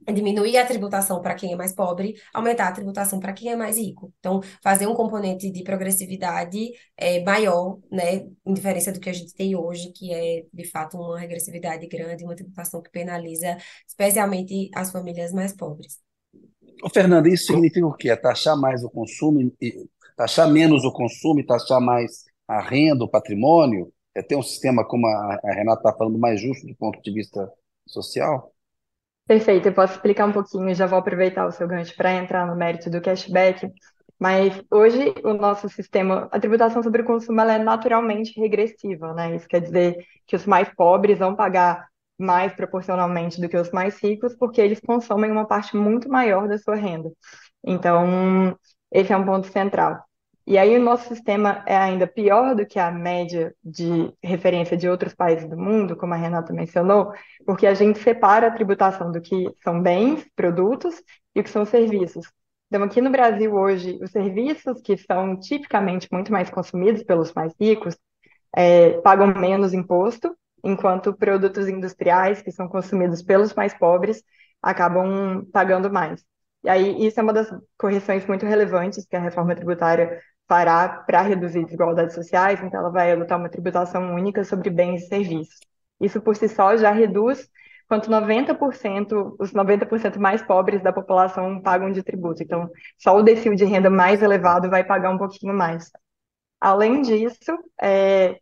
é 0.07 0.13
diminuir 0.13 0.57
a 0.57 0.67
tributação 0.67 1.21
para 1.21 1.35
quem 1.35 1.53
é 1.53 1.57
mais 1.57 1.75
pobre, 1.75 2.15
aumentar 2.33 2.69
a 2.69 2.73
tributação 2.73 3.19
para 3.19 3.33
quem 3.33 3.51
é 3.51 3.57
mais 3.57 3.77
rico. 3.77 4.13
Então, 4.21 4.41
fazer 4.63 4.87
um 4.87 4.95
componente 4.95 5.51
de 5.51 5.63
progressividade 5.65 6.71
é, 6.97 7.23
maior, 7.23 7.79
né, 7.91 8.27
em 8.47 8.55
diferença 8.55 8.93
do 8.93 9.01
que 9.01 9.11
a 9.11 9.13
gente 9.13 9.35
tem 9.35 9.57
hoje, 9.57 9.93
que 9.93 10.13
é, 10.13 10.45
de 10.53 10.65
fato, 10.71 10.97
uma 10.97 11.19
regressividade 11.19 11.87
grande, 11.89 12.25
uma 12.25 12.37
tributação 12.37 12.81
que 12.83 12.91
penaliza 12.91 13.57
especialmente 13.87 14.71
as 14.75 14.93
famílias 14.93 15.33
mais 15.33 15.53
pobres. 15.55 16.10
Ô, 16.83 16.89
Fernando, 16.89 17.27
isso 17.29 17.47
significa 17.47 17.87
o 17.87 17.93
quê? 17.95 18.11
É 18.11 18.17
taxar 18.17 18.57
mais 18.59 18.83
o 18.85 18.91
consumo, 18.91 19.41
e- 19.61 19.87
taxar 20.17 20.51
menos 20.51 20.85
o 20.85 20.93
consumo 20.93 21.41
e 21.41 21.47
taxar 21.47 21.81
mais 21.81 22.25
a 22.49 22.61
renda, 22.61 23.05
o 23.05 23.09
patrimônio? 23.09 23.93
É 24.15 24.23
ter 24.23 24.37
um 24.37 24.43
sistema, 24.43 24.85
como 24.87 25.07
a, 25.07 25.39
a 25.45 25.53
Renata 25.53 25.81
está 25.89 25.93
falando, 25.97 26.19
mais 26.19 26.41
justo 26.41 26.67
do 26.67 26.75
ponto 26.75 27.01
de 27.03 27.13
vista 27.13 27.51
social? 27.87 28.53
Perfeito, 29.27 29.69
eu 29.69 29.75
posso 29.75 29.95
explicar 29.95 30.27
um 30.27 30.33
pouquinho, 30.33 30.75
já 30.75 30.87
vou 30.87 30.99
aproveitar 30.99 31.47
o 31.47 31.53
seu 31.53 31.69
gancho 31.69 31.95
para 31.97 32.13
entrar 32.15 32.47
no 32.47 32.57
mérito 32.57 32.91
do 32.91 33.01
cashback. 33.01 33.71
Mas 34.19 34.61
hoje 34.71 35.15
o 35.25 35.33
nosso 35.33 35.69
sistema, 35.69 36.29
a 36.33 36.41
tributação 36.41 36.83
sobre 36.83 37.03
o 37.03 37.05
consumo, 37.07 37.41
ela 37.41 37.55
é 37.55 37.59
naturalmente 37.59 38.39
regressiva, 38.39 39.15
né? 39.15 39.37
Isso 39.37 39.47
quer 39.49 39.61
dizer 39.63 39.97
que 40.27 40.35
os 40.37 40.45
mais 40.47 40.69
pobres 40.75 41.19
vão 41.19 41.35
pagar 41.37 41.89
mais 42.21 42.53
proporcionalmente 42.53 43.41
do 43.41 43.49
que 43.49 43.57
os 43.57 43.71
mais 43.71 43.99
ricos, 44.03 44.35
porque 44.37 44.61
eles 44.61 44.81
consomem 44.81 45.31
uma 45.31 45.47
parte 45.47 45.77
muito 45.77 46.09
maior 46.09 46.49
da 46.49 46.59
sua 46.59 46.77
renda. 46.77 47.11
Então, 47.65 48.57
esse 48.93 49.13
é 49.13 49.17
um 49.17 49.25
ponto 49.25 49.47
central. 49.49 50.03
E 50.47 50.59
aí 50.59 50.77
o 50.77 50.83
nosso 50.83 51.09
sistema 51.09 51.63
é 51.67 51.77
ainda 51.77 52.07
pior 52.07 52.57
do 52.57 52.67
que 52.67 52.79
a 52.79 52.91
média 52.91 53.55
de 53.63 54.13
referência 54.23 54.77
de 54.77 54.89
outros 54.89 55.15
países 55.15 55.49
do 55.49 55.57
mundo, 55.57 55.97
como 55.97 56.15
a 56.15 56.17
Renata 56.17 56.53
mencionou, 56.53 57.13
porque 57.47 57.67
a 57.67 57.75
gente 57.75 58.01
separa 58.01 58.49
a 58.49 58.51
tributação 58.51 59.13
do 59.13 59.21
que 59.21 59.47
são 59.63 59.81
bens, 59.81 60.27
produtos, 60.35 61.01
e 61.35 61.41
o 61.41 61.45
que 61.45 61.51
são 61.51 61.65
serviços. 61.65 62.27
Então, 62.69 62.83
aqui 62.83 63.01
no 63.01 63.11
Brasil 63.11 63.55
hoje, 63.55 63.99
os 64.03 64.11
serviços 64.11 64.81
que 64.83 64.97
são 64.97 65.39
tipicamente 65.39 66.09
muito 66.11 66.33
mais 66.33 66.51
consumidos 66.51 67.03
pelos 67.03 67.33
mais 67.33 67.53
ricos, 67.61 67.97
é, 68.57 69.01
pagam 69.03 69.29
menos 69.29 69.73
imposto, 69.73 70.37
enquanto 70.65 71.15
produtos 71.15 71.69
industriais, 71.69 72.43
que 72.43 72.53
são 72.53 72.69
consumidos 72.69 73.23
pelos 73.23 73.55
mais 73.55 73.75
pobres, 73.75 74.23
acabam 74.63 75.45
pagando 75.53 75.91
mais. 75.91 76.25
E 76.63 76.69
aí, 76.69 77.07
isso 77.07 77.19
é 77.19 77.23
uma 77.23 77.33
das 77.33 77.49
correções 77.79 78.27
muito 78.27 78.45
relevantes 78.45 79.07
que 79.07 79.17
a 79.17 79.21
reforma 79.21 79.55
tributária 79.55 80.21
fará 80.49 80.89
para 81.07 81.23
reduzir 81.23 81.65
desigualdades 81.65 82.15
sociais, 82.15 82.61
então 82.63 82.81
ela 82.81 82.91
vai 82.91 83.13
adotar 83.13 83.39
uma 83.39 83.49
tributação 83.49 84.15
única 84.15 84.45
sobre 84.45 84.69
bens 84.69 85.05
e 85.05 85.09
serviços. 85.09 85.59
Isso 86.01 86.21
por 86.21 86.37
si 86.37 86.49
só 86.49 86.77
já 86.77 86.91
reduz 86.91 87.49
quanto 87.89 88.11
90%, 88.11 89.37
os 89.39 89.53
90% 89.53 90.19
mais 90.19 90.43
pobres 90.43 90.83
da 90.83 90.93
população 90.93 91.61
pagam 91.61 91.91
de 91.91 92.03
tributo. 92.03 92.43
Então, 92.43 92.71
só 92.99 93.17
o 93.17 93.23
decil 93.23 93.55
de 93.55 93.65
renda 93.65 93.91
mais 93.91 94.23
elevado 94.23 94.71
vai 94.71 94.85
pagar 94.85 95.11
um 95.11 95.19
pouquinho 95.19 95.55
mais. 95.55 95.91
Além 96.61 97.03
disso, 97.03 97.59
é, 97.81 98.40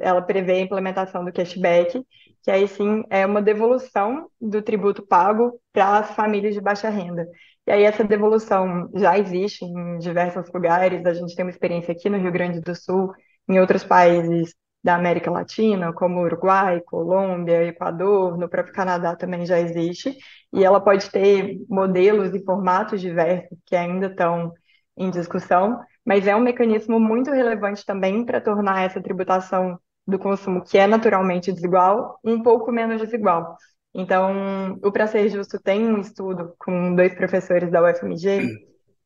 ela 0.00 0.22
prevê 0.22 0.52
a 0.54 0.60
implementação 0.60 1.24
do 1.24 1.32
cashback, 1.32 2.02
que 2.42 2.50
aí 2.50 2.66
sim 2.66 3.04
é 3.08 3.24
uma 3.24 3.40
devolução 3.40 4.28
do 4.40 4.60
tributo 4.62 5.06
pago 5.06 5.60
para 5.72 5.98
as 5.98 6.10
famílias 6.14 6.54
de 6.54 6.60
baixa 6.60 6.88
renda. 6.88 7.26
E 7.66 7.70
aí 7.70 7.84
essa 7.84 8.02
devolução 8.02 8.90
já 8.94 9.16
existe 9.18 9.64
em 9.64 9.98
diversos 9.98 10.52
lugares, 10.52 11.04
a 11.06 11.14
gente 11.14 11.34
tem 11.36 11.44
uma 11.44 11.50
experiência 11.50 11.92
aqui 11.92 12.10
no 12.10 12.18
Rio 12.18 12.32
Grande 12.32 12.60
do 12.60 12.74
Sul, 12.74 13.12
em 13.48 13.60
outros 13.60 13.84
países 13.84 14.54
da 14.82 14.96
América 14.96 15.30
Latina, 15.30 15.92
como 15.92 16.22
Uruguai, 16.22 16.80
Colômbia, 16.80 17.64
Equador, 17.64 18.36
no 18.36 18.48
próprio 18.48 18.74
Canadá 18.74 19.14
também 19.14 19.46
já 19.46 19.60
existe, 19.60 20.16
e 20.52 20.64
ela 20.64 20.80
pode 20.80 21.08
ter 21.10 21.56
modelos 21.68 22.34
e 22.34 22.44
formatos 22.44 23.00
diversos 23.00 23.56
que 23.64 23.76
ainda 23.76 24.06
estão 24.08 24.52
em 24.96 25.10
discussão, 25.10 25.80
mas 26.04 26.26
é 26.26 26.34
um 26.34 26.40
mecanismo 26.40 26.98
muito 27.00 27.30
relevante 27.30 27.84
também 27.84 28.24
para 28.24 28.40
tornar 28.40 28.82
essa 28.82 29.00
tributação 29.00 29.78
do 30.06 30.18
consumo, 30.18 30.62
que 30.62 30.78
é 30.78 30.86
naturalmente 30.86 31.52
desigual, 31.52 32.18
um 32.24 32.42
pouco 32.42 32.72
menos 32.72 33.00
desigual. 33.00 33.56
Então, 33.94 34.78
o 34.82 34.90
Pra 34.90 35.06
Ser 35.06 35.28
Justo 35.28 35.60
tem 35.60 35.86
um 35.86 36.00
estudo 36.00 36.54
com 36.58 36.94
dois 36.94 37.14
professores 37.14 37.70
da 37.70 37.82
UFMG, 37.82 38.48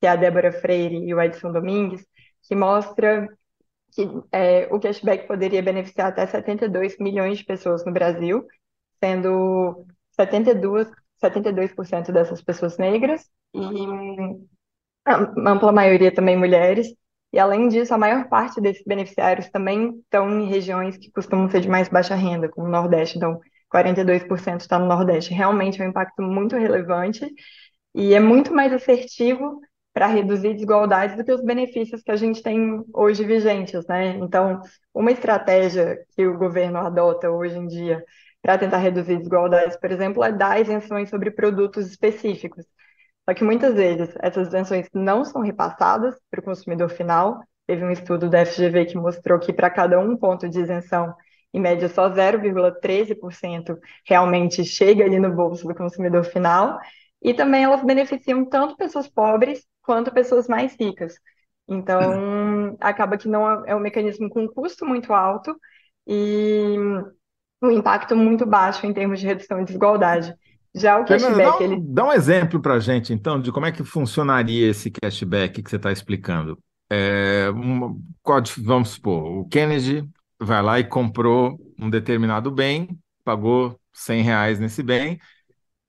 que 0.01 0.07
é 0.07 0.09
a 0.09 0.16
Débora 0.16 0.53
Freire 0.53 0.97
e 0.97 1.12
o 1.12 1.20
Edson 1.20 1.53
Domingues, 1.53 2.05
que 2.43 2.55
mostra 2.55 3.28
que 3.93 4.09
é, 4.30 4.68
o 4.72 4.78
cashback 4.78 5.26
poderia 5.26 5.62
beneficiar 5.62 6.09
até 6.09 6.26
72 6.26 6.99
milhões 6.99 7.39
de 7.39 7.45
pessoas 7.45 7.84
no 7.84 7.93
Brasil, 7.93 8.47
sendo 9.03 9.87
72, 10.12 10.89
72% 11.22 12.12
dessas 12.12 12.43
pessoas 12.43 12.76
negras 12.78 13.28
e 13.55 13.61
a 15.07 15.50
ampla 15.50 15.72
maioria 15.72 16.12
também 16.12 16.36
mulheres. 16.36 16.88
E 17.32 17.38
além 17.38 17.68
disso, 17.68 17.94
a 17.94 17.98
maior 17.98 18.28
parte 18.28 18.61
desses 18.61 18.84
beneficiários 18.84 19.48
também 19.50 19.98
estão 20.00 20.28
em 20.40 20.48
regiões 20.48 20.96
que 20.96 21.11
costumam 21.11 21.50
ser 21.50 21.61
de 21.61 21.68
mais 21.68 21.88
baixa 21.88 22.14
renda, 22.14 22.48
como 22.48 22.66
o 22.66 22.70
Nordeste. 22.70 23.16
Então, 23.16 23.40
42% 23.70 24.61
está 24.61 24.78
no 24.78 24.86
Nordeste. 24.86 25.34
Realmente 25.34 25.80
é 25.80 25.84
um 25.84 25.90
impacto 25.90 26.22
muito 26.22 26.57
relevante 26.57 27.26
e 27.94 28.14
é 28.14 28.20
muito 28.20 28.54
mais 28.54 28.72
assertivo 28.72 29.61
para 29.92 30.07
reduzir 30.07 30.52
desigualdades 30.54 31.16
do 31.16 31.24
que 31.24 31.32
os 31.32 31.42
benefícios 31.42 32.02
que 32.02 32.11
a 32.11 32.16
gente 32.16 32.42
tem 32.42 32.84
hoje 32.92 33.24
vigentes, 33.24 33.86
né? 33.86 34.11
Então, 34.18 34.61
uma 34.92 35.11
estratégia 35.11 35.98
que 36.14 36.26
o 36.26 36.36
governo 36.38 36.78
adota 36.78 37.30
hoje 37.30 37.57
em 37.57 37.66
dia 37.66 38.04
para 38.42 38.59
tentar 38.59 38.78
reduzir 38.78 39.16
desigualdades, 39.16 39.76
por 39.78 39.90
exemplo, 39.90 40.22
é 40.22 40.30
dar 40.30 40.61
isenções 40.61 41.09
sobre 41.09 41.30
produtos 41.30 41.86
específicos. 41.86 42.64
Só 43.29 43.35
que 43.35 43.45
muitas 43.45 43.74
vezes 43.74 44.14
essas 44.20 44.49
isenções 44.49 44.89
não 44.95 45.24
são 45.24 45.43
repassadas 45.43 46.14
para 46.31 46.41
o 46.41 46.45
consumidor 46.45 46.89
final. 46.89 47.41
Teve 47.66 47.85
um 47.85 47.91
estudo 47.91 48.31
da 48.31 48.47
FGV 48.47 48.87
que 48.87 48.97
mostrou 48.97 49.39
que 49.41 49.53
para 49.53 49.68
cada 49.68 49.99
um 49.99 50.16
ponto 50.16 50.49
de 50.49 50.61
isenção, 50.61 51.14
em 51.53 51.61
média 51.61 51.89
só 51.89 52.09
0,13% 52.09 53.77
realmente 54.07 54.64
chega 54.64 55.05
ali 55.05 55.18
no 55.18 55.35
bolso 55.35 55.66
do 55.66 55.74
consumidor 55.74 56.24
final. 56.24 56.79
E 57.20 57.35
também 57.35 57.64
elas 57.64 57.83
beneficiam 57.85 58.45
tanto 58.45 58.77
pessoas 58.77 59.09
pobres 59.09 59.66
quanto 59.83 60.12
pessoas 60.12 60.47
mais 60.47 60.77
ricas. 60.79 61.14
Então, 61.68 62.77
acaba 62.81 63.18
que 63.18 63.29
não 63.29 63.64
é, 63.64 63.72
é 63.72 63.77
um 63.77 63.81
mecanismo 63.81 64.29
com 64.31 64.47
custo 64.49 64.87
muito 64.87 65.12
alto 65.12 65.59
e 66.07 66.77
um 67.62 67.70
impacto 67.70 68.14
muito 68.14 68.47
baixo 68.47 68.87
em 68.87 68.93
termos 68.93 69.18
de 69.20 69.27
redução 69.27 69.59
de 69.59 69.66
desigualdade. 69.66 70.35
Já 70.77 71.01
o 71.01 71.07
Fernanda, 71.07 71.41
dá 71.41 71.57
cashback, 71.57 71.62
um, 71.62 71.64
ele 71.64 71.81
dá 71.83 72.05
um 72.05 72.12
exemplo 72.12 72.61
para 72.61 72.74
a 72.74 72.81
gente, 72.81 73.12
então, 73.12 73.41
de 73.41 73.51
como 73.51 73.66
é 73.66 73.72
que 73.72 73.83
funcionaria 73.85 74.68
esse 74.68 74.91
cashback 74.91 75.62
que 75.62 75.70
você 75.70 75.77
está 75.77 75.91
explicando. 75.91 76.59
é, 76.91 77.49
vamos 78.59 78.91
supor, 78.91 79.24
o 79.41 79.49
Kennedy 79.49 80.09
vai 80.41 80.62
lá 80.62 80.79
e 80.79 80.85
comprou 80.85 81.59
um 81.79 81.89
determinado 81.89 82.51
bem, 82.51 82.99
pagou 83.24 83.81
100 83.93 84.22
reais 84.22 84.59
nesse 84.61 84.83
bem, 84.83 85.18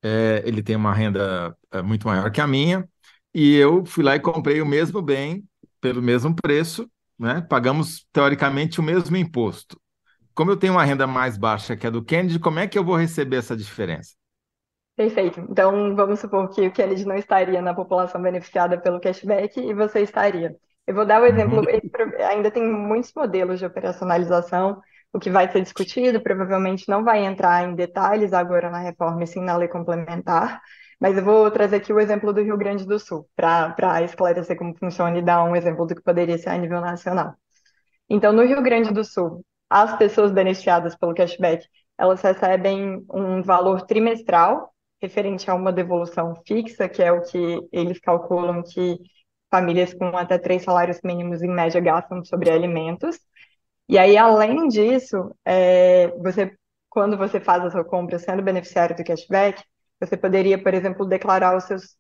é, 0.04 0.44
ele 0.46 0.64
tem 0.64 0.76
uma 0.76 0.94
renda 0.94 1.56
é, 1.72 1.82
muito 1.82 2.08
maior 2.08 2.32
que 2.32 2.42
a 2.42 2.48
minha, 2.48 2.88
e 3.34 3.56
eu 3.56 3.86
fui 3.86 4.04
lá 4.04 4.16
e 4.16 4.20
comprei 4.20 4.62
o 4.62 4.66
mesmo 4.66 5.02
bem 5.02 5.44
pelo 5.82 6.02
mesmo 6.02 6.36
preço, 6.36 6.90
né? 7.20 7.42
Pagamos 7.42 8.06
teoricamente 8.12 8.80
o 8.80 8.84
mesmo 8.84 9.16
imposto. 9.18 9.80
Como 10.36 10.52
eu 10.52 10.58
tenho 10.58 10.74
uma 10.74 10.86
renda 10.86 11.08
mais 11.08 11.38
baixa 11.38 11.76
que 11.78 11.88
a 11.88 11.90
do 11.90 12.04
Kennedy, 12.04 12.40
como 12.40 12.60
é 12.60 12.68
que 12.68 12.78
eu 12.80 12.84
vou 12.86 12.96
receber 12.96 13.38
essa 13.38 13.56
diferença? 13.58 14.16
Perfeito. 14.98 15.40
Então, 15.48 15.96
vamos 15.96 16.20
supor 16.20 16.50
que 16.50 16.68
o 16.68 16.72
Kennedy 16.72 17.06
não 17.06 17.16
estaria 17.16 17.62
na 17.62 17.72
população 17.72 18.20
beneficiada 18.20 18.80
pelo 18.80 19.00
cashback 19.00 19.60
e 19.60 19.72
você 19.72 20.02
estaria. 20.02 20.56
Eu 20.88 20.96
vou 20.96 21.06
dar 21.06 21.22
o 21.22 21.26
exemplo, 21.26 21.60
uhum. 21.60 22.26
ainda 22.28 22.50
tem 22.50 22.68
muitos 22.68 23.14
modelos 23.16 23.60
de 23.60 23.66
operacionalização, 23.66 24.82
o 25.14 25.20
que 25.20 25.30
vai 25.30 25.52
ser 25.52 25.62
discutido 25.62 26.20
provavelmente 26.20 26.90
não 26.90 27.04
vai 27.04 27.24
entrar 27.24 27.64
em 27.64 27.76
detalhes 27.76 28.34
agora 28.34 28.72
na 28.72 28.80
reforma, 28.80 29.24
e 29.24 29.28
sim 29.28 29.40
na 29.40 29.56
lei 29.56 29.68
complementar, 29.68 30.62
mas 31.00 31.16
eu 31.16 31.24
vou 31.24 31.52
trazer 31.52 31.76
aqui 31.76 31.94
o 31.94 32.00
exemplo 32.00 32.34
do 32.34 32.42
Rio 32.42 32.58
Grande 32.58 32.84
do 32.84 32.98
Sul, 32.98 33.30
para 33.36 34.02
esclarecer 34.02 34.58
como 34.58 34.76
funciona 34.80 35.16
e 35.20 35.22
dar 35.22 35.44
um 35.44 35.56
exemplo 35.56 35.86
do 35.86 35.94
que 35.94 36.02
poderia 36.02 36.40
ser 36.40 36.50
a 36.50 36.58
nível 36.58 36.82
nacional. 36.82 37.36
Então, 38.10 38.34
no 38.34 38.44
Rio 38.44 38.64
Grande 38.64 38.92
do 38.92 39.04
Sul, 39.04 39.46
as 39.70 39.96
pessoas 39.98 40.32
beneficiadas 40.32 40.96
pelo 40.96 41.14
cashback, 41.14 41.68
elas 42.00 42.20
recebem 42.22 43.06
um 43.14 43.44
valor 43.44 43.84
trimestral 43.84 44.74
referente 45.02 45.50
a 45.50 45.56
uma 45.56 45.72
devolução 45.72 46.34
fixa, 46.48 46.90
que 46.90 47.02
é 47.04 47.12
o 47.12 47.22
que 47.22 47.60
eles 47.72 48.00
calculam 48.00 48.64
que 48.64 48.98
famílias 49.52 49.94
com 49.94 50.16
até 50.18 50.38
três 50.38 50.64
salários 50.64 51.00
mínimos 51.04 51.42
em 51.42 51.50
média 51.50 51.80
gastam 51.82 52.24
sobre 52.26 52.50
alimentos. 52.52 53.18
E 53.90 53.98
aí, 53.98 54.18
além 54.18 54.68
disso, 54.68 55.34
é, 55.46 56.08
você, 56.18 56.54
quando 56.90 57.18
você 57.18 57.40
faz 57.40 57.64
a 57.64 57.72
sua 57.72 57.86
compra 57.86 58.20
sendo 58.20 58.44
beneficiário 58.44 58.96
do 58.96 59.04
cashback, 59.04 59.64
você 60.00 60.18
poderia, 60.18 60.62
por 60.62 60.74
exemplo, 60.74 61.06
declarar 61.06 61.56
os 61.58 61.64
seus 61.66 61.96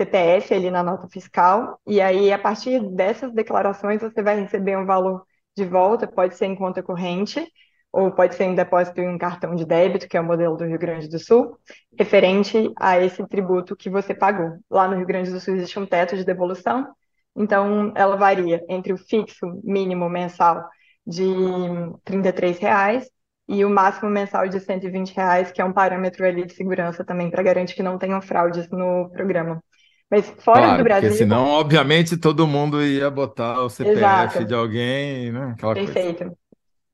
CPF 0.00 0.54
ali 0.54 0.70
na 0.70 0.82
nota 0.82 1.08
fiscal, 1.08 1.80
e 1.86 2.00
aí, 2.00 2.32
a 2.32 2.38
partir 2.38 2.80
dessas 2.94 3.32
declarações, 3.32 4.00
você 4.00 4.22
vai 4.22 4.40
receber 4.40 4.76
um 4.76 4.86
valor 4.86 5.24
de 5.56 5.64
volta, 5.64 6.06
pode 6.06 6.36
ser 6.36 6.46
em 6.46 6.56
conta 6.56 6.82
corrente, 6.82 7.46
ou 7.92 8.10
pode 8.10 8.34
ser 8.34 8.44
em 8.44 8.54
depósito 8.54 9.00
em 9.00 9.08
um 9.08 9.18
cartão 9.18 9.54
de 9.54 9.66
débito, 9.66 10.08
que 10.08 10.16
é 10.16 10.20
o 10.20 10.24
modelo 10.24 10.56
do 10.56 10.64
Rio 10.64 10.78
Grande 10.78 11.08
do 11.08 11.18
Sul, 11.18 11.58
referente 11.98 12.72
a 12.80 12.98
esse 12.98 13.26
tributo 13.28 13.76
que 13.76 13.90
você 13.90 14.14
pagou. 14.14 14.58
Lá 14.70 14.88
no 14.88 14.96
Rio 14.96 15.06
Grande 15.06 15.30
do 15.30 15.38
Sul 15.38 15.54
existe 15.54 15.78
um 15.78 15.84
teto 15.84 16.16
de 16.16 16.24
devolução, 16.24 16.88
então 17.36 17.92
ela 17.94 18.16
varia 18.16 18.64
entre 18.68 18.92
o 18.92 18.96
fixo 18.96 19.46
mínimo 19.62 20.08
mensal 20.08 20.64
de 21.06 21.24
33 22.04 22.58
reais 22.58 23.10
e 23.46 23.64
o 23.64 23.70
máximo 23.70 24.08
mensal 24.08 24.48
de 24.48 24.58
120 24.58 25.14
reais, 25.14 25.52
que 25.52 25.60
é 25.60 25.64
um 25.64 25.72
parâmetro 25.72 26.24
ali 26.24 26.46
de 26.46 26.54
segurança 26.54 27.04
também 27.04 27.30
para 27.30 27.42
garantir 27.42 27.74
que 27.74 27.82
não 27.82 27.98
tenham 27.98 28.22
fraudes 28.22 28.68
no 28.70 29.10
programa. 29.10 29.62
Mas 30.10 30.28
fora 30.38 30.60
claro, 30.60 30.78
do 30.78 30.84
Brasil. 30.84 31.08
Porque 31.08 31.24
senão, 31.24 31.46
obviamente, 31.48 32.16
todo 32.16 32.46
mundo 32.46 32.82
ia 32.82 33.10
botar 33.10 33.62
o 33.62 33.68
CPF 33.70 33.98
Exato. 33.98 34.44
de 34.44 34.54
alguém, 34.54 35.32
né? 35.32 35.54
Aquela 35.54 35.74
Perfeito. 35.74 36.18
Coisa. 36.18 36.41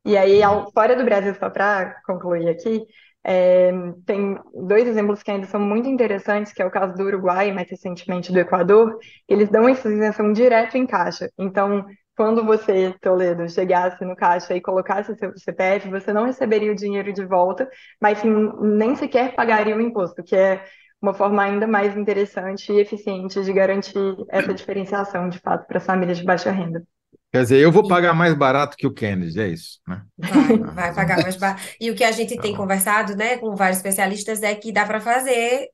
E 0.05 0.17
aí, 0.17 0.41
fora 0.73 0.97
do 0.97 1.05
Brasil, 1.05 1.35
só 1.35 1.51
para 1.51 2.01
concluir 2.07 2.49
aqui, 2.49 2.87
é, 3.25 3.71
tem 4.07 4.39
dois 4.67 4.87
exemplos 4.87 5.23
que 5.23 5.31
ainda 5.31 5.47
são 5.47 5.61
muito 5.61 5.89
interessantes, 5.89 6.53
que 6.53 6.63
é 6.63 6.67
o 6.67 6.71
caso 6.71 6.95
do 6.95 7.05
Uruguai, 7.05 7.53
mais 7.53 7.69
recentemente 7.71 8.33
do 8.33 8.39
Equador. 8.39 8.99
Eles 9.29 9.51
dão 9.51 9.69
essa 9.69 9.89
isenção 9.93 10.33
direto 10.33 10.77
em 10.77 10.87
caixa. 10.87 11.31
Então, 11.37 11.85
quando 12.17 12.45
você, 12.45 12.95
Toledo, 13.01 13.49
chegasse 13.49 14.05
no 14.05 14.17
caixa 14.17 14.55
e 14.57 14.61
colocasse 14.61 15.15
seu 15.17 15.37
CPF, 15.37 15.89
você 15.91 16.13
não 16.13 16.25
receberia 16.25 16.73
o 16.73 16.75
dinheiro 16.75 17.13
de 17.13 17.25
volta, 17.25 17.69
mas 18.01 18.19
sim, 18.19 18.31
nem 18.61 18.97
sequer 18.97 19.35
pagaria 19.35 19.77
o 19.77 19.81
imposto, 19.81 20.23
que 20.25 20.35
é 20.35 20.65
uma 21.01 21.15
forma 21.15 21.43
ainda 21.43 21.67
mais 21.67 21.97
interessante 21.97 22.73
e 22.73 22.81
eficiente 22.81 23.43
de 23.43 23.53
garantir 23.53 24.17
essa 24.31 24.53
diferenciação, 24.55 25.29
de 25.29 25.39
fato, 25.39 25.67
para 25.67 25.79
as 25.79 25.87
famílias 25.87 26.19
de 26.19 26.25
baixa 26.25 26.51
renda. 26.51 26.83
Quer 27.31 27.43
dizer, 27.43 27.59
eu 27.61 27.71
vou 27.71 27.87
pagar 27.87 28.15
mais 28.15 28.35
barato 28.35 28.77
que 28.77 28.87
o 28.87 28.93
Kennedy, 28.93 29.39
é 29.39 29.49
isso, 29.49 29.81
né? 29.87 30.03
Vai, 30.17 30.57
vai 30.75 30.95
pagar 30.95 31.23
mais 31.23 31.37
barato. 31.37 31.63
E 31.81 31.91
o 31.91 31.95
que 31.95 32.05
a 32.05 32.11
gente 32.11 32.39
tem 32.39 32.53
tá 32.53 32.57
conversado, 32.57 33.15
né, 33.15 33.37
com 33.37 33.55
vários 33.55 33.79
especialistas 33.79 34.43
é 34.43 34.55
que 34.55 34.73
dá 34.73 34.87
para 34.87 35.01
fazer 35.01 35.69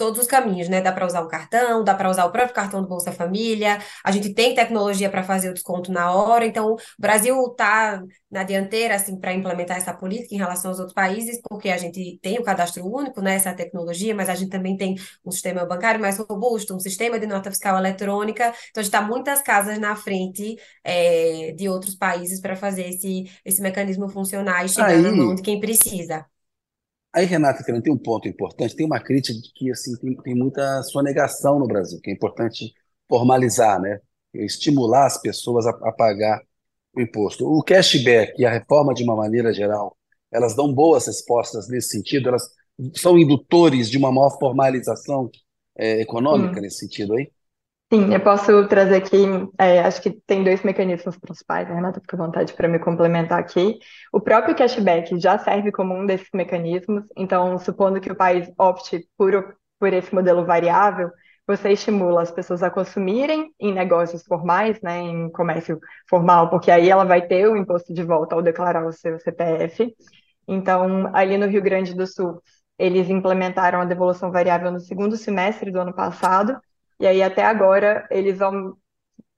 todos 0.00 0.18
os 0.18 0.26
caminhos, 0.26 0.66
né? 0.66 0.80
Dá 0.80 0.90
para 0.90 1.04
usar 1.04 1.20
um 1.20 1.28
cartão, 1.28 1.84
dá 1.84 1.94
para 1.94 2.08
usar 2.08 2.24
o 2.24 2.32
próprio 2.32 2.54
cartão 2.54 2.80
do 2.80 2.88
Bolsa 2.88 3.12
Família. 3.12 3.78
A 4.02 4.10
gente 4.10 4.32
tem 4.32 4.54
tecnologia 4.54 5.10
para 5.10 5.22
fazer 5.22 5.50
o 5.50 5.52
desconto 5.52 5.92
na 5.92 6.10
hora. 6.10 6.46
Então, 6.46 6.72
o 6.72 6.78
Brasil 6.98 7.36
está 7.50 8.02
na 8.30 8.42
dianteira 8.42 8.94
assim 8.94 9.20
para 9.20 9.34
implementar 9.34 9.76
essa 9.76 9.92
política 9.92 10.34
em 10.34 10.38
relação 10.38 10.70
aos 10.70 10.78
outros 10.78 10.94
países, 10.94 11.38
porque 11.46 11.68
a 11.68 11.76
gente 11.76 12.18
tem 12.22 12.38
o 12.38 12.42
cadastro 12.42 12.82
único, 12.86 13.20
né? 13.20 13.34
Essa 13.34 13.52
tecnologia, 13.52 14.14
mas 14.14 14.30
a 14.30 14.34
gente 14.34 14.48
também 14.48 14.74
tem 14.74 14.94
um 15.22 15.30
sistema 15.30 15.66
bancário 15.66 16.00
mais 16.00 16.16
robusto, 16.16 16.74
um 16.74 16.80
sistema 16.80 17.20
de 17.20 17.26
nota 17.26 17.50
fiscal 17.50 17.76
eletrônica. 17.76 18.44
Então, 18.70 18.80
a 18.80 18.82
gente 18.82 18.94
está 18.94 19.02
muitas 19.02 19.42
casas 19.42 19.78
na 19.78 19.94
frente 19.94 20.56
é, 20.82 21.52
de 21.52 21.68
outros 21.68 21.94
países 21.94 22.40
para 22.40 22.56
fazer 22.56 22.88
esse, 22.88 23.30
esse 23.44 23.60
mecanismo 23.60 24.08
funcionar 24.08 24.64
e 24.64 24.68
chegar 24.70 24.86
Aí... 24.86 25.02
na 25.02 25.12
mão 25.12 25.34
de 25.34 25.42
quem 25.42 25.60
precisa. 25.60 26.24
Aí, 27.12 27.26
Renata, 27.26 27.64
que 27.64 27.80
tem 27.80 27.92
um 27.92 27.98
ponto 27.98 28.28
importante, 28.28 28.76
tem 28.76 28.86
uma 28.86 29.00
crítica 29.00 29.38
de 29.38 29.52
que 29.52 29.70
assim, 29.70 29.96
tem, 29.96 30.14
tem 30.16 30.34
muita 30.34 30.82
sonegação 30.84 31.58
no 31.58 31.66
Brasil, 31.66 32.00
que 32.00 32.10
é 32.10 32.14
importante 32.14 32.72
formalizar, 33.08 33.80
né? 33.80 34.00
estimular 34.34 35.06
as 35.06 35.20
pessoas 35.20 35.66
a, 35.66 35.70
a 35.70 35.92
pagar 35.92 36.40
o 36.94 37.00
imposto. 37.00 37.44
O 37.46 37.62
cashback 37.62 38.40
e 38.40 38.44
a 38.44 38.50
reforma, 38.50 38.94
de 38.94 39.02
uma 39.02 39.16
maneira 39.16 39.52
geral, 39.52 39.96
elas 40.30 40.54
dão 40.54 40.72
boas 40.72 41.06
respostas 41.06 41.68
nesse 41.68 41.88
sentido, 41.88 42.28
elas 42.28 42.48
são 42.94 43.18
indutores 43.18 43.90
de 43.90 43.98
uma 43.98 44.12
maior 44.12 44.38
formalização 44.38 45.30
é, 45.76 46.00
econômica 46.00 46.58
hum. 46.58 46.62
nesse 46.62 46.78
sentido 46.78 47.14
aí? 47.14 47.30
Sim, 47.92 48.14
eu 48.14 48.20
posso 48.20 48.68
trazer 48.68 48.96
aqui, 48.96 49.16
é, 49.58 49.80
acho 49.80 50.00
que 50.00 50.12
tem 50.24 50.44
dois 50.44 50.62
mecanismos 50.62 51.18
principais, 51.18 51.68
a 51.68 51.74
Renata 51.74 52.00
fica 52.00 52.16
à 52.16 52.24
vontade 52.24 52.52
para 52.52 52.68
me 52.68 52.78
complementar 52.78 53.40
aqui. 53.40 53.80
O 54.12 54.20
próprio 54.20 54.54
cashback 54.54 55.18
já 55.18 55.36
serve 55.38 55.72
como 55.72 55.92
um 55.94 56.06
desses 56.06 56.28
mecanismos, 56.32 57.04
então, 57.16 57.58
supondo 57.58 58.00
que 58.00 58.12
o 58.12 58.14
país 58.14 58.48
opte 58.56 59.08
por, 59.18 59.56
por 59.80 59.92
esse 59.92 60.14
modelo 60.14 60.46
variável, 60.46 61.10
você 61.44 61.70
estimula 61.72 62.22
as 62.22 62.30
pessoas 62.30 62.62
a 62.62 62.70
consumirem 62.70 63.52
em 63.58 63.72
negócios 63.74 64.22
formais, 64.22 64.80
né, 64.80 65.00
em 65.00 65.28
comércio 65.32 65.80
formal, 66.08 66.48
porque 66.48 66.70
aí 66.70 66.88
ela 66.88 67.04
vai 67.04 67.26
ter 67.26 67.48
o 67.48 67.56
imposto 67.56 67.92
de 67.92 68.04
volta 68.04 68.36
ao 68.36 68.42
declarar 68.42 68.86
o 68.86 68.92
seu 68.92 69.18
CPF. 69.18 69.92
Então, 70.46 71.10
ali 71.12 71.36
no 71.36 71.46
Rio 71.46 71.60
Grande 71.62 71.92
do 71.92 72.06
Sul, 72.06 72.40
eles 72.78 73.10
implementaram 73.10 73.80
a 73.80 73.84
devolução 73.84 74.30
variável 74.30 74.70
no 74.70 74.78
segundo 74.78 75.16
semestre 75.16 75.72
do 75.72 75.80
ano 75.80 75.92
passado, 75.92 76.56
e 77.00 77.06
aí, 77.06 77.22
até 77.22 77.44
agora, 77.44 78.06
eles 78.10 78.38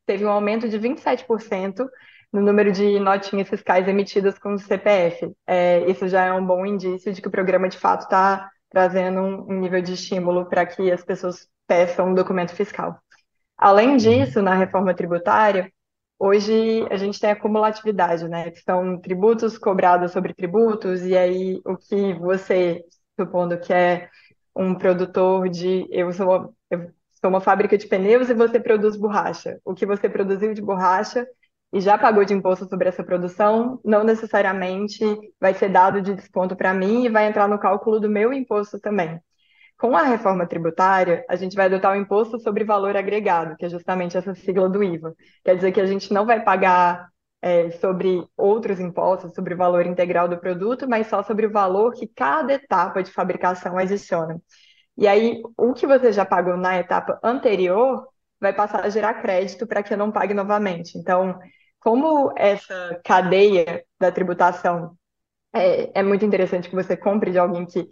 teve 0.05 0.25
um 0.25 0.31
aumento 0.31 0.69
de 0.69 0.79
27% 0.79 1.89
no 2.33 2.41
número 2.41 2.73
de 2.73 2.99
notinhas 2.99 3.49
fiscais 3.49 3.87
emitidas 3.87 4.39
com 4.39 4.55
o 4.55 4.59
CPF. 4.59 5.33
É, 5.47 5.89
isso 5.89 6.09
já 6.09 6.25
é 6.25 6.33
um 6.33 6.45
bom 6.45 6.67
indício 6.67 7.13
de 7.13 7.23
que 7.23 7.29
o 7.29 7.31
programa, 7.31 7.69
de 7.69 7.79
fato, 7.79 8.03
está 8.03 8.51
trazendo 8.71 9.21
um, 9.21 9.61
nível 9.61 9.83
de 9.83 9.93
estímulo 9.93 10.47
para 10.47 10.67
que 10.67 10.91
as 10.91 11.05
pessoas 11.05 11.47
peçam 11.67 12.09
um 12.09 12.15
documento 12.15 12.55
fiscal. 12.55 12.99
Além 13.57 13.91
uhum. 13.91 13.97
disso, 13.97 14.43
na 14.43 14.55
reforma 14.55 14.95
tributária, 14.95 15.71
hoje 16.19 16.87
a 16.91 16.97
gente 16.97 17.21
tem 17.21 17.31
acumulatividade, 17.31 18.27
né? 18.29 18.51
Que 18.51 18.61
são 18.63 18.99
tributos 18.99 19.59
cobrados 19.59 20.11
sobre 20.11 20.35
tributos, 20.35 21.03
e 21.05 21.17
aí 21.17 21.61
o 21.65 21.77
que 21.77 22.15
você, 22.15 22.83
supondo 23.21 23.59
que 23.59 23.73
é 23.73 24.09
um 24.57 24.75
produtor 24.75 25.49
de. 25.49 25.87
Eu 25.91 26.13
sou, 26.13 26.55
eu 26.71 26.91
sou 27.23 27.31
uma 27.31 27.41
fábrica 27.41 27.79
de 27.79 27.87
pneus 27.87 28.29
e 28.29 28.35
você 28.35 28.59
produz 28.59 28.97
borracha. 28.97 29.61
O 29.65 29.75
que 29.75 29.87
você 29.87 30.09
produziu 30.09 30.53
de 30.53 30.61
borracha 30.61 31.25
e 31.73 31.81
já 31.81 31.97
pagou 31.97 32.25
de 32.25 32.35
imposto 32.35 32.69
sobre 32.69 32.89
essa 32.89 33.05
produção, 33.05 33.81
não 33.85 34.03
necessariamente 34.03 35.05
vai 35.41 35.55
ser 35.55 35.71
dado 35.71 36.03
de 36.03 36.15
desconto 36.15 36.57
para 36.57 36.75
mim 36.75 37.05
e 37.05 37.09
vai 37.09 37.27
entrar 37.27 37.49
no 37.49 37.61
cálculo 37.61 38.01
do 38.01 38.11
meu 38.11 38.33
imposto 38.33 38.79
também. 38.81 39.21
Com 39.79 39.97
a 39.97 40.03
reforma 40.03 40.47
tributária, 40.47 41.25
a 41.29 41.37
gente 41.37 41.57
vai 41.57 41.67
adotar 41.67 41.93
o 41.93 42.01
imposto 42.01 42.41
sobre 42.41 42.65
valor 42.65 42.97
agregado, 42.97 43.57
que 43.57 43.65
é 43.65 43.69
justamente 43.69 44.17
essa 44.17 44.35
sigla 44.35 44.69
do 44.69 44.83
IVA. 44.83 45.15
Quer 45.45 45.55
dizer 45.57 45.73
que 45.73 45.81
a 45.81 45.87
gente 45.87 46.13
não 46.13 46.27
vai 46.27 46.43
pagar 46.43 47.09
é, 47.41 47.71
sobre 47.73 48.25
outros 48.37 48.81
impostos, 48.81 49.33
sobre 49.33 49.55
o 49.55 49.57
valor 49.57 49.87
integral 49.87 50.29
do 50.29 50.39
produto, 50.39 50.89
mas 50.89 51.07
só 51.07 51.23
sobre 51.23 51.47
o 51.47 51.53
valor 51.53 51.95
que 51.95 52.07
cada 52.07 52.53
etapa 52.53 53.03
de 53.03 53.13
fabricação 53.13 53.79
adiciona. 53.79 54.41
E 54.97 55.07
aí, 55.07 55.43
o 55.57 55.73
que 55.73 55.87
você 55.87 56.13
já 56.13 56.25
pagou 56.25 56.57
na 56.57 56.79
etapa 56.79 57.19
anterior 57.23 58.07
vai 58.41 58.53
passar 58.53 58.85
a 58.85 58.91
gerar 58.91 59.15
crédito 59.15 59.67
para 59.67 59.83
que 59.83 59.95
eu 59.95 59.99
não 59.99 60.13
pague 60.13 60.35
novamente. 60.35 60.99
Então, 60.99 61.39
como 61.81 62.33
essa 62.37 63.01
cadeia 63.05 63.85
da 64.01 64.13
tributação 64.13 64.97
é, 65.55 66.01
é 66.01 66.03
muito 66.03 66.25
interessante 66.25 66.69
que 66.69 66.75
você 66.75 66.97
compre 66.97 67.31
de 67.31 67.39
alguém 67.39 67.67
que 67.67 67.89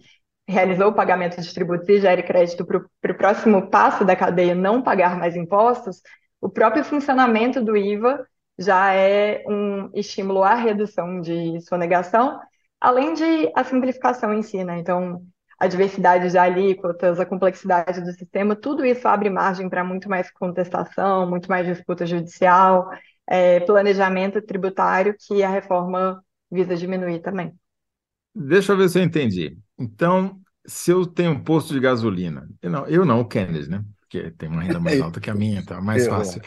realizou 0.49 0.89
o 0.89 0.95
pagamento 0.95 1.41
de 1.41 1.55
tributos 1.55 1.89
e 1.89 2.01
gere 2.01 2.23
crédito 2.23 2.67
para 2.67 3.13
o 3.13 3.17
próximo 3.17 3.71
passo 3.71 4.05
da 4.05 4.17
cadeia 4.17 4.55
não 4.55 4.83
pagar 4.83 5.17
mais 5.19 5.37
impostos, 5.37 6.03
o 6.41 6.49
próprio 6.49 6.83
funcionamento 6.85 7.63
do 7.63 7.77
IVA 7.77 8.27
já 8.59 8.93
é 8.93 9.45
um 9.47 9.91
estímulo 9.95 10.43
à 10.43 10.55
redução 10.55 11.21
de 11.21 11.61
sonegação, 11.63 12.41
além 12.81 13.15
de 13.15 13.53
a 13.55 13.63
simplificação 13.63 14.33
em 14.35 14.43
si, 14.43 14.65
né? 14.65 14.79
Então, 14.79 15.23
a 15.61 15.67
diversidade 15.67 16.31
de 16.31 16.39
alíquotas, 16.39 17.21
a 17.21 17.27
complexidade 17.27 18.01
do 18.01 18.11
sistema, 18.13 18.57
tudo 18.57 18.85
isso 18.85 19.07
abre 19.07 19.29
margem 19.29 19.69
para 19.69 19.85
muito 19.85 20.09
mais 20.09 20.31
contestação, 20.33 21.29
muito 21.29 21.51
mais 21.51 21.67
disputa 21.67 22.07
judicial, 22.07 22.91
é, 23.29 23.61
planejamento 23.61 24.41
tributário, 24.41 25.15
que 25.19 25.43
a 25.43 25.51
reforma 25.51 26.25
visa 26.51 26.75
diminuir 26.75 27.21
também. 27.21 27.53
Deixa 28.35 28.73
eu 28.73 28.77
ver 28.79 28.89
se 28.89 28.99
eu 28.99 29.03
entendi. 29.03 29.59
Então, 29.79 30.41
se 30.67 30.91
eu 30.91 31.05
tenho 31.05 31.33
um 31.33 31.45
posto 31.45 31.75
de 31.75 31.81
gasolina, 31.81 32.49
eu 32.63 32.71
não, 32.71 32.87
eu 32.87 33.05
não 33.05 33.21
o 33.21 33.29
Kennedy, 33.29 33.69
né? 33.69 33.85
Porque 34.01 34.31
tem 34.33 34.49
uma 34.49 34.63
renda 34.63 34.81
mais 34.81 34.99
alta 35.03 35.21
que 35.21 35.29
a 35.29 35.35
minha, 35.35 35.61
então 35.61 35.77
é 35.77 35.81
mais 35.83 36.07
fácil. 36.07 36.41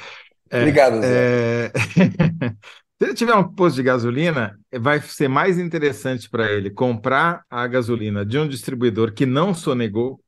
É, 0.49 0.59
Obrigado, 0.59 1.01
Zé. 1.01 1.67
É... 1.67 1.71
Se 3.03 3.07
ele 3.07 3.15
tiver 3.15 3.35
um 3.35 3.43
posto 3.43 3.75
de 3.75 3.83
gasolina, 3.83 4.57
vai 4.79 5.01
ser 5.01 5.27
mais 5.27 5.59
interessante 5.59 6.29
para 6.29 6.49
ele 6.49 6.69
comprar 6.69 7.43
a 7.49 7.67
gasolina 7.67 8.25
de 8.25 8.39
um 8.39 8.47
distribuidor 8.47 9.11
que 9.11 9.25
não 9.25 9.53
sonegou, 9.53 10.21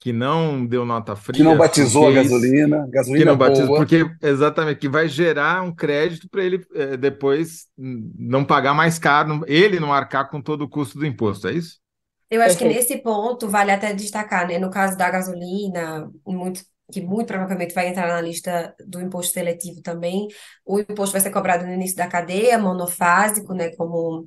que 0.00 0.10
não 0.10 0.64
deu 0.64 0.86
nota 0.86 1.14
fria, 1.14 1.36
que 1.36 1.42
não 1.42 1.58
batizou 1.58 2.08
a 2.08 2.12
gasolina, 2.12 2.88
gasolina 2.88 3.18
que 3.18 3.24
não 3.26 3.36
boa. 3.36 3.50
batizou, 3.50 3.76
porque 3.76 4.10
exatamente 4.22 4.78
que 4.78 4.88
vai 4.88 5.08
gerar 5.08 5.62
um 5.62 5.74
crédito 5.74 6.26
para 6.30 6.42
ele 6.42 6.64
é, 6.74 6.96
depois 6.96 7.66
não 7.76 8.46
pagar 8.46 8.72
mais 8.72 8.98
caro, 8.98 9.44
ele 9.46 9.78
não 9.78 9.92
arcar 9.92 10.30
com 10.30 10.40
todo 10.40 10.62
o 10.62 10.68
custo 10.70 10.98
do 10.98 11.04
imposto, 11.04 11.48
é 11.48 11.52
isso? 11.52 11.80
Eu 12.30 12.40
acho 12.40 12.56
que 12.56 12.64
nesse 12.64 12.96
ponto 12.96 13.46
vale 13.46 13.72
até 13.72 13.92
destacar, 13.92 14.48
né? 14.48 14.58
No 14.58 14.70
caso 14.70 14.96
da 14.96 15.10
gasolina, 15.10 16.10
muito 16.26 16.62
que 16.90 17.00
muito 17.00 17.26
provavelmente 17.26 17.74
vai 17.74 17.88
entrar 17.88 18.08
na 18.08 18.20
lista 18.20 18.74
do 18.86 19.00
imposto 19.00 19.32
seletivo 19.32 19.82
também. 19.82 20.28
O 20.64 20.78
imposto 20.80 21.12
vai 21.12 21.20
ser 21.20 21.30
cobrado 21.30 21.66
no 21.66 21.72
início 21.72 21.96
da 21.96 22.06
cadeia, 22.06 22.58
monofásico, 22.58 23.54
né, 23.54 23.70
como 23.76 24.24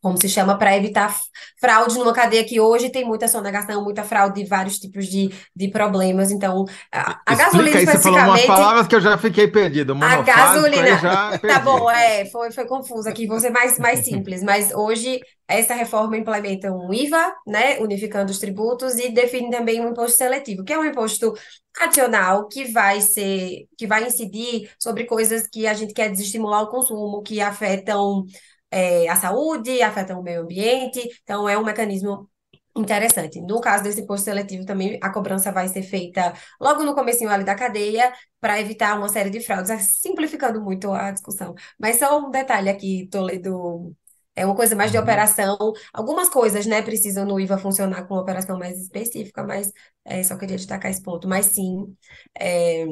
como 0.00 0.16
se 0.16 0.28
chama, 0.28 0.56
para 0.56 0.76
evitar 0.76 1.14
fraude 1.60 1.98
numa 1.98 2.12
cadeia 2.12 2.42
que 2.42 2.58
hoje 2.58 2.88
tem 2.88 3.04
muita 3.04 3.28
sonegação, 3.28 3.84
muita 3.84 4.02
fraude 4.02 4.40
e 4.40 4.46
vários 4.46 4.78
tipos 4.78 5.06
de, 5.06 5.30
de 5.54 5.68
problemas. 5.68 6.30
Então, 6.30 6.64
a, 6.90 7.20
a 7.26 7.34
gasolina 7.34 7.76
aí, 7.76 7.84
especificamente... 7.84 8.02
Você 8.02 8.02
falou 8.02 8.28
umas 8.30 8.46
palavras 8.46 8.86
que 8.88 8.96
eu 8.96 9.00
já 9.00 9.18
fiquei 9.18 9.46
perdido. 9.46 9.96
A 10.02 10.22
gasolina... 10.22 11.38
Tá 11.46 11.58
bom, 11.58 11.90
é, 11.90 12.24
foi, 12.26 12.50
foi 12.50 12.66
confuso 12.66 13.08
aqui, 13.08 13.26
vou 13.26 13.38
ser 13.40 13.50
mais, 13.50 13.78
mais 13.78 14.04
simples. 14.04 14.42
Mas 14.42 14.72
hoje, 14.72 15.20
essa 15.50 15.74
reforma 15.74 16.16
implementa 16.16 16.72
um 16.72 16.92
IVA, 16.92 17.34
né, 17.46 17.78
unificando 17.80 18.30
os 18.30 18.38
tributos, 18.38 18.96
e 18.98 19.10
define 19.10 19.50
também 19.50 19.80
um 19.80 19.90
imposto 19.90 20.16
seletivo, 20.18 20.64
que 20.64 20.72
é 20.72 20.78
um 20.78 20.84
imposto 20.84 21.34
adicional 21.80 22.48
que 22.48 22.64
vai 22.72 23.00
ser, 23.00 23.66
que 23.76 23.86
vai 23.86 24.06
incidir 24.06 24.70
sobre 24.78 25.04
coisas 25.04 25.48
que 25.48 25.66
a 25.66 25.74
gente 25.74 25.94
quer 25.94 26.10
desestimular 26.10 26.62
o 26.62 26.68
consumo, 26.68 27.22
que 27.22 27.40
afetam 27.40 28.24
é, 28.70 29.08
a 29.08 29.16
saúde, 29.16 29.82
afetam 29.82 30.20
o 30.20 30.22
meio 30.22 30.42
ambiente, 30.42 31.00
então 31.22 31.48
é 31.48 31.58
um 31.58 31.64
mecanismo 31.64 32.28
interessante. 32.76 33.40
No 33.40 33.60
caso 33.60 33.84
desse 33.84 34.00
imposto 34.00 34.24
seletivo 34.26 34.64
também, 34.64 34.98
a 35.02 35.10
cobrança 35.10 35.52
vai 35.52 35.68
ser 35.68 35.82
feita 35.82 36.32
logo 36.60 36.84
no 36.84 36.94
comecinho 36.94 37.30
ali 37.30 37.44
da 37.44 37.54
cadeia, 37.54 38.12
para 38.40 38.60
evitar 38.60 38.96
uma 38.96 39.08
série 39.08 39.30
de 39.30 39.40
fraudes, 39.40 39.98
simplificando 40.00 40.60
muito 40.62 40.92
a 40.92 41.10
discussão. 41.10 41.54
Mas 41.78 41.98
só 41.98 42.18
um 42.18 42.30
detalhe 42.30 42.68
aqui, 42.70 43.08
Toledo, 43.10 43.94
é 44.36 44.46
uma 44.46 44.54
coisa 44.54 44.74
mais 44.76 44.90
de 44.90 44.96
uhum. 44.96 45.02
operação. 45.02 45.56
Algumas 45.92 46.28
coisas, 46.28 46.66
né, 46.66 46.82
precisam 46.82 47.26
no 47.26 47.38
IVA 47.38 47.58
funcionar 47.58 48.06
com 48.06 48.14
uma 48.14 48.22
operação 48.22 48.58
mais 48.58 48.80
específica, 48.80 49.42
mas 49.42 49.72
é, 50.04 50.22
só 50.22 50.36
queria 50.36 50.56
destacar 50.56 50.90
esse 50.90 51.02
ponto. 51.02 51.28
Mas 51.28 51.46
sim, 51.46 51.94
é, 52.38 52.86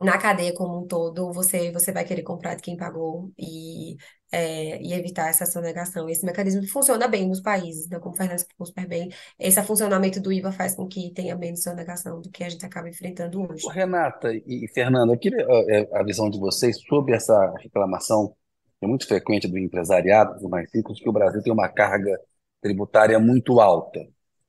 na 0.00 0.18
cadeia 0.18 0.54
como 0.54 0.78
um 0.82 0.86
todo, 0.86 1.32
você, 1.32 1.72
você 1.72 1.90
vai 1.90 2.04
querer 2.04 2.22
comprar 2.22 2.54
de 2.54 2.62
quem 2.62 2.76
pagou 2.76 3.32
e, 3.38 3.96
é, 4.30 4.80
e 4.82 4.92
evitar 4.92 5.28
essa 5.28 5.46
sonegação. 5.46 6.08
Esse 6.08 6.26
mecanismo 6.26 6.66
funciona 6.68 7.08
bem 7.08 7.26
nos 7.26 7.40
países, 7.40 7.88
né? 7.88 7.98
como 7.98 8.14
o 8.14 8.16
Fernando 8.16 8.38
explicou 8.38 8.66
super 8.66 8.86
bem. 8.86 9.08
Esse 9.38 9.62
funcionamento 9.62 10.20
do 10.20 10.30
IVA 10.30 10.52
faz 10.52 10.74
com 10.74 10.86
que 10.86 11.12
tenha 11.14 11.34
menos 11.34 11.62
sonegação 11.62 12.20
do 12.20 12.30
que 12.30 12.44
a 12.44 12.48
gente 12.48 12.64
acaba 12.64 12.88
enfrentando 12.88 13.50
hoje. 13.50 13.66
Renata 13.70 14.30
e 14.34 14.68
Fernanda, 14.74 15.14
eu 15.14 15.18
queria 15.18 15.46
é, 15.68 15.88
a 15.98 16.02
visão 16.02 16.28
de 16.28 16.38
vocês 16.38 16.78
sobre 16.86 17.14
essa 17.14 17.54
reclamação 17.58 18.36
é 18.80 18.86
muito 18.86 19.06
frequente 19.06 19.48
do 19.48 19.58
empresariado, 19.58 20.34
dos 20.34 20.48
mais 20.48 20.72
ricos, 20.74 21.00
que 21.00 21.08
o 21.08 21.12
Brasil 21.12 21.42
tem 21.42 21.52
uma 21.52 21.68
carga 21.68 22.18
tributária 22.60 23.18
muito 23.18 23.60
alta. 23.60 24.00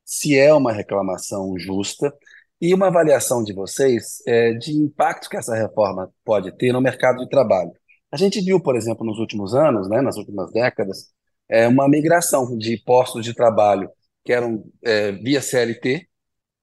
Se 0.06 0.38
é 0.38 0.54
uma 0.54 0.72
reclamação 0.72 1.58
justa, 1.58 2.14
e 2.62 2.74
uma 2.74 2.88
avaliação 2.88 3.44
de 3.44 3.54
vocês 3.54 4.22
é, 4.26 4.54
de 4.54 4.72
impactos 4.74 5.28
que 5.28 5.38
essa 5.38 5.56
reforma 5.56 6.12
pode 6.26 6.52
ter 6.58 6.72
no 6.74 6.82
mercado 6.82 7.20
de 7.20 7.30
trabalho. 7.30 7.72
A 8.12 8.18
gente 8.18 8.42
viu, 8.42 8.60
por 8.62 8.76
exemplo, 8.76 9.06
nos 9.06 9.20
últimos 9.20 9.54
anos, 9.54 9.90
né, 9.90 10.02
nas 10.02 10.18
últimas 10.18 10.52
décadas, 10.52 11.12
é, 11.50 11.68
uma 11.68 11.88
migração 11.88 12.58
de 12.58 12.78
postos 12.78 13.24
de 13.24 13.34
trabalho 13.34 13.90
que 14.24 14.34
eram 14.34 14.64
é, 14.84 15.12
via 15.12 15.42
CLT, 15.42 16.08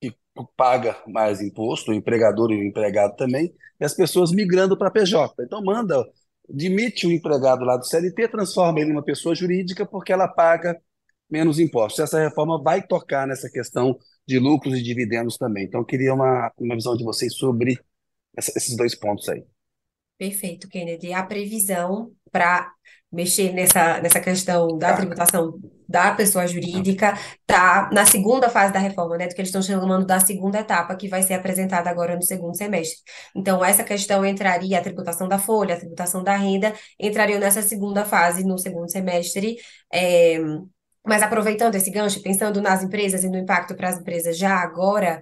que 0.01 0.15
paga 0.57 0.97
mais 1.07 1.41
imposto, 1.41 1.91
o 1.91 1.95
empregador 1.95 2.51
e 2.51 2.57
o 2.57 2.65
empregado 2.65 3.17
também, 3.17 3.55
e 3.81 3.85
as 3.85 3.95
pessoas 3.95 4.33
migrando 4.33 4.77
para 4.77 4.91
PJ. 4.91 5.35
Então, 5.43 5.63
manda, 5.63 6.05
demite 6.49 7.07
o 7.07 7.13
empregado 7.13 7.65
lá 7.65 7.77
do 7.77 7.87
CLT, 7.87 8.29
transforma 8.29 8.81
ele 8.81 8.91
em 8.91 8.93
uma 8.93 9.03
pessoa 9.05 9.35
jurídica, 9.35 9.87
porque 9.87 10.13
ela 10.13 10.29
paga 10.29 10.81
menos 11.31 11.59
impostos. 11.59 12.01
Essa 12.01 12.21
reforma 12.21 12.63
vai 12.63 12.87
tocar 12.87 13.27
nessa 13.27 13.51
questão 13.51 13.99
de 14.27 14.39
lucros 14.39 14.79
e 14.79 14.83
dividendos 14.83 15.37
também. 15.37 15.65
Então, 15.65 15.81
eu 15.81 15.87
queria 15.87 16.15
uma, 16.15 16.53
uma 16.59 16.75
visão 16.75 16.97
de 16.97 17.05
vocês 17.05 17.35
sobre 17.35 17.79
essa, 18.37 18.53
esses 18.57 18.77
dois 18.77 18.95
pontos 18.95 19.29
aí. 19.29 19.45
Perfeito, 20.17 20.69
Kennedy. 20.69 21.13
A 21.13 21.23
previsão 21.23 22.13
para 22.35 22.73
mexer 23.13 23.53
nessa, 23.53 24.01
nessa 24.01 24.21
questão 24.21 24.77
da 24.77 24.93
tributação 24.97 25.55
da 25.89 26.13
pessoa 26.13 26.47
jurídica 26.49 27.15
está 27.41 27.89
na 27.93 28.05
segunda 28.05 28.51
fase 28.51 28.73
da 28.73 28.81
reforma, 28.81 29.17
né? 29.17 29.29
Do 29.29 29.35
que 29.35 29.41
eles 29.41 29.51
estão 29.51 29.63
chamando 29.63 30.05
da 30.05 30.19
segunda 30.19 30.59
etapa, 30.59 30.97
que 30.97 31.09
vai 31.09 31.23
ser 31.23 31.35
apresentada 31.35 31.89
agora 31.89 32.17
no 32.17 32.23
segundo 32.23 32.57
semestre. 32.57 32.99
Então, 33.37 33.65
essa 33.65 33.85
questão 33.85 34.27
entraria, 34.27 34.79
a 34.79 34.83
tributação 34.83 35.29
da 35.29 35.39
folha, 35.39 35.77
a 35.77 35.79
tributação 35.79 36.25
da 36.25 36.35
renda, 36.35 36.75
entrariam 36.99 37.39
nessa 37.39 37.63
segunda 37.63 38.05
fase, 38.05 38.45
no 38.45 38.59
segundo 38.59 38.91
semestre. 38.91 39.57
É, 39.93 40.41
mas 41.07 41.23
aproveitando 41.23 41.75
esse 41.75 41.91
gancho, 41.91 42.23
pensando 42.23 42.63
nas 42.63 42.83
empresas 42.83 43.23
e 43.23 43.29
no 43.29 43.37
impacto 43.37 43.77
para 43.77 43.91
as 43.91 43.99
empresas 43.99 44.39
já 44.39 44.57
agora, 44.57 45.21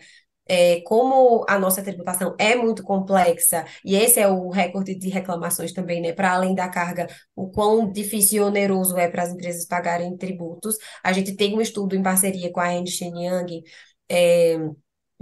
é, 0.48 0.80
como 0.82 1.44
a 1.48 1.58
nossa 1.58 1.82
tributação 1.82 2.34
é 2.38 2.54
muito 2.56 2.82
complexa, 2.82 3.64
e 3.84 3.94
esse 3.94 4.20
é 4.20 4.28
o 4.28 4.48
recorde 4.50 4.94
de 4.94 5.08
reclamações 5.08 5.72
também, 5.72 6.00
né? 6.00 6.12
Para 6.12 6.32
além 6.32 6.54
da 6.54 6.68
carga, 6.68 7.06
o 7.34 7.50
quão 7.50 7.90
difícil 7.90 8.38
e 8.38 8.46
oneroso 8.46 8.96
é 8.98 9.08
para 9.08 9.22
as 9.22 9.32
empresas 9.32 9.66
pagarem 9.66 10.16
tributos. 10.16 10.76
A 11.02 11.12
gente 11.12 11.36
tem 11.36 11.54
um 11.56 11.60
estudo 11.60 11.94
em 11.96 12.02
parceria 12.02 12.50
com 12.52 12.60
a 12.60 12.74
Ernst 12.74 13.00
Young, 13.02 13.62
é, 14.08 14.58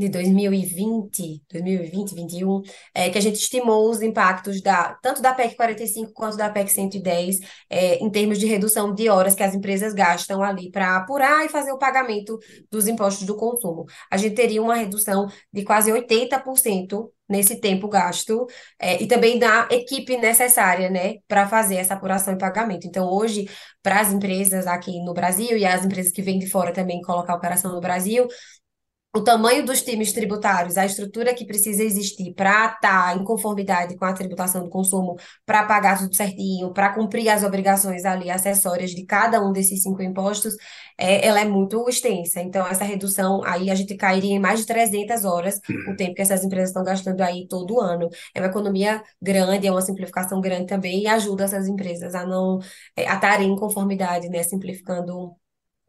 de 0.00 0.08
2020, 0.08 1.42
2020, 1.50 2.14
2021, 2.14 2.62
é, 2.94 3.10
que 3.10 3.18
a 3.18 3.20
gente 3.20 3.36
estimou 3.36 3.90
os 3.90 4.00
impactos 4.00 4.62
da, 4.62 4.94
tanto 5.02 5.20
da 5.20 5.34
PEC 5.34 5.54
45 5.54 6.12
quanto 6.12 6.36
da 6.36 6.48
PEC 6.48 6.70
110, 6.72 7.38
é, 7.68 7.96
em 7.96 8.10
termos 8.10 8.38
de 8.38 8.46
redução 8.46 8.94
de 8.94 9.08
horas 9.08 9.34
que 9.34 9.42
as 9.42 9.54
empresas 9.54 9.92
gastam 9.92 10.42
ali 10.42 10.70
para 10.70 10.96
apurar 10.96 11.44
e 11.44 11.48
fazer 11.48 11.72
o 11.72 11.78
pagamento 11.78 12.38
dos 12.70 12.88
impostos 12.88 13.26
do 13.26 13.36
consumo. 13.36 13.84
A 14.10 14.16
gente 14.16 14.34
teria 14.34 14.62
uma 14.62 14.74
redução 14.74 15.28
de 15.52 15.62
quase 15.64 15.92
80% 15.92 17.10
nesse 17.30 17.60
tempo 17.60 17.88
gasto 17.88 18.44
é, 18.76 19.00
e 19.00 19.06
também 19.06 19.38
da 19.38 19.68
equipe 19.70 20.16
necessária, 20.16 20.90
né, 20.90 21.18
para 21.28 21.46
fazer 21.46 21.76
essa 21.76 21.94
apuração 21.94 22.34
e 22.34 22.38
pagamento. 22.38 22.88
Então, 22.88 23.08
hoje, 23.08 23.48
para 23.80 24.00
as 24.00 24.12
empresas 24.12 24.66
aqui 24.66 25.00
no 25.04 25.14
Brasil 25.14 25.56
e 25.56 25.64
as 25.64 25.84
empresas 25.84 26.12
que 26.12 26.22
vêm 26.22 26.40
de 26.40 26.48
fora 26.48 26.72
também 26.72 27.00
colocar 27.00 27.36
operação 27.36 27.72
no 27.72 27.80
Brasil, 27.80 28.26
o 29.12 29.22
tamanho 29.22 29.64
dos 29.64 29.82
times 29.82 30.12
tributários, 30.12 30.76
a 30.76 30.86
estrutura 30.86 31.34
que 31.34 31.44
precisa 31.44 31.82
existir 31.82 32.32
para 32.34 32.66
estar 32.66 32.78
tá 32.80 33.14
em 33.14 33.24
conformidade 33.24 33.96
com 33.96 34.04
a 34.04 34.12
tributação 34.12 34.62
do 34.62 34.70
consumo, 34.70 35.16
para 35.44 35.64
pagar 35.64 35.98
tudo 35.98 36.14
certinho, 36.14 36.72
para 36.72 36.94
cumprir 36.94 37.28
as 37.28 37.42
obrigações 37.42 38.04
ali 38.04 38.30
acessórias 38.30 38.92
de 38.92 39.04
cada 39.04 39.42
um 39.44 39.52
desses 39.52 39.82
cinco 39.82 40.00
impostos, 40.02 40.54
é, 40.96 41.26
ela 41.26 41.40
é 41.40 41.44
muito 41.44 41.88
extensa. 41.88 42.40
Então, 42.40 42.66
essa 42.66 42.84
redução 42.84 43.42
aí 43.44 43.68
a 43.70 43.74
gente 43.74 43.96
cairia 43.96 44.34
em 44.34 44.38
mais 44.38 44.60
de 44.60 44.66
300 44.66 45.24
horas, 45.24 45.60
o 45.88 45.96
tempo 45.96 46.14
que 46.14 46.22
essas 46.22 46.44
empresas 46.44 46.70
estão 46.70 46.84
gastando 46.84 47.20
aí 47.22 47.48
todo 47.48 47.80
ano. 47.80 48.08
É 48.34 48.40
uma 48.40 48.48
economia 48.48 49.02
grande, 49.20 49.66
é 49.66 49.72
uma 49.72 49.82
simplificação 49.82 50.40
grande 50.40 50.66
também 50.66 51.02
e 51.02 51.06
ajuda 51.08 51.44
essas 51.44 51.66
empresas 51.66 52.14
a 52.14 52.24
não 52.24 52.58
é, 52.96 53.08
a 53.08 53.14
estarem 53.14 53.50
em 53.52 53.56
conformidade, 53.56 54.28
né, 54.28 54.42
simplificando 54.42 55.34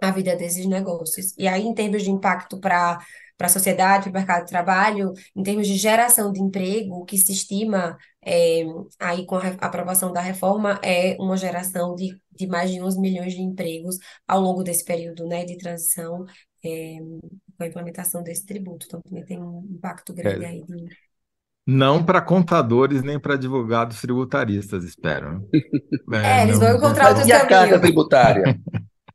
a 0.02 0.12
vida 0.12 0.36
desses 0.36 0.66
negócios. 0.66 1.34
E 1.38 1.48
aí, 1.48 1.64
em 1.64 1.74
termos 1.74 2.04
de 2.04 2.12
impacto 2.12 2.60
para 2.60 3.00
para 3.42 3.48
a 3.48 3.50
sociedade, 3.50 4.04
para 4.04 4.12
o 4.12 4.14
mercado 4.14 4.44
de 4.44 4.52
trabalho, 4.52 5.14
em 5.36 5.42
termos 5.42 5.66
de 5.66 5.76
geração 5.76 6.32
de 6.32 6.40
emprego, 6.40 6.98
o 6.98 7.06
que 7.06 7.18
se 7.18 7.32
estima 7.32 7.98
é, 8.24 8.64
aí 9.00 9.26
com 9.26 9.36
a 9.36 9.48
aprovação 9.62 10.14
da 10.14 10.22
reforma 10.22 10.80
é 10.84 11.18
uma 11.20 11.36
geração 11.36 11.96
de, 11.96 12.16
de 12.32 12.46
mais 12.46 12.70
de 12.70 12.80
11 12.80 13.02
milhões 13.02 13.34
de 13.34 13.42
empregos 13.42 13.98
ao 14.28 14.40
longo 14.40 14.62
desse 14.62 14.86
período 14.86 15.26
né, 15.26 15.44
de 15.44 15.58
transição 15.58 16.24
é, 16.64 17.00
com 17.58 17.64
a 17.64 17.66
implementação 17.66 18.22
desse 18.22 18.46
tributo. 18.46 18.86
Então, 18.88 19.02
também 19.02 19.26
tem 19.26 19.42
um 19.42 19.68
impacto 19.72 20.14
grande 20.14 20.46
é. 20.46 20.48
aí 20.48 20.64
de 20.64 20.86
Não 21.66 22.06
para 22.06 22.22
contadores 22.22 23.02
nem 23.02 23.20
para 23.20 23.34
advogados 23.34 24.00
tributaristas, 24.02 24.84
espero. 24.84 25.50
É, 26.14 26.42
é 26.42 26.44
eles 26.44 26.60
vão 26.60 26.76
encontrar 26.76 27.10
outros 27.10 27.28
E 27.28 27.32
a 27.32 27.48
carga 27.48 27.80
tributária? 27.80 28.60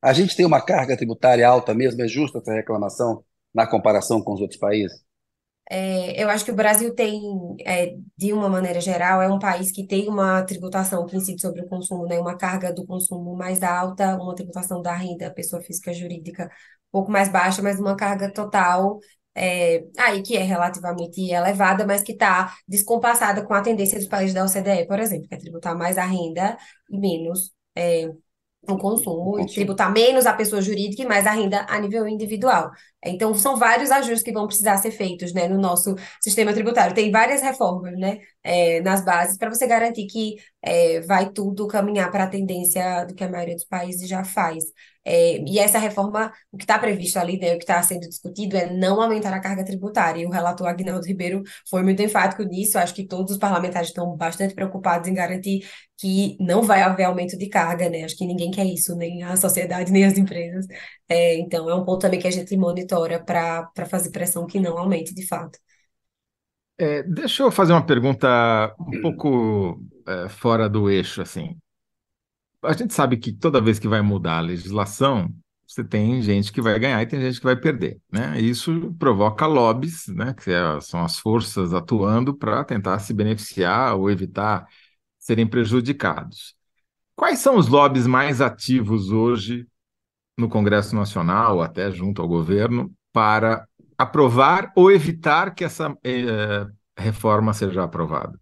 A 0.07 0.13
gente 0.13 0.37
tem 0.37 0.47
uma 0.47 0.61
carga 0.61 0.97
tributária 0.97 1.49
alta 1.49 1.75
mesmo? 1.75 2.01
É 2.01 2.07
justa 2.07 2.39
essa 2.39 2.53
reclamação 2.53 3.25
na 3.53 3.67
comparação 3.67 4.23
com 4.23 4.35
os 4.35 4.41
outros 4.41 4.61
países? 4.61 5.05
É, 5.69 6.23
eu 6.23 6.31
acho 6.31 6.45
que 6.45 6.53
o 6.53 6.55
Brasil 6.55 6.95
tem, 6.95 7.21
é, 7.67 7.97
de 8.17 8.33
uma 8.33 8.49
maneira 8.49 8.81
geral, 8.81 9.21
é 9.21 9.29
um 9.29 9.41
país 9.41 9.73
que 9.73 9.85
tem 9.85 10.09
uma 10.09 10.45
tributação 10.45 11.05
que 11.07 11.17
incide 11.17 11.41
sobre 11.41 11.61
o 11.61 11.67
consumo, 11.67 12.07
né? 12.07 12.21
Uma 12.21 12.37
carga 12.37 12.73
do 12.73 12.87
consumo 12.87 13.35
mais 13.35 13.65
alta, 13.65 14.15
uma 14.15 14.33
tributação 14.33 14.81
da 14.81 14.95
renda, 14.95 15.29
pessoa 15.35 15.61
física 15.61 15.93
jurídica, 15.93 16.45
um 16.45 16.93
pouco 16.93 17.11
mais 17.11 17.29
baixa, 17.29 17.61
mas 17.61 17.81
uma 17.81 17.97
carga 17.97 18.33
total 18.33 19.01
é, 19.35 19.83
aí 19.99 20.23
que 20.23 20.37
é 20.37 20.43
relativamente 20.45 21.21
elevada, 21.33 21.85
mas 21.85 22.05
que 22.05 22.13
está 22.13 22.55
descompassada 22.69 23.45
com 23.45 23.55
a 23.55 23.61
tendência 23.61 23.99
dos 23.99 24.07
países 24.07 24.33
da 24.33 24.45
OCDE, 24.45 24.87
por 24.87 25.01
exemplo, 25.01 25.27
que 25.29 25.35
é 25.35 25.39
tributar 25.39 25.77
mais 25.77 25.99
a 25.99 26.05
renda 26.05 26.57
e 26.89 26.97
menos 26.97 27.51
é, 28.69 28.73
o 28.73 28.79
consumo, 28.79 29.41
e 29.41 29.47
tributar 29.47 29.93
menos 29.93 30.27
a 30.27 30.33
pessoa 30.33 30.63
jurídica 30.63 31.03
e 31.03 31.07
mais 31.07 31.27
a 31.27 31.33
renda 31.33 31.67
a 31.69 31.79
nível 31.79 32.07
individual. 32.07 32.71
Então, 33.05 33.35
são 33.35 33.57
vários 33.57 33.91
ajustes 33.91 34.23
que 34.23 34.33
vão 34.33 34.47
precisar 34.47 34.79
ser 34.79 34.91
feitos 34.91 35.33
né, 35.33 35.49
no 35.49 35.59
nosso 35.61 35.95
sistema 36.21 36.53
tributário. 36.53 36.95
Tem 36.95 37.11
várias 37.11 37.41
reformas 37.43 37.97
né, 37.99 38.19
é, 38.43 38.81
nas 38.81 39.05
bases 39.05 39.39
para 39.39 39.49
você 39.49 39.67
garantir 39.67 40.07
que 40.07 40.37
é, 40.63 41.01
vai 41.03 41.31
tudo 41.31 41.69
caminhar 41.69 42.11
para 42.11 42.25
a 42.25 42.29
tendência 42.29 43.05
do 43.05 43.15
que 43.15 43.23
a 43.23 43.31
maioria 43.31 43.55
dos 43.55 43.65
países 43.65 44.09
já 44.09 44.25
faz. 44.25 44.65
É, 45.09 45.39
e 45.47 45.61
essa 45.61 45.79
reforma, 45.79 46.33
o 46.51 46.57
que 46.57 46.65
está 46.65 46.77
previsto 46.81 47.17
ali, 47.17 47.39
né, 47.39 47.55
o 47.55 47.59
que 47.59 47.63
está 47.63 47.81
sendo 47.81 48.09
discutido 48.09 48.57
é 48.57 48.73
não 48.73 49.01
aumentar 49.01 49.33
a 49.33 49.41
carga 49.41 49.65
tributária. 49.65 50.21
E 50.21 50.27
o 50.27 50.31
relator 50.31 50.67
Agnaldo 50.67 51.07
Ribeiro 51.07 51.43
foi 51.71 51.83
muito 51.85 52.03
enfático 52.03 52.43
nisso. 52.43 52.77
Acho 52.77 52.93
que 52.93 53.07
todos 53.07 53.33
os 53.33 53.39
parlamentares 53.39 53.91
estão 53.91 54.17
bastante 54.17 54.55
preocupados 54.55 55.09
em 55.09 55.15
garantir 55.15 55.61
que 55.97 56.37
não 56.41 56.63
vai 56.63 56.83
haver 56.83 57.05
aumento 57.05 57.39
de 57.39 57.49
carga, 57.49 57.89
né? 57.89 58.05
Acho 58.05 58.17
que 58.17 58.27
ninguém 58.27 58.51
quer 58.51 58.67
isso, 58.67 58.95
nem 58.97 59.23
a 59.23 59.37
sociedade, 59.37 59.93
nem 59.93 60.05
as 60.05 60.19
empresas. 60.19 60.67
É, 61.09 61.39
então, 61.39 61.71
é 61.71 61.75
um 61.75 61.85
ponto 61.85 62.01
também 62.01 62.19
que 62.21 62.27
a 62.27 62.31
gente 62.31 62.57
monitora 62.57 62.86
para 62.87 63.87
fazer 63.89 64.11
pressão 64.11 64.47
que 64.47 64.61
não 64.61 64.79
aumente 64.79 65.15
de 65.15 65.27
fato. 65.27 65.59
É, 66.79 67.03
deixa 67.03 67.43
eu 67.43 67.51
fazer 67.51 67.73
uma 67.73 67.85
pergunta 67.85 68.75
um 68.79 69.01
pouco 69.01 69.83
é, 70.07 70.29
fora 70.29 70.69
do 70.69 70.91
eixo, 70.91 71.23
assim 71.23 71.57
a 72.67 72.73
gente 72.73 72.93
sabe 72.93 73.17
que 73.17 73.33
toda 73.33 73.61
vez 73.61 73.79
que 73.79 73.89
vai 73.89 74.03
mudar 74.03 74.39
a 74.39 74.41
legislação, 74.41 75.33
você 75.67 75.83
tem 75.85 76.21
gente 76.23 76.53
que 76.53 76.61
vai 76.61 76.79
ganhar 76.79 77.01
e 77.03 77.07
tem 77.07 77.21
gente 77.21 77.39
que 77.39 77.45
vai 77.45 77.57
perder, 77.57 78.01
né? 78.13 78.41
Isso 78.41 78.95
provoca 78.99 79.47
lobbies, 79.47 80.07
né? 80.09 80.35
Que 80.35 80.51
é, 80.51 80.81
são 80.81 81.03
as 81.05 81.19
forças 81.19 81.73
atuando 81.75 82.35
para 82.37 82.65
tentar 82.65 82.99
se 83.01 83.13
beneficiar 83.13 83.97
ou 83.97 84.11
evitar 84.11 84.67
serem 85.19 85.47
prejudicados. 85.47 86.55
Quais 87.15 87.39
são 87.39 87.57
os 87.57 87.69
lobbies 87.69 88.07
mais 88.07 88.41
ativos 88.41 89.11
hoje 89.11 89.67
no 90.37 90.49
Congresso 90.49 90.95
Nacional, 90.95 91.63
até 91.63 91.91
junto 91.91 92.21
ao 92.23 92.29
governo, 92.29 92.93
para 93.13 93.67
aprovar 93.97 94.73
ou 94.77 94.91
evitar 94.91 95.55
que 95.55 95.65
essa 95.65 95.97
eh, 96.05 96.67
reforma 96.99 97.55
seja 97.55 97.85
aprovada? 97.85 98.39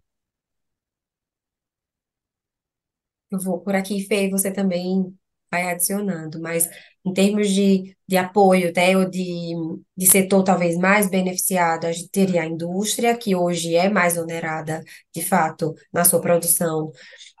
eu 3.31 3.39
vou 3.39 3.59
por 3.61 3.75
aqui, 3.75 4.01
Fê, 4.07 4.29
você 4.29 4.51
também 4.51 5.15
vai 5.51 5.69
adicionando, 5.71 6.41
mas 6.41 6.67
em 7.05 7.13
termos 7.13 7.49
de, 7.49 7.95
de 8.07 8.17
apoio, 8.17 8.73
né, 8.75 8.97
ou 8.97 9.09
de, 9.09 9.53
de 9.95 10.07
setor 10.07 10.43
talvez 10.43 10.77
mais 10.77 11.09
beneficiado, 11.09 11.85
a 11.85 11.91
gente 11.91 12.09
teria 12.09 12.41
a 12.41 12.45
indústria, 12.45 13.17
que 13.17 13.35
hoje 13.35 13.75
é 13.75 13.89
mais 13.89 14.17
onerada, 14.17 14.83
de 15.13 15.21
fato, 15.23 15.73
na 15.93 16.03
sua 16.03 16.19
produção, 16.19 16.91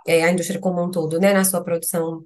é, 0.07 0.23
a 0.23 0.31
indústria 0.31 0.59
como 0.59 0.83
um 0.83 0.91
todo, 0.91 1.19
né, 1.19 1.33
na 1.33 1.43
sua 1.43 1.63
produção 1.63 2.25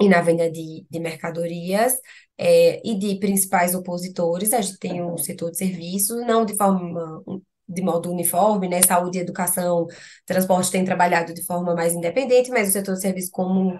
e 0.00 0.08
na 0.08 0.20
venda 0.20 0.50
de, 0.50 0.86
de 0.90 0.98
mercadorias, 1.00 1.94
é, 2.38 2.80
e 2.88 2.98
de 2.98 3.16
principais 3.20 3.74
opositores, 3.74 4.52
a 4.52 4.60
gente 4.60 4.78
tem 4.78 5.02
o 5.02 5.18
setor 5.18 5.50
de 5.50 5.58
serviços, 5.58 6.26
não 6.26 6.44
de 6.44 6.56
forma 6.56 7.22
de 7.68 7.82
modo 7.82 8.10
uniforme, 8.10 8.68
né? 8.68 8.82
Saúde 8.82 9.18
educação, 9.18 9.86
transporte 10.26 10.72
tem 10.72 10.84
trabalhado 10.84 11.32
de 11.32 11.44
forma 11.44 11.74
mais 11.74 11.94
independente, 11.94 12.50
mas 12.50 12.68
o 12.70 12.72
setor 12.72 12.94
de 12.94 13.02
serviço 13.02 13.30
como 13.30 13.78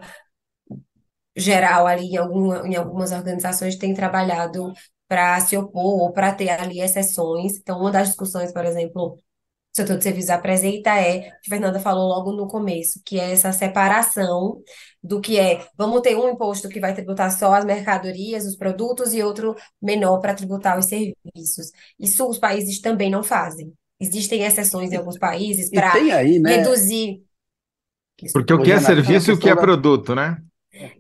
geral 1.37 1.87
ali 1.87 2.05
em, 2.13 2.17
alguma, 2.17 2.67
em 2.67 2.77
algumas 2.77 3.13
organizações 3.13 3.77
tem 3.77 3.95
trabalhado 3.95 4.73
para 5.09 5.41
se 5.41 5.57
opor 5.57 6.03
ou 6.03 6.13
para 6.13 6.33
ter 6.35 6.51
ali 6.51 6.81
exceções. 6.81 7.57
Então, 7.57 7.81
uma 7.81 7.91
das 7.91 8.09
discussões, 8.09 8.53
por 8.53 8.65
exemplo, 8.65 9.19
setor 9.73 9.97
de 9.97 10.03
serviços 10.05 10.31
apresenta 10.31 10.91
é, 10.97 11.21
que 11.21 11.29
a 11.29 11.51
Fernanda 11.51 11.79
falou 11.79 12.09
logo 12.09 12.33
no 12.33 12.49
começo, 12.49 13.01
que 13.05 13.19
é 13.19 13.33
essa 13.33 13.53
separação 13.53 14.61
do 15.03 15.21
que 15.21 15.39
é, 15.39 15.65
vamos 15.77 16.01
ter 16.01 16.17
um 16.17 16.29
imposto 16.29 16.69
que 16.69 16.81
vai 16.81 16.93
tributar 16.93 17.31
só 17.31 17.55
as 17.55 17.65
mercadorias, 17.65 18.45
os 18.45 18.57
produtos, 18.57 19.15
e 19.15 19.23
outro 19.23 19.55
menor 19.81 20.19
para 20.21 20.35
tributar 20.35 20.79
os 20.79 20.87
serviços. 20.87 21.71
Isso 21.99 22.29
os 22.29 22.39
países 22.39 22.81
também 22.81 23.11
não 23.11 23.23
fazem. 23.23 23.73
Existem 23.99 24.43
exceções 24.43 24.93
em 24.93 24.97
alguns 24.97 25.19
países 25.19 25.71
para 25.71 25.95
né? 25.95 26.57
reduzir. 26.57 27.23
Porque 28.33 28.53
o 28.53 28.63
que 28.63 28.73
é 28.73 28.81
serviço 28.81 29.31
e 29.31 29.35
o 29.35 29.39
que 29.39 29.49
é 29.49 29.55
produto, 29.55 30.15
né? 30.15 30.37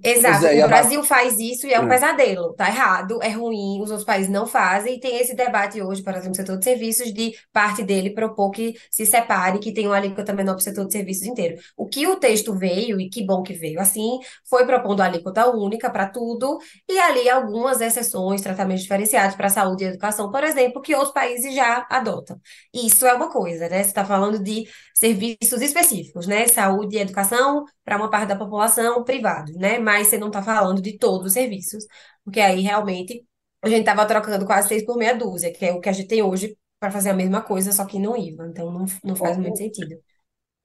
Exato, 0.02 0.46
é, 0.46 0.64
o 0.64 0.68
Brasil 0.68 1.04
faz 1.04 1.38
isso 1.38 1.64
e 1.64 1.72
é 1.72 1.80
um 1.80 1.84
é. 1.84 1.88
pesadelo, 1.88 2.52
tá 2.54 2.68
errado, 2.68 3.22
é 3.22 3.28
ruim, 3.28 3.80
os 3.80 3.90
outros 3.90 4.04
países 4.04 4.28
não 4.28 4.44
fazem, 4.44 4.96
e 4.96 5.00
tem 5.00 5.16
esse 5.20 5.34
debate 5.34 5.80
hoje, 5.80 6.02
por 6.02 6.10
exemplo, 6.10 6.30
no 6.30 6.34
setor 6.34 6.58
de 6.58 6.64
serviços, 6.64 7.14
de 7.14 7.34
parte 7.52 7.84
dele 7.84 8.10
propor 8.10 8.50
que 8.50 8.74
se 8.90 9.06
separe, 9.06 9.60
que 9.60 9.72
tenha 9.72 9.88
uma 9.88 9.96
alíquota 9.96 10.32
menor 10.32 10.54
para 10.54 10.60
o 10.60 10.64
setor 10.64 10.86
de 10.86 10.92
serviços 10.92 11.24
inteiro. 11.24 11.56
O 11.76 11.86
que 11.86 12.04
o 12.06 12.16
texto 12.16 12.52
veio, 12.52 13.00
e 13.00 13.08
que 13.08 13.24
bom 13.24 13.42
que 13.42 13.52
veio 13.52 13.78
assim, 13.78 14.18
foi 14.48 14.66
propondo 14.66 15.02
a 15.02 15.04
alíquota 15.04 15.48
única 15.48 15.88
para 15.88 16.08
tudo, 16.08 16.58
e 16.88 16.98
ali 16.98 17.30
algumas 17.30 17.80
exceções, 17.80 18.42
tratamentos 18.42 18.82
diferenciados 18.82 19.36
para 19.36 19.48
saúde 19.48 19.84
e 19.84 19.86
educação, 19.86 20.32
por 20.32 20.42
exemplo, 20.42 20.82
que 20.82 20.94
outros 20.96 21.14
países 21.14 21.54
já 21.54 21.86
adotam. 21.88 22.40
Isso 22.74 23.06
é 23.06 23.14
uma 23.14 23.30
coisa, 23.30 23.68
né? 23.68 23.84
Você 23.84 23.90
está 23.90 24.04
falando 24.04 24.42
de 24.42 24.64
serviços 24.94 25.62
específicos, 25.62 26.26
né? 26.26 26.48
Saúde 26.48 26.96
e 26.96 27.00
educação 27.00 27.64
para 27.84 27.96
uma 27.96 28.10
parte 28.10 28.28
da 28.28 28.36
população 28.36 29.02
privada, 29.04 29.52
né? 29.60 29.78
Mas 29.78 30.08
você 30.08 30.18
não 30.18 30.28
está 30.28 30.42
falando 30.42 30.80
de 30.80 30.96
todos 30.96 31.26
os 31.26 31.32
serviços, 31.34 31.84
porque 32.24 32.40
aí 32.40 32.62
realmente 32.62 33.24
a 33.62 33.68
gente 33.68 33.80
estava 33.80 34.06
trocando 34.06 34.46
quase 34.46 34.68
seis 34.68 34.84
por 34.86 34.96
meia 34.96 35.14
dúzia, 35.14 35.52
que 35.52 35.66
é 35.66 35.72
o 35.72 35.80
que 35.80 35.88
a 35.88 35.92
gente 35.92 36.08
tem 36.08 36.22
hoje 36.22 36.56
para 36.80 36.90
fazer 36.90 37.10
a 37.10 37.14
mesma 37.14 37.42
coisa, 37.42 37.70
só 37.70 37.84
que 37.84 37.98
não 37.98 38.16
IVA. 38.16 38.46
Então 38.48 38.72
não, 38.72 38.86
não 39.04 39.14
faz 39.14 39.36
muito 39.36 39.58
sentido. 39.58 39.96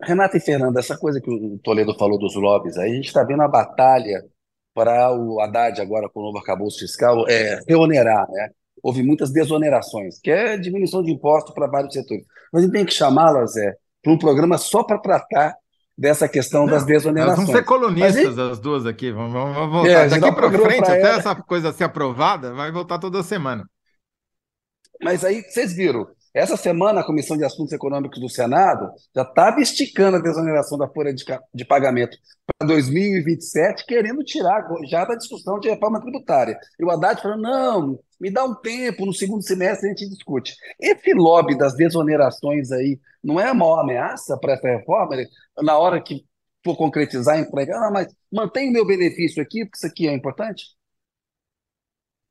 Renata 0.01 0.37
e 0.37 0.39
Fernanda, 0.39 0.79
essa 0.79 0.97
coisa 0.97 1.19
que 1.19 1.29
o 1.29 1.59
Toledo 1.59 1.93
falou 1.97 2.17
dos 2.17 2.35
lobbies, 2.35 2.77
aí 2.77 2.91
a 2.91 2.95
gente 2.95 3.07
está 3.07 3.23
vendo 3.23 3.41
a 3.43 3.47
batalha 3.47 4.23
para 4.73 5.11
o 5.13 5.41
Haddad 5.41 5.81
agora 5.81 6.09
com 6.09 6.21
o 6.21 6.23
novo 6.23 6.37
arcabouço 6.37 6.79
fiscal 6.79 7.27
é, 7.27 7.59
reonerar, 7.67 8.29
né? 8.31 8.49
Houve 8.81 9.03
muitas 9.03 9.31
desonerações, 9.31 10.19
que 10.19 10.31
é 10.31 10.57
diminuição 10.57 11.01
de 11.03 11.11
impostos 11.11 11.53
para 11.53 11.67
vários 11.67 11.93
setores. 11.93 12.25
Mas 12.51 12.61
a 12.61 12.65
gente 12.65 12.73
tem 12.73 12.85
que 12.85 12.93
chamá-las 12.93 13.57
é, 13.57 13.73
para 14.01 14.13
um 14.13 14.17
programa 14.17 14.57
só 14.57 14.83
para 14.83 14.99
tratar 14.99 15.55
dessa 15.97 16.27
questão 16.27 16.65
das 16.65 16.85
desonerações. 16.85 17.37
Nós 17.37 17.47
vamos 17.47 17.59
ser 17.59 17.65
colunistas 17.65 18.35
Mas, 18.35 18.51
as 18.51 18.59
duas 18.59 18.85
aqui, 18.85 19.11
vamos, 19.11 19.31
vamos 19.31 19.71
voltar. 19.71 19.89
É, 19.89 20.07
Daqui 20.09 20.31
para 20.31 20.51
frente, 20.51 20.83
até 20.83 21.01
ela. 21.01 21.17
essa 21.17 21.35
coisa 21.35 21.71
ser 21.71 21.85
aprovada, 21.85 22.53
vai 22.53 22.71
voltar 22.71 22.99
toda 22.99 23.23
semana. 23.23 23.65
Mas 25.01 25.23
aí, 25.23 25.41
vocês 25.41 25.73
viram, 25.73 26.07
essa 26.33 26.57
semana 26.57 26.99
a 26.99 27.05
Comissão 27.05 27.37
de 27.37 27.45
Assuntos 27.45 27.71
Econômicos 27.71 28.19
do 28.19 28.29
Senado 28.29 28.91
já 29.15 29.21
estava 29.21 29.61
esticando 29.61 30.17
a 30.17 30.21
desoneração 30.21 30.77
da 30.77 30.87
folha 30.87 31.13
de, 31.13 31.23
de 31.53 31.65
pagamento 31.65 32.17
2027, 32.63 33.85
querendo 33.85 34.23
tirar 34.23 34.65
já 34.87 35.03
da 35.03 35.15
discussão 35.15 35.59
de 35.59 35.69
reforma 35.69 35.99
tributária. 35.99 36.57
E 36.79 36.85
o 36.85 36.89
Haddad 36.89 37.21
falando, 37.21 37.41
não, 37.41 37.99
me 38.19 38.31
dá 38.31 38.45
um 38.45 38.55
tempo, 38.55 39.05
no 39.05 39.13
segundo 39.13 39.43
semestre 39.43 39.87
a 39.87 39.89
gente 39.89 40.09
discute. 40.09 40.55
Esse 40.79 41.13
lobby 41.13 41.57
das 41.57 41.75
desonerações 41.75 42.71
aí 42.71 42.99
não 43.23 43.39
é 43.39 43.49
a 43.49 43.53
maior 43.53 43.81
ameaça 43.81 44.37
para 44.37 44.53
essa 44.53 44.67
reforma? 44.67 45.15
Na 45.61 45.77
hora 45.77 46.01
que 46.01 46.25
for 46.63 46.77
concretizar, 46.77 47.37
empregar, 47.39 47.83
ah, 47.83 47.91
mas 47.91 48.07
mantém 48.31 48.69
o 48.69 48.73
meu 48.73 48.85
benefício 48.85 49.41
aqui, 49.41 49.65
porque 49.65 49.77
isso 49.77 49.87
aqui 49.87 50.07
é 50.07 50.13
importante? 50.13 50.63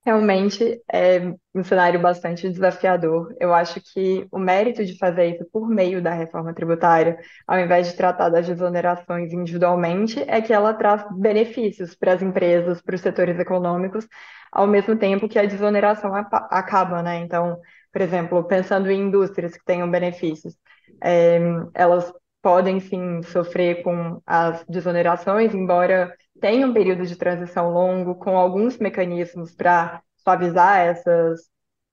Realmente 0.05 0.83
é 0.93 1.33
um 1.55 1.65
cenário 1.65 1.99
bastante 1.99 2.51
desafiador. 2.51 3.35
Eu 3.41 3.55
acho 3.55 3.81
que 3.81 4.27
o 4.31 4.39
mérito 4.39 4.85
de 4.85 4.99
fazer 4.99 5.35
isso 5.35 5.47
por 5.51 5.67
meio 5.67 6.03
da 6.03 6.13
reforma 6.13 6.53
tributária, 6.55 7.19
ao 7.47 7.59
invés 7.59 7.87
de 7.87 7.97
tratar 7.97 8.29
das 8.29 8.47
desonerações 8.47 9.33
individualmente, 9.33 10.21
é 10.29 10.43
que 10.43 10.53
ela 10.53 10.75
traz 10.75 11.03
benefícios 11.17 11.95
para 11.95 12.13
as 12.13 12.21
empresas, 12.23 12.83
para 12.83 12.95
os 12.95 13.01
setores 13.01 13.39
econômicos, 13.39 14.07
ao 14.53 14.67
mesmo 14.67 14.95
tempo 14.97 15.27
que 15.29 15.39
a 15.39 15.47
desoneração 15.47 16.15
acaba, 16.15 17.03
né? 17.03 17.17
Então, 17.21 17.59
por 17.91 18.03
exemplo, 18.03 18.45
pensando 18.45 18.91
em 18.91 19.01
indústrias 19.09 19.57
que 19.57 19.65
tenham 19.65 19.91
benefícios, 19.91 20.55
é, 21.03 21.39
elas 21.75 22.13
podem 22.43 22.79
sim 22.79 23.23
sofrer 23.23 23.83
com 23.83 24.21
as 24.27 24.63
desonerações, 24.67 25.55
embora 25.55 26.15
tenha 26.41 26.67
um 26.67 26.73
período 26.73 27.07
de 27.07 27.17
transição 27.17 27.71
longo, 27.71 28.15
com 28.17 28.37
alguns 28.37 28.79
mecanismos 28.79 29.55
para 29.55 30.03
suavizar 30.17 30.79
essas, 30.81 31.49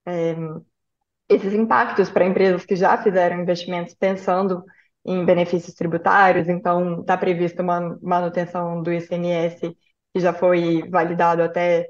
é, 0.06 0.36
esses 1.30 1.54
impactos 1.54 2.10
para 2.10 2.26
empresas 2.26 2.66
que 2.66 2.76
já 2.76 2.98
fizeram 3.02 3.42
investimentos 3.42 3.94
pensando 3.94 4.64
em 5.06 5.26
benefícios 5.26 5.74
tributários, 5.76 6.48
então 6.48 7.02
está 7.02 7.18
prevista 7.18 7.64
uma 7.64 7.98
manutenção 8.02 8.82
do 8.84 8.92
ICMS 8.94 9.76
que 10.14 10.20
já 10.20 10.34
foi 10.34 10.88
validado 10.90 11.42
até 11.42 11.88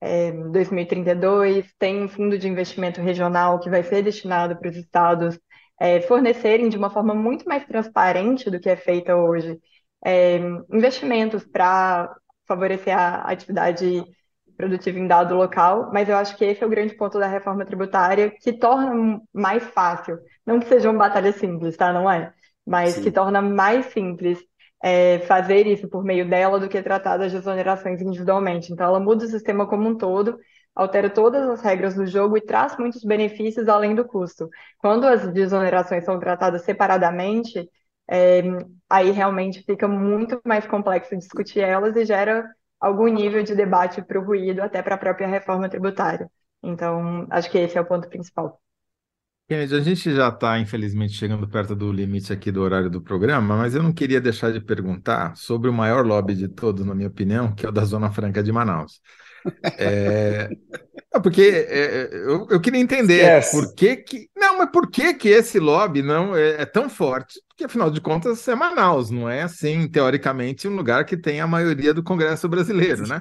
é, 0.00 0.32
2032, 0.32 1.72
tem 1.78 2.04
um 2.04 2.08
fundo 2.08 2.38
de 2.38 2.48
investimento 2.48 3.00
regional 3.00 3.58
que 3.60 3.70
vai 3.70 3.82
ser 3.82 4.02
destinado 4.02 4.56
para 4.56 4.70
os 4.70 4.76
estados 4.76 5.38
é, 5.80 6.00
fornecerem 6.02 6.68
de 6.68 6.76
uma 6.76 6.90
forma 6.90 7.14
muito 7.14 7.44
mais 7.46 7.64
transparente 7.66 8.50
do 8.50 8.60
que 8.60 8.68
é 8.68 8.76
feita 8.76 9.16
hoje 9.16 9.58
é, 10.04 10.38
investimentos 10.72 11.44
para 11.44 12.14
favorecer 12.46 12.96
a 12.96 13.22
atividade 13.22 14.04
produtiva 14.56 14.98
em 14.98 15.06
dado 15.06 15.34
local, 15.34 15.90
mas 15.92 16.08
eu 16.08 16.16
acho 16.16 16.36
que 16.36 16.44
esse 16.44 16.62
é 16.62 16.66
o 16.66 16.70
grande 16.70 16.94
ponto 16.94 17.18
da 17.18 17.26
reforma 17.26 17.64
tributária 17.64 18.30
que 18.30 18.52
torna 18.52 19.20
mais 19.32 19.64
fácil, 19.64 20.18
não 20.46 20.60
que 20.60 20.66
seja 20.66 20.90
uma 20.90 20.98
batalha 20.98 21.32
simples, 21.32 21.76
tá? 21.76 21.92
Não 21.92 22.08
é, 22.10 22.32
mas 22.66 22.94
Sim. 22.94 23.02
que 23.02 23.10
torna 23.10 23.42
mais 23.42 23.86
simples 23.86 24.38
é, 24.82 25.20
fazer 25.20 25.66
isso 25.66 25.88
por 25.88 26.04
meio 26.04 26.28
dela 26.28 26.60
do 26.60 26.68
que 26.68 26.82
tratar 26.82 27.16
das 27.16 27.32
desonerações 27.32 28.00
individualmente. 28.02 28.72
Então, 28.72 28.86
ela 28.86 29.00
muda 29.00 29.24
o 29.24 29.28
sistema 29.28 29.66
como 29.66 29.88
um 29.88 29.96
todo, 29.96 30.38
altera 30.74 31.08
todas 31.08 31.48
as 31.48 31.62
regras 31.62 31.94
do 31.94 32.06
jogo 32.06 32.36
e 32.36 32.40
traz 32.42 32.76
muitos 32.76 33.02
benefícios 33.02 33.66
além 33.66 33.94
do 33.94 34.04
custo. 34.04 34.48
Quando 34.78 35.06
as 35.06 35.26
desonerações 35.32 36.04
são 36.04 36.18
tratadas 36.18 36.62
separadamente, 36.62 37.66
é, 38.08 38.42
aí 38.88 39.10
realmente 39.10 39.62
fica 39.62 39.88
muito 39.88 40.40
mais 40.44 40.66
complexo 40.66 41.16
discutir 41.16 41.60
elas 41.60 41.96
e 41.96 42.04
gera 42.04 42.48
algum 42.80 43.06
nível 43.08 43.42
de 43.42 43.54
debate 43.54 44.02
para 44.02 44.20
o 44.20 44.24
ruído, 44.24 44.60
até 44.60 44.82
para 44.82 44.94
a 44.94 44.98
própria 44.98 45.26
reforma 45.26 45.68
tributária. 45.68 46.30
Então, 46.62 47.26
acho 47.30 47.50
que 47.50 47.58
esse 47.58 47.76
é 47.76 47.80
o 47.80 47.86
ponto 47.86 48.08
principal. 48.08 48.60
A 49.50 49.80
gente 49.80 50.14
já 50.14 50.28
está, 50.28 50.58
infelizmente, 50.58 51.12
chegando 51.12 51.46
perto 51.46 51.76
do 51.76 51.92
limite 51.92 52.32
aqui 52.32 52.50
do 52.50 52.62
horário 52.62 52.88
do 52.88 53.02
programa, 53.02 53.56
mas 53.58 53.74
eu 53.74 53.82
não 53.82 53.92
queria 53.92 54.18
deixar 54.20 54.50
de 54.50 54.60
perguntar 54.60 55.36
sobre 55.36 55.68
o 55.68 55.72
maior 55.72 56.04
lobby 56.06 56.34
de 56.34 56.48
todos, 56.48 56.84
na 56.86 56.94
minha 56.94 57.08
opinião, 57.08 57.54
que 57.54 57.66
é 57.66 57.68
o 57.68 57.72
da 57.72 57.84
Zona 57.84 58.10
Franca 58.10 58.42
de 58.42 58.50
Manaus. 58.50 59.02
É, 59.78 60.48
porque 61.22 61.66
é, 61.68 62.08
eu, 62.12 62.46
eu, 62.50 62.60
queria 62.60 62.80
entender 62.80 63.42
por 63.50 63.74
que 63.74 63.96
que... 63.96 64.28
Não, 64.36 64.58
mas 64.58 64.70
por 64.70 64.90
que 64.90 65.14
que 65.14 65.28
esse 65.28 65.58
lobby 65.58 66.02
não 66.02 66.34
é, 66.34 66.62
é, 66.62 66.66
tão 66.66 66.88
forte? 66.88 67.40
Porque, 67.48 67.64
afinal 67.64 67.90
de 67.90 68.00
contas, 68.00 68.46
é 68.48 68.54
Manaus, 68.54 69.10
não 69.10 69.28
é, 69.28 69.42
assim, 69.42 69.88
teoricamente, 69.88 70.66
um 70.66 70.74
lugar 70.74 71.04
que 71.04 71.16
tem 71.16 71.40
a 71.40 71.46
maioria 71.46 71.94
do 71.94 72.02
Congresso 72.02 72.48
brasileiro, 72.48 73.06
né? 73.06 73.20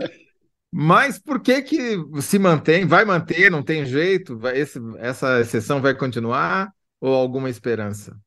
Mas 0.71 1.19
por 1.19 1.39
que 1.39 1.61
que 1.61 1.97
se 2.19 2.39
mantém? 2.39 2.85
Vai 2.85 3.05
manter? 3.05 3.51
Não 3.51 3.61
tem 3.61 3.85
jeito? 3.85 4.39
Vai, 4.39 4.57
esse, 4.57 4.79
essa 4.97 5.39
exceção 5.39 5.79
vai 5.79 5.93
continuar? 5.93 6.71
Ou 6.99 7.13
alguma 7.13 7.49
esperança? 7.49 8.17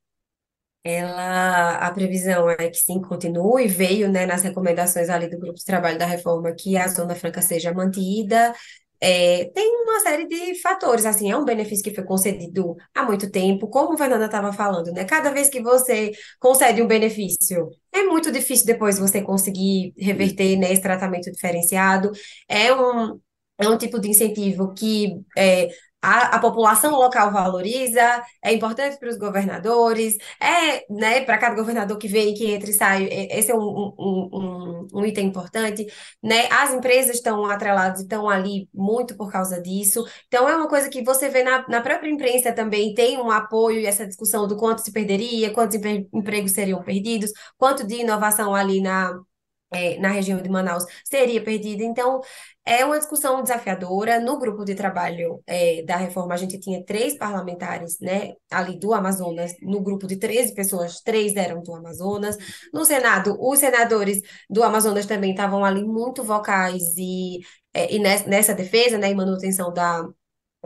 Ela, 0.87 1.77
a 1.79 1.91
previsão 1.91 2.49
é 2.51 2.69
que 2.71 2.79
sim, 2.79 3.01
continue, 3.01 3.67
veio, 3.69 4.11
né, 4.11 4.27
nas 4.27 4.43
recomendações 4.43 5.09
ali 5.09 5.29
do 5.29 5.39
grupo 5.39 5.59
de 5.59 5.65
trabalho 5.65 5.99
da 5.99 6.07
reforma 6.07 6.55
que 6.55 6.77
a 6.77 6.89
Zona 6.89 7.15
Franca 7.15 7.43
seja 7.43 7.73
mantida, 7.75 8.55
é, 9.01 9.45
tem 9.55 9.83
uma 9.83 10.01
série 10.01 10.27
de 10.27 10.61
fatores, 10.61 11.05
assim, 11.05 11.31
é 11.31 11.37
um 11.37 11.45
benefício 11.45 11.85
que 11.85 11.95
foi 11.95 12.05
concedido 12.05 12.77
há 12.95 13.03
muito 13.05 13.31
tempo, 13.31 13.69
como 13.69 13.93
a 13.95 13.99
Fernanda 13.99 14.25
estava 14.27 14.53
falando, 14.53 14.91
né? 14.93 15.05
Cada 15.05 15.31
vez 15.31 15.49
que 15.51 15.61
você 15.63 16.13
concede 16.41 16.81
um 16.83 16.87
benefício, 16.87 17.71
é 17.93 18.05
muito 18.05 18.33
difícil 18.33 18.67
depois 18.67 18.99
você 18.99 19.21
conseguir 19.23 19.93
reverter, 19.99 20.57
né, 20.59 20.73
esse 20.73 20.81
tratamento 20.83 21.31
diferenciado. 21.31 22.11
É 22.49 22.73
um, 22.75 23.21
é 23.59 23.69
um 23.69 23.77
tipo 23.79 23.99
de 24.01 24.09
incentivo 24.09 24.73
que 24.75 25.15
é, 25.37 25.69
a, 26.03 26.37
a 26.37 26.39
população 26.39 26.93
local 26.93 27.33
valoriza, 27.33 28.23
é 28.43 28.53
importante 28.53 28.99
para 28.99 29.09
os 29.09 29.19
governadores, 29.19 30.17
é, 30.41 30.85
né, 30.91 31.21
para 31.23 31.39
cada 31.39 31.57
governador 31.57 31.99
que 31.99 32.09
vem, 32.09 32.35
que 32.35 32.51
entra 32.53 32.71
e 32.71 32.73
sai, 32.73 33.09
esse 33.11 33.51
é 33.51 33.55
um, 33.55 33.61
um, 33.99 34.29
um, 34.33 34.87
um 34.95 35.07
item 35.07 35.27
importante, 35.27 35.87
né, 36.23 36.47
as 36.51 36.73
empresas 36.73 37.17
estão 37.17 37.45
atreladas 37.47 38.01
e 38.01 38.03
estão 38.05 38.29
ali 38.29 38.69
muito 38.73 39.17
por 39.17 39.31
causa 39.31 39.61
disso, 39.61 40.05
então 40.29 40.49
é 40.49 40.55
uma 40.57 40.69
coisa 40.69 40.89
que 40.89 41.03
você 41.03 41.29
vê 41.29 41.43
na, 41.43 41.67
na 41.69 41.81
própria 41.81 42.11
imprensa 42.11 42.53
também, 42.53 42.95
tem 42.95 43.19
um 43.19 43.31
apoio 43.31 43.81
e 43.81 43.87
essa 43.87 44.07
discussão 44.07 44.47
do 44.47 44.57
quanto 44.57 44.83
se 44.83 44.93
perderia, 44.93 45.53
quantos 45.53 45.77
empregos 46.13 46.53
seriam 46.53 46.83
perdidos, 46.83 47.33
quanto 47.57 47.87
de 47.87 47.97
inovação 47.97 48.55
ali 48.55 48.81
na 48.81 49.19
é, 49.73 49.99
na 49.99 50.09
região 50.09 50.41
de 50.41 50.49
Manaus 50.49 50.85
seria 51.05 51.43
perdida. 51.43 51.83
Então, 51.83 52.21
é 52.65 52.85
uma 52.85 52.99
discussão 52.99 53.43
desafiadora. 53.43 54.21
No 54.21 54.39
grupo 54.39 54.65
de 54.65 54.75
trabalho 54.75 55.43
é, 55.47 55.83
da 55.83 55.97
reforma, 55.97 56.35
a 56.35 56.37
gente 56.37 56.59
tinha 56.59 56.85
três 56.85 57.17
parlamentares 57.17 57.99
né, 58.01 58.33
ali 58.51 58.79
do 58.79 58.93
Amazonas, 58.93 59.55
no 59.63 59.81
grupo 59.81 60.07
de 60.07 60.17
13 60.17 60.55
pessoas, 60.55 61.01
três 61.01 61.35
eram 61.37 61.63
do 61.63 61.75
Amazonas. 61.75 62.37
No 62.73 62.85
Senado, 62.85 63.37
os 63.41 63.59
senadores 63.59 64.21
do 64.51 64.63
Amazonas 64.63 65.07
também 65.07 65.31
estavam 65.31 65.65
ali 65.65 65.85
muito 65.85 66.25
vocais 66.25 66.83
e, 66.97 67.41
é, 67.73 67.95
e 67.95 67.99
nessa 67.99 68.55
defesa 68.55 68.99
né, 68.99 69.11
e 69.11 69.15
manutenção 69.15 69.73
da 69.73 70.05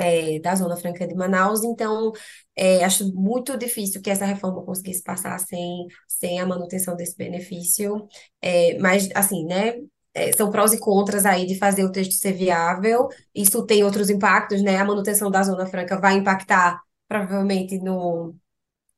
é, 0.01 0.39
da 0.41 0.55
Zona 0.55 0.77
Franca 0.77 1.07
de 1.07 1.15
Manaus, 1.15 1.63
então 1.63 2.13
é, 2.57 2.85
acho 2.85 3.13
muito 3.15 3.57
difícil 3.57 4.01
que 4.03 4.11
essa 4.11 4.25
reforma 4.25 4.63
conseguisse 4.63 5.03
passar 5.03 5.39
sem, 5.39 5.87
sem 6.09 6.41
a 6.41 6.47
manutenção 6.47 6.97
desse 6.97 7.17
benefício, 7.17 8.07
é, 8.41 8.79
mas 8.79 9.09
assim, 9.15 9.45
né, 9.45 9.75
é, 10.15 10.33
são 10.33 10.51
prós 10.51 10.73
e 10.73 10.79
contras 10.81 11.25
aí 11.27 11.47
de 11.47 11.59
fazer 11.59 11.85
o 11.85 11.93
texto 11.93 12.13
ser 12.13 12.33
viável, 12.33 13.09
isso 13.35 13.65
tem 13.65 13.85
outros 13.85 14.11
impactos, 14.11 14.63
né, 14.63 14.77
a 14.77 14.85
manutenção 14.85 15.31
da 15.31 15.43
Zona 15.43 15.67
Franca 15.67 16.01
vai 16.01 16.15
impactar 16.15 16.81
provavelmente 17.07 17.79
no, 17.79 18.35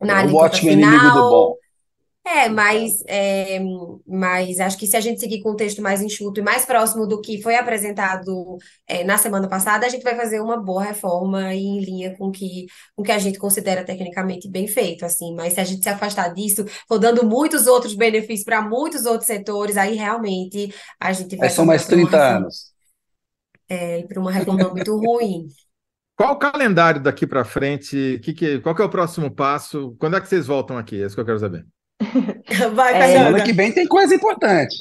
na 0.00 0.22
é 0.22 0.26
ótimo 0.26 0.70
final, 0.70 0.90
inimigo 0.90 1.14
do 1.14 1.30
bom. 1.30 1.61
É, 2.24 2.48
mas, 2.48 3.02
é, 3.08 3.58
mas 4.06 4.60
acho 4.60 4.78
que 4.78 4.86
se 4.86 4.96
a 4.96 5.00
gente 5.00 5.18
seguir 5.18 5.42
com 5.42 5.50
um 5.50 5.56
texto 5.56 5.82
mais 5.82 6.00
enxuto 6.00 6.38
e 6.38 6.42
mais 6.42 6.64
próximo 6.64 7.04
do 7.04 7.20
que 7.20 7.42
foi 7.42 7.56
apresentado 7.56 8.58
é, 8.86 9.02
na 9.02 9.18
semana 9.18 9.48
passada, 9.48 9.84
a 9.84 9.88
gente 9.88 10.04
vai 10.04 10.14
fazer 10.14 10.40
uma 10.40 10.56
boa 10.56 10.84
reforma 10.84 11.52
em 11.52 11.80
linha 11.80 12.16
com 12.16 12.30
que, 12.30 12.66
o 12.96 13.02
que 13.02 13.10
a 13.10 13.18
gente 13.18 13.38
considera 13.38 13.84
tecnicamente 13.84 14.48
bem 14.48 14.68
feito, 14.68 15.04
assim. 15.04 15.34
Mas 15.34 15.54
se 15.54 15.60
a 15.60 15.64
gente 15.64 15.82
se 15.82 15.88
afastar 15.88 16.32
disso, 16.32 16.64
for 16.86 16.98
dando 16.98 17.26
muitos 17.26 17.66
outros 17.66 17.94
benefícios 17.94 18.44
para 18.44 18.62
muitos 18.62 19.04
outros 19.04 19.26
setores, 19.26 19.76
aí 19.76 19.96
realmente 19.96 20.72
a 21.00 21.12
gente 21.12 21.34
vai. 21.34 21.48
Aí 21.48 21.54
são 21.54 21.66
mais 21.66 21.86
30 21.86 22.04
reforma, 22.04 22.36
anos. 22.36 22.72
É, 23.68 24.02
para 24.02 24.20
uma 24.20 24.30
reforma 24.30 24.68
muito 24.68 24.96
ruim. 24.96 25.48
Qual 26.14 26.34
o 26.34 26.38
calendário 26.38 27.02
daqui 27.02 27.26
para 27.26 27.44
frente? 27.44 28.20
Que 28.22 28.32
que, 28.32 28.60
qual 28.60 28.76
que 28.76 28.82
é 28.82 28.84
o 28.84 28.90
próximo 28.90 29.28
passo? 29.28 29.96
Quando 29.98 30.16
é 30.16 30.20
que 30.20 30.28
vocês 30.28 30.46
voltam 30.46 30.78
aqui? 30.78 31.02
É 31.02 31.06
isso 31.06 31.16
que 31.16 31.20
eu 31.20 31.24
quero 31.24 31.38
saber. 31.40 31.66
Vai, 32.74 32.94
é, 32.96 33.18
Semana 33.18 33.44
que 33.44 33.52
vem 33.52 33.72
tem 33.72 33.86
coisa 33.86 34.14
importante. 34.14 34.76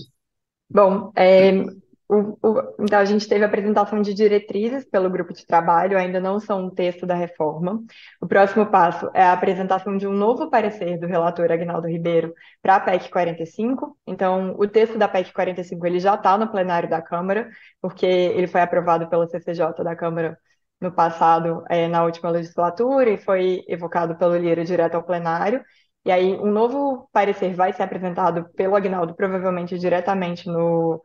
Bom, 0.70 1.12
é, 1.16 1.64
o, 2.12 2.38
o, 2.44 2.76
então 2.82 3.00
a 3.00 3.06
gente 3.06 3.26
teve 3.26 3.46
a 3.46 3.48
apresentação 3.48 4.02
de 4.02 4.14
diretrizes 4.14 4.84
pelo 4.84 5.10
grupo 5.10 5.32
de 5.32 5.46
trabalho, 5.46 5.98
ainda 5.98 6.20
não 6.20 6.42
são 6.42 6.66
um 6.66 6.70
texto 6.70 7.06
da 7.06 7.16
reforma. 7.16 7.82
O 8.20 8.28
próximo 8.28 8.66
passo 8.66 9.10
é 9.14 9.24
a 9.24 9.32
apresentação 9.32 9.96
de 9.96 10.06
um 10.06 10.12
novo 10.12 10.50
parecer 10.50 11.00
do 11.00 11.08
relator 11.08 11.50
Agnaldo 11.50 11.88
Ribeiro 11.88 12.34
para 12.62 12.76
a 12.76 12.80
PEC 12.82 13.10
45. 13.10 13.98
Então, 14.06 14.56
o 14.60 14.68
texto 14.68 14.98
da 14.98 15.08
PEC 15.08 15.32
45 15.32 15.88
ele 15.88 16.00
já 16.00 16.16
está 16.16 16.38
no 16.38 16.52
plenário 16.52 16.90
da 16.90 17.02
Câmara, 17.02 17.50
porque 17.82 18.06
ele 18.06 18.48
foi 18.48 18.60
aprovado 18.60 19.08
pela 19.10 19.26
CCJ 19.28 19.82
da 19.82 19.96
Câmara 19.96 20.38
no 20.82 20.92
passado, 20.92 21.64
é, 21.70 21.88
na 21.88 22.04
última 22.04 22.30
legislatura, 22.30 23.10
e 23.12 23.18
foi 23.18 23.64
evocado 23.70 24.18
pelo 24.18 24.36
Lira 24.36 24.66
direto 24.66 24.96
ao 24.96 25.04
plenário. 25.04 25.64
E 26.06 26.12
aí, 26.12 26.34
um 26.34 26.52
novo 26.52 27.08
parecer 27.12 27.54
vai 27.54 27.74
ser 27.74 27.84
apresentado 27.84 28.50
pelo 28.56 28.76
Agnaldo, 28.76 29.16
provavelmente 29.16 29.78
diretamente 29.78 30.48
no. 30.48 31.02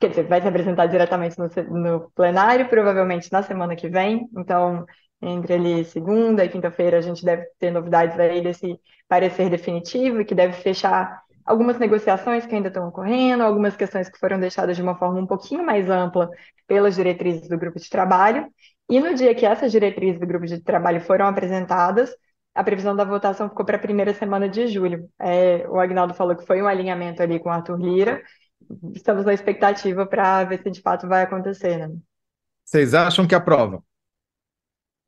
Quer 0.00 0.10
dizer, 0.10 0.26
vai 0.28 0.40
ser 0.42 0.48
apresentado 0.48 0.90
diretamente 0.90 1.36
no, 1.38 1.48
no 1.80 2.10
plenário, 2.12 2.68
provavelmente 2.68 3.32
na 3.32 3.42
semana 3.42 3.76
que 3.76 3.88
vem. 3.88 4.28
Então, 4.36 4.84
entre 5.22 5.54
ali 5.54 5.84
segunda 5.84 6.44
e 6.44 6.48
quinta-feira, 6.48 6.98
a 6.98 7.00
gente 7.00 7.24
deve 7.24 7.46
ter 7.58 7.70
novidades 7.70 8.18
aí 8.18 8.42
desse 8.42 8.78
parecer 9.08 9.48
definitivo 9.48 10.24
que 10.24 10.34
deve 10.34 10.54
fechar 10.54 11.22
algumas 11.44 11.78
negociações 11.78 12.46
que 12.46 12.54
ainda 12.54 12.68
estão 12.68 12.88
ocorrendo, 12.88 13.42
algumas 13.42 13.76
questões 13.76 14.08
que 14.08 14.18
foram 14.18 14.40
deixadas 14.40 14.76
de 14.76 14.82
uma 14.82 14.96
forma 14.96 15.20
um 15.20 15.26
pouquinho 15.26 15.64
mais 15.64 15.88
ampla 15.90 16.28
pelas 16.66 16.94
diretrizes 16.96 17.48
do 17.48 17.58
grupo 17.58 17.78
de 17.78 17.88
trabalho. 17.88 18.46
E 18.88 19.00
no 19.00 19.14
dia 19.14 19.34
que 19.34 19.46
essas 19.46 19.72
diretrizes 19.72 20.20
do 20.20 20.26
grupo 20.26 20.46
de 20.46 20.60
trabalho 20.62 21.00
foram 21.00 21.26
apresentadas, 21.26 22.10
a 22.54 22.62
previsão 22.62 22.94
da 22.94 23.04
votação 23.04 23.48
ficou 23.48 23.66
para 23.66 23.76
a 23.76 23.80
primeira 23.80 24.14
semana 24.14 24.48
de 24.48 24.68
julho. 24.68 25.08
É, 25.20 25.66
o 25.68 25.78
Agnaldo 25.80 26.14
falou 26.14 26.36
que 26.36 26.46
foi 26.46 26.62
um 26.62 26.68
alinhamento 26.68 27.22
ali 27.22 27.40
com 27.40 27.48
o 27.48 27.52
Arthur 27.52 27.78
Lira. 27.78 28.22
Estamos 28.94 29.24
na 29.24 29.34
expectativa 29.34 30.06
para 30.06 30.44
ver 30.44 30.62
se 30.62 30.70
de 30.70 30.80
fato 30.80 31.08
vai 31.08 31.22
acontecer, 31.22 31.78
né? 31.78 31.94
Vocês 32.64 32.94
acham 32.94 33.26
que 33.26 33.34
aprova? 33.34 33.82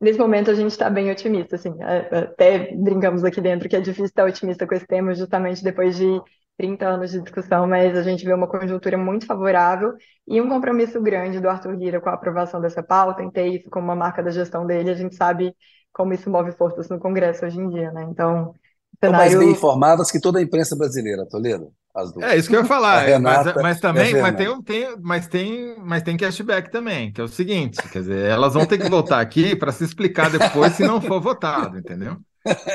Nesse 0.00 0.18
momento 0.18 0.50
a 0.50 0.54
gente 0.54 0.72
está 0.72 0.90
bem 0.90 1.10
otimista, 1.10 1.56
assim. 1.56 1.74
É, 1.80 2.08
é, 2.10 2.18
até 2.18 2.74
brincamos 2.74 3.24
aqui 3.24 3.40
dentro 3.40 3.68
que 3.68 3.76
é 3.76 3.80
difícil 3.80 4.06
estar 4.06 4.26
otimista 4.26 4.66
com 4.66 4.74
esse 4.74 4.86
tema, 4.86 5.14
justamente 5.14 5.62
depois 5.62 5.96
de 5.96 6.20
30 6.58 6.86
anos 6.86 7.12
de 7.12 7.20
discussão, 7.20 7.66
mas 7.66 7.96
a 7.96 8.02
gente 8.02 8.24
vê 8.24 8.32
uma 8.34 8.48
conjuntura 8.48 8.98
muito 8.98 9.26
favorável 9.26 9.94
e 10.26 10.40
um 10.40 10.48
compromisso 10.48 11.00
grande 11.02 11.40
do 11.40 11.48
Arthur 11.48 11.74
Lira 11.76 12.00
com 12.00 12.08
a 12.08 12.14
aprovação 12.14 12.60
dessa 12.60 12.82
pauta, 12.82 13.22
em 13.22 13.30
ter 13.30 13.46
isso 13.46 13.70
como 13.70 13.86
uma 13.86 13.96
marca 13.96 14.22
da 14.22 14.30
gestão 14.30 14.66
dele. 14.66 14.90
A 14.90 14.94
gente 14.94 15.14
sabe 15.14 15.54
como 15.96 16.12
isso 16.12 16.30
move 16.30 16.52
forças 16.52 16.88
no 16.88 16.98
Congresso 16.98 17.44
hoje 17.46 17.58
em 17.58 17.68
dia, 17.70 17.90
né? 17.92 18.04
Então, 18.10 18.54
Estão 18.94 19.12
mais 19.12 19.34
bem 19.34 19.40
cenário 19.40 19.52
informadas 19.52 20.10
que 20.10 20.20
toda 20.20 20.38
a 20.38 20.42
imprensa 20.42 20.76
brasileira, 20.76 21.26
Toledo, 21.26 21.72
as 21.94 22.12
duas. 22.12 22.26
É 22.32 22.36
isso 22.36 22.48
que 22.48 22.56
eu 22.56 22.60
ia 22.60 22.66
falar, 22.66 23.08
é, 23.08 23.18
mas, 23.18 23.44
Renata 23.44 23.54
mas 23.62 23.76
e 23.76 23.80
a 23.80 23.80
também, 23.80 24.14
mas 24.14 24.36
tem, 24.36 24.48
um- 24.48 24.62
tem, 24.62 24.96
mas 25.02 25.28
tem, 25.28 25.76
mas 25.78 26.02
tem 26.02 26.16
cashback 26.16 26.70
também, 26.70 27.12
que 27.12 27.20
é 27.20 27.24
o 27.24 27.28
seguinte, 27.28 27.76
quer 27.88 28.00
dizer, 28.00 28.30
elas 28.30 28.54
vão 28.54 28.66
ter 28.66 28.78
que 28.78 28.88
voltar 28.88 29.20
aqui 29.20 29.54
para 29.56 29.72
se 29.72 29.84
explicar 29.84 30.30
depois 30.30 30.72
se 30.74 30.82
não 30.82 31.00
for 31.00 31.20
votado, 31.20 31.78
entendeu? 31.78 32.16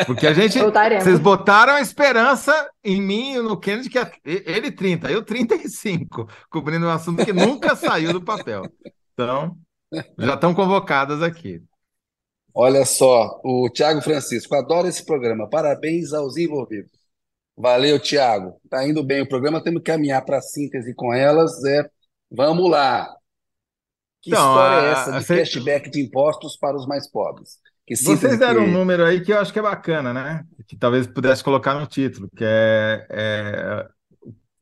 Porque 0.05 0.27
a 0.27 0.33
gente, 0.33 0.53
vocês 0.97 1.19
voltaremos. 1.19 1.19
botaram 1.19 1.73
a 1.73 1.81
esperança 1.81 2.69
em 2.83 3.01
mim 3.01 3.33
e 3.35 3.41
no 3.41 3.59
Kennedy, 3.59 3.89
que 3.89 3.99
é- 3.99 4.11
ele 4.25 4.71
30, 4.71 5.11
eu 5.11 5.23
35, 5.23 6.27
cobrindo 6.49 6.85
um 6.87 6.89
assunto 6.91 7.23
que 7.23 7.33
nunca 7.33 7.75
saiu 7.75 8.13
do 8.13 8.23
papel. 8.23 8.71
Então, 9.13 9.57
já 10.19 10.35
estão 10.35 10.53
convocadas 10.53 11.21
aqui. 11.23 11.61
Olha 12.53 12.85
só, 12.85 13.39
o 13.43 13.69
Tiago 13.69 14.01
Francisco, 14.01 14.55
adoro 14.55 14.87
esse 14.87 15.05
programa. 15.05 15.49
Parabéns 15.49 16.13
aos 16.13 16.37
envolvidos. 16.37 16.91
Valeu, 17.57 17.99
Tiago. 17.99 18.59
Tá 18.69 18.87
indo 18.87 19.03
bem 19.03 19.21
o 19.21 19.29
programa, 19.29 19.63
temos 19.63 19.81
que 19.83 19.91
caminhar 19.91 20.23
para 20.25 20.37
a 20.39 20.41
síntese 20.41 20.93
com 20.95 21.13
elas. 21.13 21.63
É, 21.65 21.89
vamos 22.31 22.69
lá. 22.69 23.07
Que 24.21 24.29
Então, 24.29 24.41
história 24.49 24.87
é 24.87 24.91
essa 24.91 25.11
de 25.13 25.23
cê- 25.23 25.35
cashback 25.35 25.89
de 25.89 26.01
impostos 26.01 26.57
para 26.57 26.75
os 26.77 26.85
mais 26.85 27.09
pobres? 27.09 27.59
Que 27.85 27.95
Vocês 27.99 28.19
síntese 28.19 28.37
deram 28.37 28.63
um 28.63 28.65
que... 28.65 28.71
número 28.71 29.05
aí 29.05 29.21
que 29.21 29.31
eu 29.31 29.39
acho 29.39 29.53
que 29.53 29.59
é 29.59 29.61
bacana, 29.61 30.13
né? 30.13 30.43
Que 30.67 30.75
talvez 30.77 31.05
pudesse 31.07 31.43
colocar 31.43 31.75
no 31.79 31.85
título, 31.85 32.29
que 32.35 32.43
é, 32.43 33.05
é, 33.09 33.87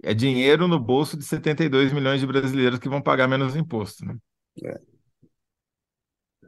é 0.03 0.13
dinheiro 0.13 0.67
no 0.67 0.79
bolso 0.79 1.17
de 1.17 1.25
72 1.25 1.93
milhões 1.93 2.19
de 2.21 2.27
brasileiros 2.27 2.79
que 2.79 2.89
vão 2.89 3.01
pagar 3.01 3.27
menos 3.27 3.55
imposto, 3.55 4.05
né? 4.05 4.15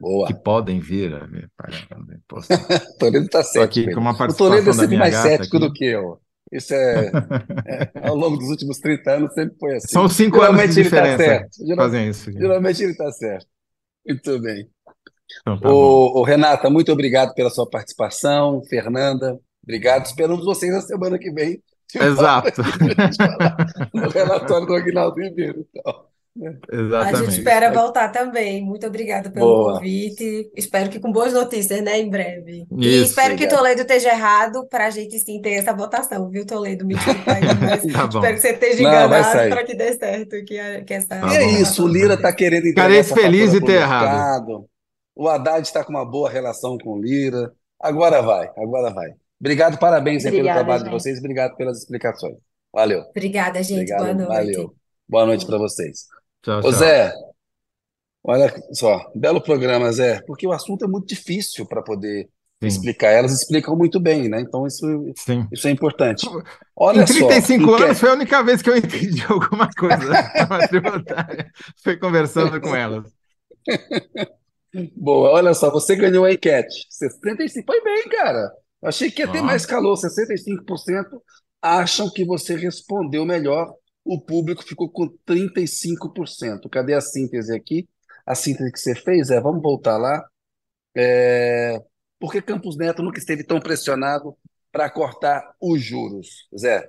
Boa. 0.02 0.26
Que 0.26 0.34
podem 0.34 0.80
vir 0.80 1.14
a 1.14 1.28
pagar. 1.56 1.86
O 2.94 2.98
Toledo 2.98 3.26
está 3.26 3.40
Estou 3.40 3.62
aqui 3.62 3.92
com 3.94 4.00
uma 4.00 4.12
O 4.12 4.34
Toledo 4.34 4.70
é 4.70 4.72
sempre 4.72 4.96
mais 4.96 5.14
cético 5.14 5.58
aqui. 5.58 5.66
do 5.66 5.72
que 5.72 5.84
eu. 5.84 6.18
Isso 6.50 6.74
é, 6.74 7.12
é, 7.66 8.08
ao 8.08 8.16
longo 8.16 8.36
dos 8.36 8.48
últimos 8.48 8.78
30 8.78 9.10
anos 9.10 9.32
sempre 9.32 9.56
foi 9.58 9.76
assim. 9.76 9.88
São 9.88 10.08
cinco 10.08 10.40
anos 10.42 10.74
de 10.74 10.82
Geralmente 10.82 10.82
ele 10.82 10.86
está 10.86 11.00
diferença 11.06 11.24
certo. 11.24 11.76
fazem 11.76 12.08
isso. 12.08 12.30
aqui. 12.30 12.38
Geralmente 12.38 12.82
ele 12.82 12.92
está 12.92 13.12
certo. 13.12 13.46
Muito 14.06 14.40
bem. 14.40 14.68
Então, 15.40 15.60
tá. 15.60 15.70
Ô, 15.70 16.20
ô, 16.20 16.22
Renata, 16.24 16.68
muito 16.68 16.92
obrigado 16.92 17.32
pela 17.34 17.48
sua 17.48 17.68
participação. 17.70 18.60
Fernanda, 18.68 19.38
obrigado. 19.62 20.04
Esperamos 20.04 20.44
vocês 20.44 20.72
na 20.72 20.80
semana 20.80 21.16
que 21.16 21.30
vem. 21.30 21.62
Exato. 21.94 22.62
gente 22.62 23.18
no 23.94 24.08
relatório 24.10 24.66
do 24.66 24.74
Aguinaldo 24.74 25.22
Ribeiro. 25.22 25.66
Então, 25.70 26.11
A 26.34 27.12
gente 27.12 27.28
Exatamente. 27.28 27.28
espera 27.28 27.70
voltar 27.70 28.08
também. 28.10 28.64
Muito 28.64 28.86
obrigada 28.86 29.30
pelo 29.30 29.46
boa. 29.46 29.74
convite. 29.74 30.50
Espero 30.56 30.88
que 30.90 30.98
com 30.98 31.12
boas 31.12 31.32
notícias, 31.34 31.82
né, 31.82 31.98
em 32.00 32.08
breve. 32.08 32.66
E 32.78 33.02
Isso. 33.02 33.04
espero 33.10 33.36
que 33.36 33.44
Obrigado. 33.44 33.58
Toledo 33.58 33.80
esteja 33.82 34.08
errado 34.10 34.66
para 34.68 34.86
a 34.86 34.90
gente 34.90 35.18
sim 35.18 35.42
ter 35.42 35.52
essa 35.52 35.74
votação, 35.74 36.30
viu, 36.30 36.46
Toledo? 36.46 36.86
Me 36.86 36.94
desculpa 36.94 37.32
aí, 37.34 37.42
mas 37.60 37.82
Tá 37.92 38.06
espero 38.06 38.34
que 38.34 38.40
você 38.40 38.48
esteja 38.52 38.82
enganado 38.82 39.48
para 39.50 39.64
que 39.64 39.74
dê 39.74 39.92
certo, 39.94 40.44
que, 40.44 40.58
a- 40.58 40.84
que 40.84 40.94
essa 40.94 41.20
Tá 41.20 41.34
E 41.34 41.36
é 41.36 41.60
isso, 41.60 41.84
o 41.84 41.88
Lira 41.88 42.14
está 42.14 42.32
querendo 42.34 42.64
Ficarei 42.64 42.98
entregar 42.98 43.00
essa 43.00 43.14
feliz 43.14 43.50
de 43.50 43.58
o 43.58 43.64
ter 43.64 43.80
errado. 43.82 44.68
O 45.14 45.28
Haddad 45.28 45.66
está 45.66 45.84
com 45.84 45.90
uma 45.92 46.04
boa 46.10 46.30
relação 46.30 46.78
com 46.78 46.92
o 46.94 47.02
Lira. 47.02 47.52
Agora 47.78 48.22
vai, 48.22 48.48
agora 48.56 48.90
vai. 48.90 49.10
Obrigado, 49.38 49.78
parabéns 49.78 50.24
aí 50.24 50.32
pelo 50.32 50.48
Obrigada, 50.48 50.60
trabalho 50.60 50.84
de 50.84 50.90
gente. 50.90 51.00
vocês. 51.00 51.18
Obrigado 51.18 51.56
pelas 51.56 51.78
explicações. 51.78 52.36
Valeu. 52.72 53.02
Obrigada, 53.10 53.62
gente. 53.62 53.94
Boa 53.94 54.12
Obrigado, 54.12 54.28
noite. 54.28 54.28
valeu. 54.28 54.74
Boa 55.08 55.26
noite 55.26 55.44
para 55.46 55.58
vocês. 55.58 56.06
Tchau, 56.42 56.58
Ô 56.58 56.62
tchau. 56.62 56.72
Zé, 56.72 57.12
olha 58.24 58.52
só, 58.72 59.10
belo 59.14 59.40
programa, 59.40 59.92
Zé, 59.92 60.20
porque 60.22 60.46
o 60.46 60.52
assunto 60.52 60.84
é 60.84 60.88
muito 60.88 61.06
difícil 61.06 61.66
para 61.66 61.82
poder 61.82 62.28
Sim, 62.60 62.66
explicar. 62.68 63.08
Elas 63.10 63.32
explicam 63.32 63.76
muito 63.76 63.98
bem, 63.98 64.28
né? 64.28 64.40
Então 64.40 64.66
isso, 64.66 64.86
sim. 65.16 65.46
isso 65.52 65.66
é 65.66 65.70
importante. 65.70 66.26
Em 66.26 66.42
Olha 66.76 67.06
só, 67.06 67.14
35 67.28 67.62
enquete- 67.64 67.82
anos 67.84 67.98
foi 67.98 68.08
a 68.10 68.12
única 68.14 68.42
vez 68.42 68.62
que 68.62 68.70
eu 68.70 68.76
entendi 68.76 69.22
alguma 69.28 69.68
coisa 69.76 70.68
tributária. 70.68 71.50
Foi 71.82 71.96
conversando 71.96 72.60
com 72.60 72.74
elas. 72.74 73.12
Boa, 74.96 75.30
olha 75.32 75.52
só, 75.54 75.70
você 75.70 75.94
ganhou 75.96 76.24
a 76.24 76.32
enquete. 76.32 76.86
65, 76.88 77.66
foi 77.66 77.82
bem, 77.82 78.08
cara. 78.08 78.50
Eu 78.80 78.88
achei 78.88 79.10
que 79.10 79.22
ia 79.22 79.28
ter 79.30 79.40
Ó. 79.40 79.44
mais 79.44 79.66
calor. 79.66 79.94
65% 79.96 81.20
acham 81.60 82.10
que 82.10 82.24
você 82.24 82.56
respondeu 82.56 83.24
melhor. 83.26 83.72
O 84.04 84.20
público 84.20 84.62
ficou 84.64 84.90
com 84.90 85.08
35%. 85.24 86.68
Cadê 86.68 86.94
a 86.94 87.00
síntese 87.00 87.54
aqui? 87.54 87.88
A 88.26 88.34
síntese 88.34 88.72
que 88.72 88.78
você 88.78 88.94
fez 88.94 89.30
é, 89.30 89.40
vamos 89.40 89.62
voltar 89.62 89.96
lá. 89.96 90.24
É, 90.96 91.78
por 92.18 92.32
que 92.32 92.42
Campos 92.42 92.76
Neto 92.76 93.02
nunca 93.02 93.18
esteve 93.18 93.44
tão 93.44 93.60
pressionado 93.60 94.36
para 94.70 94.90
cortar 94.90 95.54
os 95.60 95.82
juros, 95.82 96.48
Zé? 96.58 96.88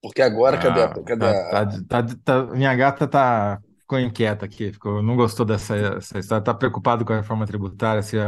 Porque 0.00 0.22
agora, 0.22 0.56
cadê 0.58 0.82
a, 0.82 0.84
Ah, 0.84 0.94
cadê 1.04 1.26
a- 1.26 1.48
tá- 1.50 1.66
tá- 1.66 2.02
tá- 2.04 2.16
tá- 2.24 2.46
minha 2.54 2.74
gata 2.74 3.06
tá, 3.08 3.60
ficou 3.88 3.98
inquieta 3.98 4.44
aqui, 4.44 4.70
ficou, 4.70 5.02
não 5.02 5.16
gostou 5.16 5.46
dessa 5.46 5.74
essa 5.74 6.18
história, 6.18 6.42
está 6.42 6.52
preocupado 6.52 7.06
com 7.06 7.14
a 7.14 7.16
reforma 7.16 7.46
tributária, 7.46 8.02
se 8.02 8.18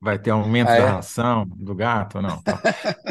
vai 0.00 0.16
ter 0.16 0.30
aumento 0.30 0.68
Ah, 0.68 0.76
da 0.76 0.82
é? 0.82 0.86
ração 0.86 1.44
do 1.44 1.74
gato 1.74 2.16
ou 2.16 2.22
não. 2.22 2.40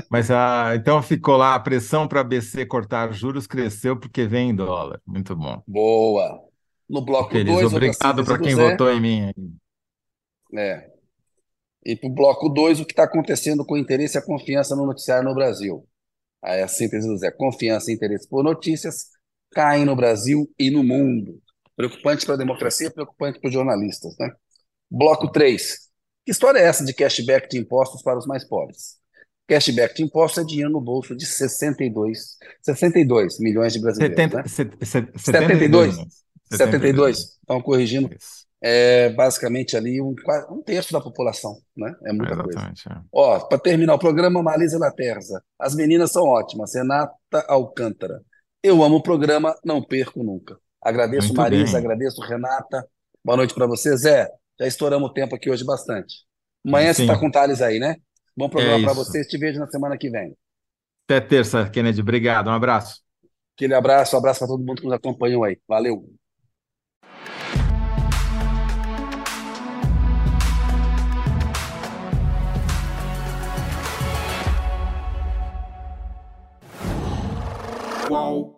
Mas 0.10 0.32
ah, 0.32 0.72
então 0.74 1.02
ficou 1.02 1.36
lá, 1.36 1.54
a 1.54 1.60
pressão 1.60 2.08
para 2.08 2.22
a 2.22 2.24
BC 2.24 2.66
cortar 2.66 3.12
juros 3.12 3.46
cresceu 3.46 4.00
porque 4.00 4.26
vem 4.26 4.52
em 4.52 4.56
dólar. 4.56 5.02
Muito 5.06 5.36
bom. 5.36 5.62
Boa. 5.68 6.42
No 6.90 7.04
bloco 7.04 7.32
Feliz. 7.32 7.52
2, 7.54 7.64
outra 7.66 7.78
Obrigado 7.78 8.24
para 8.24 8.40
quem 8.40 8.56
votou 8.56 8.90
em 8.90 9.02
mim. 9.02 9.34
É. 10.58 10.90
E 11.86 11.96
para 11.96 12.10
o 12.10 12.14
bloco 12.14 12.48
2, 12.48 12.80
o 12.80 12.86
que 12.86 12.94
está 12.94 13.04
acontecendo 13.04 13.66
com 13.66 13.74
o 13.74 13.78
interesse 13.78 14.18
e 14.18 14.20
a 14.20 14.26
confiança 14.26 14.76
no 14.76 14.86
noticiário 14.86 15.28
no 15.28 15.36
Brasil? 15.36 15.86
Aí 16.42 16.62
a 16.62 16.68
síntese 16.68 17.08
do 17.08 17.18
Zé. 17.18 17.32
Confiança 17.32 17.92
e 17.92 17.96
interesse 17.96 18.28
por 18.30 18.44
notícias 18.44 19.08
caem 19.52 19.86
no 19.86 19.96
Brasil 19.96 20.50
e 20.58 20.70
no 20.70 20.84
mundo. 20.84 21.42
Preocupante 21.88 22.26
para 22.26 22.36
a 22.36 22.38
democracia, 22.38 22.92
preocupante 22.92 23.40
para 23.40 23.48
os 23.48 23.54
jornalistas, 23.54 24.16
né? 24.20 24.32
Bloco 24.90 25.32
3. 25.32 25.78
Que 26.26 26.32
história 26.32 26.60
é 26.60 26.64
essa 26.64 26.86
de 26.86 26.94
cashback 26.94 27.50
de 27.50 27.58
impostos 27.58 28.02
para 28.04 28.18
os 28.18 28.26
mais 28.28 28.44
pobres? 28.48 28.98
Cashback 29.48 29.96
de 29.96 30.04
impostos 30.04 30.44
é 30.44 30.48
dinheiro 30.48 30.70
no 30.72 30.80
bolso 30.80 31.16
de 31.16 31.26
62, 31.26 32.38
62 32.62 33.40
milhões 33.40 33.74
de 33.74 33.82
brasileiros, 33.82 34.16
70, 34.16 34.38
né? 34.38 34.44
set- 34.48 34.86
set- 34.86 35.12
72. 35.20 35.96
72 35.96 35.98
milhões. 35.98 36.24
72. 36.52 37.18
Estão 37.20 37.62
corrigindo. 37.62 38.10
Isso. 38.14 38.46
É 38.64 39.10
basicamente 39.10 39.76
ali 39.76 40.00
um, 40.00 40.14
um 40.52 40.62
terço 40.62 40.94
da 40.94 41.02
população, 41.02 41.58
né? 41.76 41.96
É 42.06 42.14
muita 42.14 42.36
coisa. 42.36 42.60
Exatamente. 42.60 42.88
é. 42.88 43.02
Ó, 43.12 43.40
para 43.40 43.58
terminar 43.58 43.96
o 43.96 44.00
programa, 44.00 44.44
Marisa 44.44 44.78
Laterza. 44.78 45.42
As 45.58 45.74
meninas 45.74 46.12
são 46.12 46.24
ótimas. 46.24 46.76
Renata 46.76 47.16
Alcântara. 47.48 48.22
Eu 48.62 48.84
amo 48.84 48.98
o 48.98 49.02
programa, 49.04 49.58
não 49.66 49.82
perco 49.84 50.24
nunca. 50.24 50.56
Agradeço, 50.84 51.28
Muito 51.28 51.38
Marisa, 51.38 51.78
bem. 51.78 51.86
agradeço, 51.86 52.22
Renata. 52.22 52.88
Boa 53.24 53.38
noite 53.38 53.54
para 53.54 53.68
você, 53.68 53.96
Zé. 53.96 54.28
Já 54.60 54.66
estouramos 54.66 55.10
o 55.10 55.14
tempo 55.14 55.36
aqui 55.36 55.50
hoje 55.50 55.64
bastante. 55.64 56.16
Amanhã 56.66 56.92
Sim. 56.92 57.06
você 57.06 57.12
está 57.12 57.20
com 57.20 57.28
o 57.28 57.32
Thales 57.32 57.62
aí, 57.62 57.80
né? 57.80 57.98
Bom 58.36 58.48
é 58.48 58.50
programa 58.50 58.80
é 58.80 58.84
para 58.84 58.94
vocês. 58.94 59.28
Te 59.28 59.38
vejo 59.38 59.60
na 59.60 59.68
semana 59.68 59.98
que 59.98 60.10
vem. 60.10 60.36
Até 61.06 61.22
terça, 61.22 61.70
Kennedy. 61.70 62.02
Obrigado. 62.02 62.48
Um 62.48 62.54
abraço. 62.54 63.02
Aquele 63.56 63.76
abraço, 63.76 64.16
um 64.16 64.20
abraço 64.20 64.40
para 64.40 64.48
todo 64.48 64.64
mundo 64.64 64.80
que 64.80 64.86
nos 64.86 64.94
acompanhou 64.94 65.44
aí. 65.44 65.60
Valeu. 65.68 66.04
Qual? 78.08 78.51